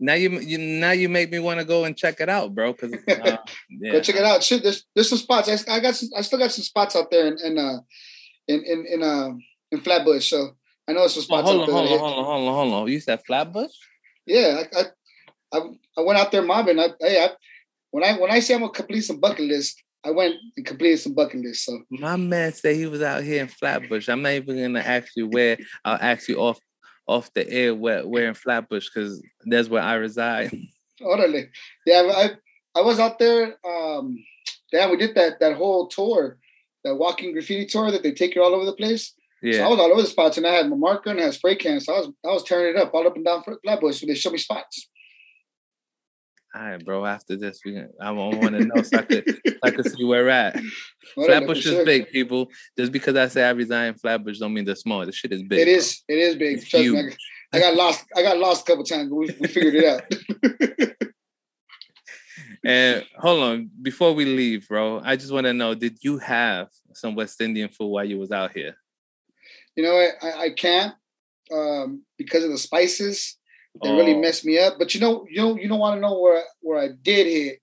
now 0.00 0.14
you, 0.14 0.40
you 0.40 0.56
now 0.56 0.92
you 0.92 1.10
make 1.10 1.30
me 1.30 1.38
want 1.38 1.60
to 1.60 1.66
go 1.66 1.84
and 1.84 1.94
check 1.94 2.20
it 2.20 2.30
out, 2.30 2.54
bro. 2.54 2.72
Cause 2.72 2.94
uh, 3.08 3.36
yeah. 3.68 3.92
go 3.92 4.00
check 4.00 4.16
it 4.16 4.24
out. 4.24 4.42
Shit, 4.42 4.62
there's 4.62 4.86
there's 4.94 5.10
some 5.10 5.18
spots. 5.18 5.50
I, 5.50 5.74
I 5.74 5.80
got 5.80 5.94
some, 5.94 6.08
I 6.16 6.22
still 6.22 6.38
got 6.38 6.50
some 6.50 6.64
spots 6.64 6.96
out 6.96 7.10
there 7.10 7.28
in 7.28 7.36
in 7.44 7.58
uh 7.58 7.80
in 8.48 8.64
in 8.64 8.86
in 8.86 9.02
uh 9.02 9.32
in 9.70 9.80
Flatbush. 9.80 10.30
So 10.30 10.56
I 10.88 10.94
know 10.94 11.06
some 11.08 11.20
oh, 11.20 11.24
spots. 11.24 11.48
Oh, 11.50 11.58
hold, 11.58 11.68
on, 11.68 11.74
hold, 11.74 11.92
on, 11.92 11.98
hold 11.98 12.18
on, 12.18 12.24
hold 12.24 12.48
on, 12.48 12.54
hold 12.54 12.72
on, 12.72 12.88
You 12.88 13.00
said 13.00 13.20
Flatbush? 13.26 13.70
Yeah, 14.24 14.62
I, 14.74 14.80
I 14.80 14.84
I, 15.52 15.60
I 15.98 16.00
went 16.00 16.18
out 16.18 16.32
there 16.32 16.42
mobbing. 16.42 16.80
I, 16.80 16.88
hey, 16.98 17.22
I, 17.22 17.30
when 17.90 18.02
I 18.02 18.18
when 18.18 18.30
I 18.30 18.40
say 18.40 18.54
I'm 18.54 18.60
gonna 18.60 18.72
complete 18.72 19.02
some 19.02 19.20
bucket 19.20 19.44
list, 19.44 19.82
I 20.04 20.10
went 20.10 20.36
and 20.56 20.66
completed 20.66 20.98
some 20.98 21.14
bucket 21.14 21.40
lists. 21.40 21.64
So 21.64 21.82
my 21.90 22.16
man 22.16 22.52
said 22.52 22.76
he 22.76 22.86
was 22.86 23.02
out 23.02 23.22
here 23.22 23.40
in 23.40 23.48
Flatbush. 23.48 24.08
I'm 24.08 24.22
not 24.22 24.32
even 24.32 24.60
gonna 24.60 24.80
ask 24.80 25.12
you 25.16 25.28
where. 25.28 25.56
I'll 25.84 25.98
ask 26.00 26.28
you 26.28 26.36
off 26.36 26.58
off 27.06 27.32
the 27.34 27.48
air 27.50 27.74
where 27.74 28.06
where 28.06 28.28
in 28.28 28.34
Flatbush 28.34 28.88
because 28.92 29.22
that's 29.46 29.68
where 29.68 29.82
I 29.82 29.94
reside. 29.94 30.54
Totally. 30.98 31.48
Yeah, 31.86 32.10
I 32.14 32.30
I 32.78 32.82
was 32.82 32.98
out 32.98 33.18
there. 33.18 33.56
Um, 33.66 34.18
yeah, 34.72 34.90
we 34.90 34.96
did 34.96 35.14
that 35.14 35.40
that 35.40 35.56
whole 35.56 35.88
tour, 35.88 36.38
that 36.84 36.96
walking 36.96 37.32
graffiti 37.32 37.66
tour 37.66 37.90
that 37.90 38.02
they 38.02 38.12
take 38.12 38.34
you 38.34 38.42
all 38.42 38.54
over 38.54 38.66
the 38.66 38.72
place. 38.74 39.14
Yeah. 39.42 39.58
So 39.58 39.64
I 39.64 39.68
was 39.68 39.80
all 39.80 39.92
over 39.92 40.02
the 40.02 40.08
spots, 40.08 40.36
and 40.36 40.46
I 40.46 40.52
had 40.52 40.68
my 40.68 40.76
marker 40.76 41.10
and 41.10 41.20
I 41.20 41.24
had 41.24 41.34
spray 41.34 41.56
cans. 41.56 41.86
So 41.86 41.94
I 41.94 41.98
was 42.00 42.08
I 42.24 42.28
was 42.28 42.44
tearing 42.44 42.76
it 42.76 42.80
up 42.80 42.92
all 42.92 43.06
up 43.06 43.16
and 43.16 43.24
down 43.24 43.42
Flatbush. 43.42 44.00
So 44.00 44.06
they 44.06 44.14
showed 44.14 44.32
me 44.32 44.38
spots 44.38 44.88
all 46.54 46.62
right, 46.62 46.84
bro. 46.84 47.04
After 47.04 47.36
this, 47.36 47.60
we 47.64 47.82
I 48.00 48.10
want 48.12 48.40
to 48.40 48.64
know 48.64 48.82
so 48.82 48.98
I 48.98 49.02
could 49.02 49.40
so 49.46 49.54
I 49.62 49.70
could 49.70 49.90
see 49.90 50.04
where 50.04 50.24
we're 50.24 50.30
at. 50.30 50.60
Flatbush 51.14 51.58
is 51.58 51.64
sure. 51.64 51.84
big, 51.84 52.10
people. 52.10 52.48
Just 52.78 52.92
because 52.92 53.16
I 53.16 53.26
say 53.28 53.42
I 53.44 53.50
resign 53.50 53.94
Flatbush 53.94 54.38
don't 54.38 54.54
mean 54.54 54.64
they're 54.64 54.76
small. 54.76 55.04
The 55.04 55.12
shit 55.12 55.32
is 55.32 55.42
big. 55.42 55.60
It 55.60 55.68
is. 55.68 56.02
Bro. 56.06 56.16
It 56.16 56.20
is 56.20 56.36
big. 56.36 56.58
It's 56.58 56.68
Trust 56.68 56.84
huge. 56.84 57.06
me. 57.06 57.16
I 57.52 57.58
got 57.58 57.74
lost. 57.74 58.04
I 58.16 58.22
got 58.22 58.38
lost 58.38 58.68
a 58.68 58.70
couple 58.70 58.84
times, 58.84 59.08
but 59.08 59.16
we, 59.16 59.36
we 59.40 59.48
figured 59.48 59.74
it 59.74 59.84
out. 59.84 60.96
and 62.64 63.04
hold 63.18 63.42
on, 63.42 63.70
before 63.82 64.12
we 64.12 64.24
leave, 64.24 64.68
bro, 64.68 65.00
I 65.04 65.16
just 65.16 65.32
want 65.32 65.46
to 65.46 65.52
know: 65.52 65.74
Did 65.74 65.98
you 66.02 66.18
have 66.18 66.68
some 66.92 67.16
West 67.16 67.40
Indian 67.40 67.68
food 67.68 67.88
while 67.88 68.04
you 68.04 68.18
was 68.18 68.30
out 68.30 68.52
here? 68.52 68.76
You 69.74 69.82
know, 69.82 70.08
I 70.22 70.44
I 70.44 70.50
can't 70.50 70.94
um, 71.52 72.02
because 72.16 72.44
of 72.44 72.50
the 72.50 72.58
spices. 72.58 73.38
It 73.82 73.88
oh. 73.88 73.96
really 73.96 74.14
messed 74.14 74.44
me 74.44 74.58
up. 74.58 74.74
But 74.78 74.94
you 74.94 75.00
know, 75.00 75.26
you 75.28 75.40
know, 75.40 75.56
you 75.56 75.68
don't 75.68 75.78
want 75.78 75.96
to 75.96 76.00
know 76.00 76.20
where 76.20 76.42
where 76.60 76.78
I 76.78 76.88
did 77.02 77.26
hit. 77.26 77.58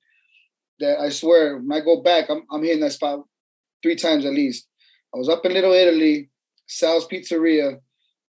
That 0.80 1.00
I 1.00 1.10
swear, 1.10 1.58
when 1.58 1.72
I 1.72 1.84
go 1.84 2.02
back, 2.02 2.30
I'm 2.30 2.44
I'm 2.52 2.64
hitting 2.64 2.82
that 2.82 2.94
spot 2.94 3.24
three 3.84 3.96
times 3.96 4.26
at 4.26 4.34
least. 4.34 4.68
I 5.14 5.18
was 5.18 5.30
up 5.30 5.46
in 5.46 5.54
Little 5.54 5.74
Italy. 5.74 6.30
Sal's 6.68 7.08
Pizzeria 7.08 7.80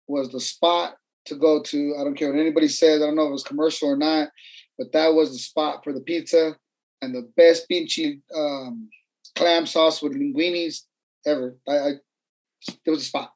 was 0.08 0.30
the 0.30 0.40
spot 0.40 0.96
to 1.26 1.36
go 1.36 1.62
to. 1.62 1.96
I 2.00 2.04
don't 2.04 2.16
care 2.16 2.32
what 2.32 2.40
anybody 2.40 2.68
says. 2.68 3.00
I 3.00 3.06
don't 3.06 3.16
know 3.16 3.24
if 3.24 3.28
it 3.28 3.32
was 3.32 3.44
commercial 3.44 3.88
or 3.88 3.96
not, 3.96 4.30
but 4.78 4.92
that 4.92 5.14
was 5.14 5.32
the 5.32 5.38
spot 5.38 5.84
for 5.84 5.92
the 5.92 6.00
pizza 6.00 6.56
and 7.00 7.14
the 7.14 7.30
best 7.36 7.66
pinchi 7.70 8.20
um, 8.34 8.88
clam 9.36 9.66
sauce 9.66 10.02
with 10.02 10.14
linguinis 10.14 10.82
ever. 11.26 11.56
I, 11.68 11.72
I 11.72 11.90
it 12.84 12.90
was 12.90 13.02
a 13.02 13.06
spot. 13.06 13.32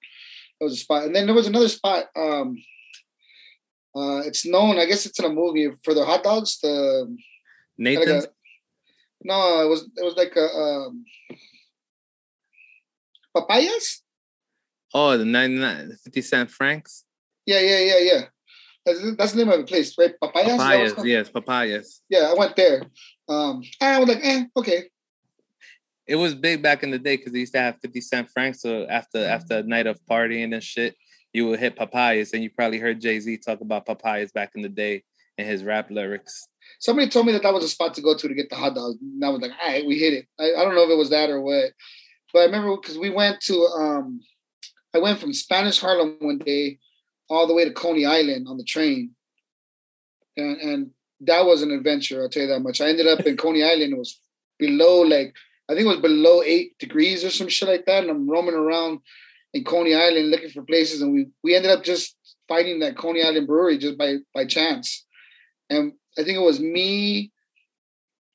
It 0.61 0.65
was 0.65 0.75
a 0.75 0.77
spot. 0.77 1.05
And 1.05 1.15
then 1.15 1.27
there 1.27 1.35
was 1.35 1.47
another 1.47 1.69
spot. 1.69 2.07
Um, 2.17 2.57
uh, 3.97 4.21
it's 4.27 4.45
known, 4.45 4.79
I 4.79 4.85
guess 4.85 5.07
it's 5.07 5.19
in 5.19 5.25
a 5.25 5.31
movie 5.31 5.71
for 5.83 5.95
the 5.95 6.05
hot 6.05 6.23
dogs. 6.23 6.59
The 6.61 7.17
Nathan's. 7.79 8.25
Like 8.25 8.33
no, 9.25 9.63
it 9.65 9.69
was 9.69 9.89
it 9.97 10.05
was 10.05 10.15
like 10.15 10.37
a 10.37 10.47
um, 10.47 11.05
papayas. 13.35 14.03
Oh, 14.95 15.17
the 15.17 15.25
99, 15.25 15.93
50 16.05 16.23
cent 16.23 16.51
franks. 16.51 17.05
Yeah, 17.45 17.61
yeah, 17.61 17.81
yeah, 17.81 17.99
yeah. 17.99 18.23
That's, 18.85 19.17
that's 19.17 19.33
the 19.33 19.45
name 19.45 19.53
of 19.53 19.59
the 19.59 19.67
place, 19.67 19.97
right? 19.99 20.15
Papayas. 20.23 20.57
Papayas, 20.57 21.05
yes, 21.05 21.29
papayas. 21.29 22.03
Yeah, 22.09 22.31
I 22.31 22.35
went 22.35 22.55
there. 22.55 22.83
Um, 23.29 23.63
I 23.81 23.99
was 23.99 24.09
like, 24.09 24.21
eh, 24.23 24.45
okay. 24.57 24.85
It 26.07 26.17
was 26.17 26.35
big 26.35 26.63
back 26.63 26.85
in 26.85 26.93
the 26.93 26.99
day 26.99 27.17
because 27.17 27.33
they 27.33 27.41
used 27.41 27.55
to 27.55 27.61
have 27.61 27.81
50 27.83 28.01
cent 28.01 28.31
franks. 28.31 28.63
So 28.63 28.87
after 28.87 29.25
after 29.25 29.59
a 29.59 29.63
night 29.65 29.89
of 29.89 29.99
partying 30.09 30.55
and 30.55 30.63
shit, 30.63 30.95
you 31.37 31.47
would 31.47 31.61
hit 31.61 31.77
papayas, 31.77 32.33
and 32.33 32.43
you 32.43 32.49
probably 32.49 32.79
heard 32.79 32.99
Jay 32.99 33.21
Z 33.21 33.37
talk 33.37 33.61
about 33.61 33.85
papayas 33.85 34.33
back 34.33 34.53
in 34.55 34.63
the 34.63 34.71
day 34.71 35.05
in 35.37 35.47
his 35.47 35.63
rap 35.63 35.91
lyrics. 35.91 36.49
Somebody 36.81 37.11
told 37.11 37.27
me 37.27 37.33
that 37.33 37.43
that 37.43 37.53
was 37.53 37.63
a 37.63 37.69
spot 37.69 37.93
to 37.95 38.01
go 38.01 38.17
to 38.17 38.27
to 38.27 38.35
get 38.35 38.49
the 38.49 38.57
hot 38.57 38.75
dogs, 38.75 38.97
And 39.03 39.23
I 39.23 39.29
was 39.29 39.43
like, 39.43 39.51
all 39.63 39.69
right, 39.69 39.87
we 39.87 39.99
hit 39.99 40.15
it. 40.15 40.27
I, 40.41 40.59
I 40.59 40.65
don't 40.65 40.75
know 40.75 40.85
if 40.85 40.91
it 40.91 40.97
was 40.97 41.11
that 41.11 41.29
or 41.29 41.43
what, 41.43 41.73
but 42.33 42.39
I 42.39 42.45
remember 42.47 42.75
because 42.77 42.97
we 42.97 43.11
went 43.11 43.43
to, 43.43 43.55
um, 43.79 44.21
I 44.95 44.99
went 44.99 45.19
from 45.19 45.35
Spanish 45.35 45.79
Harlem 45.79 46.17
one 46.21 46.39
day 46.39 46.79
all 47.29 47.47
the 47.47 47.55
way 47.55 47.67
to 47.67 47.73
Coney 47.73 48.07
Island 48.07 48.47
on 48.49 48.57
the 48.57 48.65
train, 48.65 49.11
and, 50.39 50.57
and 50.57 50.91
that 51.21 51.45
was 51.45 51.61
an 51.61 51.71
adventure. 51.71 52.23
I'll 52.23 52.31
tell 52.31 52.45
you 52.45 52.49
that 52.49 52.61
much. 52.61 52.81
I 52.81 52.89
ended 52.89 53.07
up 53.07 53.21
in 53.21 53.37
Coney 53.37 53.63
Island. 53.63 53.93
It 53.93 53.99
was 53.99 54.19
below 54.59 55.03
like 55.03 55.35
I 55.69 55.75
think 55.75 55.85
it 55.85 55.89
was 55.89 56.01
below 56.01 56.43
eight 56.43 56.79
degrees 56.79 57.25
or 57.25 57.31
some 57.31 57.49
shit 57.49 57.69
like 57.69 57.85
that, 57.85 58.05
and 58.05 58.11
I'm 58.11 58.31
roaming 58.31 58.55
around 58.55 59.01
in 59.57 59.65
Coney 59.65 59.95
Island 59.95 60.31
looking 60.31 60.51
for 60.51 60.63
places, 60.63 61.01
and 61.01 61.13
we 61.13 61.27
we 61.43 61.57
ended 61.57 61.71
up 61.71 61.83
just 61.83 62.15
finding 62.47 62.81
that 62.81 62.97
Coney 62.97 63.23
Island 63.23 63.47
brewery 63.47 63.79
just 63.79 63.97
by 63.97 64.17
by 64.35 64.45
chance. 64.45 65.05
And 65.71 65.95
I 66.19 66.23
think 66.23 66.37
it 66.37 66.45
was 66.45 66.61
me 66.61 67.33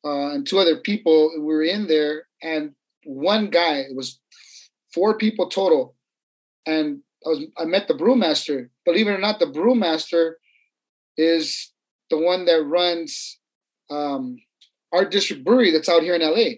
uh, 0.04 0.32
and 0.32 0.46
two 0.46 0.58
other 0.58 0.78
people. 0.78 1.32
We 1.38 1.46
were 1.46 1.64
in 1.64 1.88
there, 1.88 2.28
and 2.42 2.74
one 3.06 3.50
guy. 3.50 3.76
It 3.78 3.96
was 3.96 4.20
four 4.94 5.18
people 5.18 5.48
total, 5.48 5.96
and 6.66 7.02
I 7.26 7.30
was 7.30 7.46
I 7.58 7.66
met 7.66 7.88
the 7.88 7.94
brewmaster. 7.94 8.70
Believe 8.84 9.08
it 9.08 9.12
or 9.12 9.20
not, 9.20 9.40
the 9.40 9.46
brewmaster 9.46 10.34
is 11.18 11.72
the 12.10 12.18
one 12.18 12.46
that 12.46 12.64
runs 12.64 13.40
um, 13.92 14.38
Art 14.92 15.12
District 15.12 15.44
Brewery 15.44 15.72
that's 15.72 15.88
out 15.90 16.02
here 16.02 16.16
in 16.16 16.22
LA. 16.22 16.58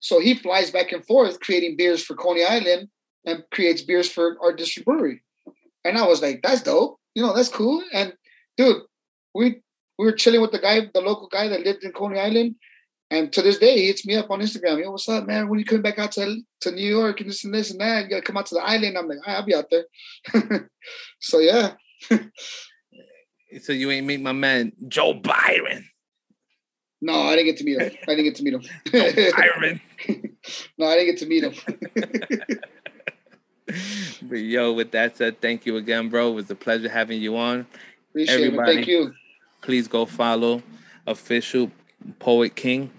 So 0.00 0.18
he 0.20 0.34
flies 0.34 0.70
back 0.70 0.92
and 0.92 1.04
forth 1.04 1.40
creating 1.40 1.76
beers 1.76 2.02
for 2.02 2.14
Coney 2.14 2.44
Island 2.44 2.88
and 3.24 3.44
creates 3.50 3.82
beers 3.82 4.10
for 4.10 4.36
Art 4.40 4.58
District 4.58 4.86
Brewery. 4.86 5.22
And 5.84 5.98
I 5.98 6.06
was 6.06 6.22
like, 6.22 6.40
that's 6.42 6.62
dope. 6.62 6.98
You 7.14 7.22
know, 7.22 7.34
that's 7.34 7.48
cool. 7.48 7.82
And 7.92 8.12
dude, 8.56 8.82
we 9.34 9.62
we 9.98 10.06
were 10.06 10.12
chilling 10.12 10.40
with 10.40 10.52
the 10.52 10.58
guy, 10.58 10.88
the 10.92 11.00
local 11.00 11.28
guy 11.28 11.48
that 11.48 11.64
lived 11.64 11.84
in 11.84 11.92
Coney 11.92 12.20
Island. 12.20 12.54
And 13.10 13.32
to 13.32 13.42
this 13.42 13.58
day, 13.58 13.78
he 13.78 13.86
hits 13.86 14.06
me 14.06 14.16
up 14.16 14.30
on 14.30 14.40
Instagram. 14.40 14.80
Yo, 14.80 14.90
what's 14.90 15.08
up, 15.08 15.26
man? 15.26 15.48
When 15.48 15.58
you 15.58 15.64
coming 15.64 15.82
back 15.82 15.98
out 15.98 16.12
to, 16.12 16.40
to 16.60 16.70
New 16.70 16.86
York 16.86 17.20
and 17.20 17.30
this 17.30 17.42
and 17.42 17.54
this 17.54 17.70
and 17.70 17.80
that, 17.80 18.04
you 18.04 18.10
gotta 18.10 18.22
come 18.22 18.36
out 18.36 18.46
to 18.46 18.54
the 18.54 18.60
island. 18.60 18.98
I'm 18.98 19.08
like, 19.08 19.18
I'll 19.26 19.44
be 19.44 19.54
out 19.54 19.70
there. 19.70 20.68
so 21.20 21.38
yeah. 21.38 21.72
so 23.62 23.72
you 23.72 23.90
ain't 23.90 24.06
meet 24.06 24.20
my 24.20 24.32
man 24.32 24.72
Joe 24.88 25.14
Byron. 25.14 25.88
No, 27.00 27.14
I 27.14 27.36
didn't 27.36 27.46
get 27.46 27.56
to 27.58 27.64
meet 27.64 27.80
him. 27.80 27.92
I 28.02 28.14
didn't 28.14 28.24
get 28.24 28.34
to 28.36 28.42
meet 28.42 28.54
him. 28.54 28.62
Joe 28.86 29.30
Byron. 29.36 29.80
no, 30.76 30.86
I 30.86 30.96
didn't 30.96 31.14
get 31.14 31.18
to 31.18 31.26
meet 31.26 31.44
him 31.44 31.54
but 34.22 34.38
yo, 34.38 34.72
with 34.72 34.90
that 34.92 35.16
said, 35.16 35.40
thank 35.40 35.66
you 35.66 35.76
again, 35.76 36.08
bro. 36.08 36.30
It 36.30 36.34
was 36.34 36.50
a 36.50 36.54
pleasure 36.54 36.88
having 36.88 37.20
you 37.20 37.36
on. 37.36 37.66
Appreciate 38.10 38.34
Everybody, 38.34 38.72
it. 38.72 38.74
Thank 38.74 38.86
you. 38.88 39.14
Please 39.60 39.88
go 39.88 40.06
follow 40.06 40.62
official 41.06 41.70
Poet 42.18 42.54
King. 42.54 42.90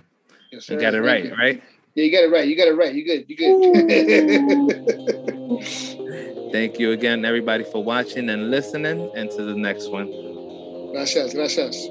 Yes, 0.51 0.65
sir. 0.65 0.73
You 0.73 0.79
got 0.79 0.93
it 0.93 1.01
right, 1.01 1.25
you. 1.25 1.35
right? 1.35 1.63
Yeah, 1.95 2.03
you 2.05 2.11
got 2.11 2.23
it 2.23 2.31
right. 2.31 2.47
You 2.47 2.55
got 2.55 2.67
it 2.67 2.75
right. 2.75 2.93
You 2.93 3.05
good. 3.05 3.25
You 3.27 3.35
good. 3.35 3.49
Thank 6.51 6.79
you 6.79 6.91
again, 6.91 7.25
everybody, 7.25 7.63
for 7.63 7.83
watching 7.83 8.29
and 8.29 8.49
listening. 8.49 9.11
And 9.15 9.29
to 9.31 9.43
the 9.43 9.55
next 9.55 9.89
one. 9.89 10.09
Gracias. 10.91 11.33
Gracias. 11.33 11.89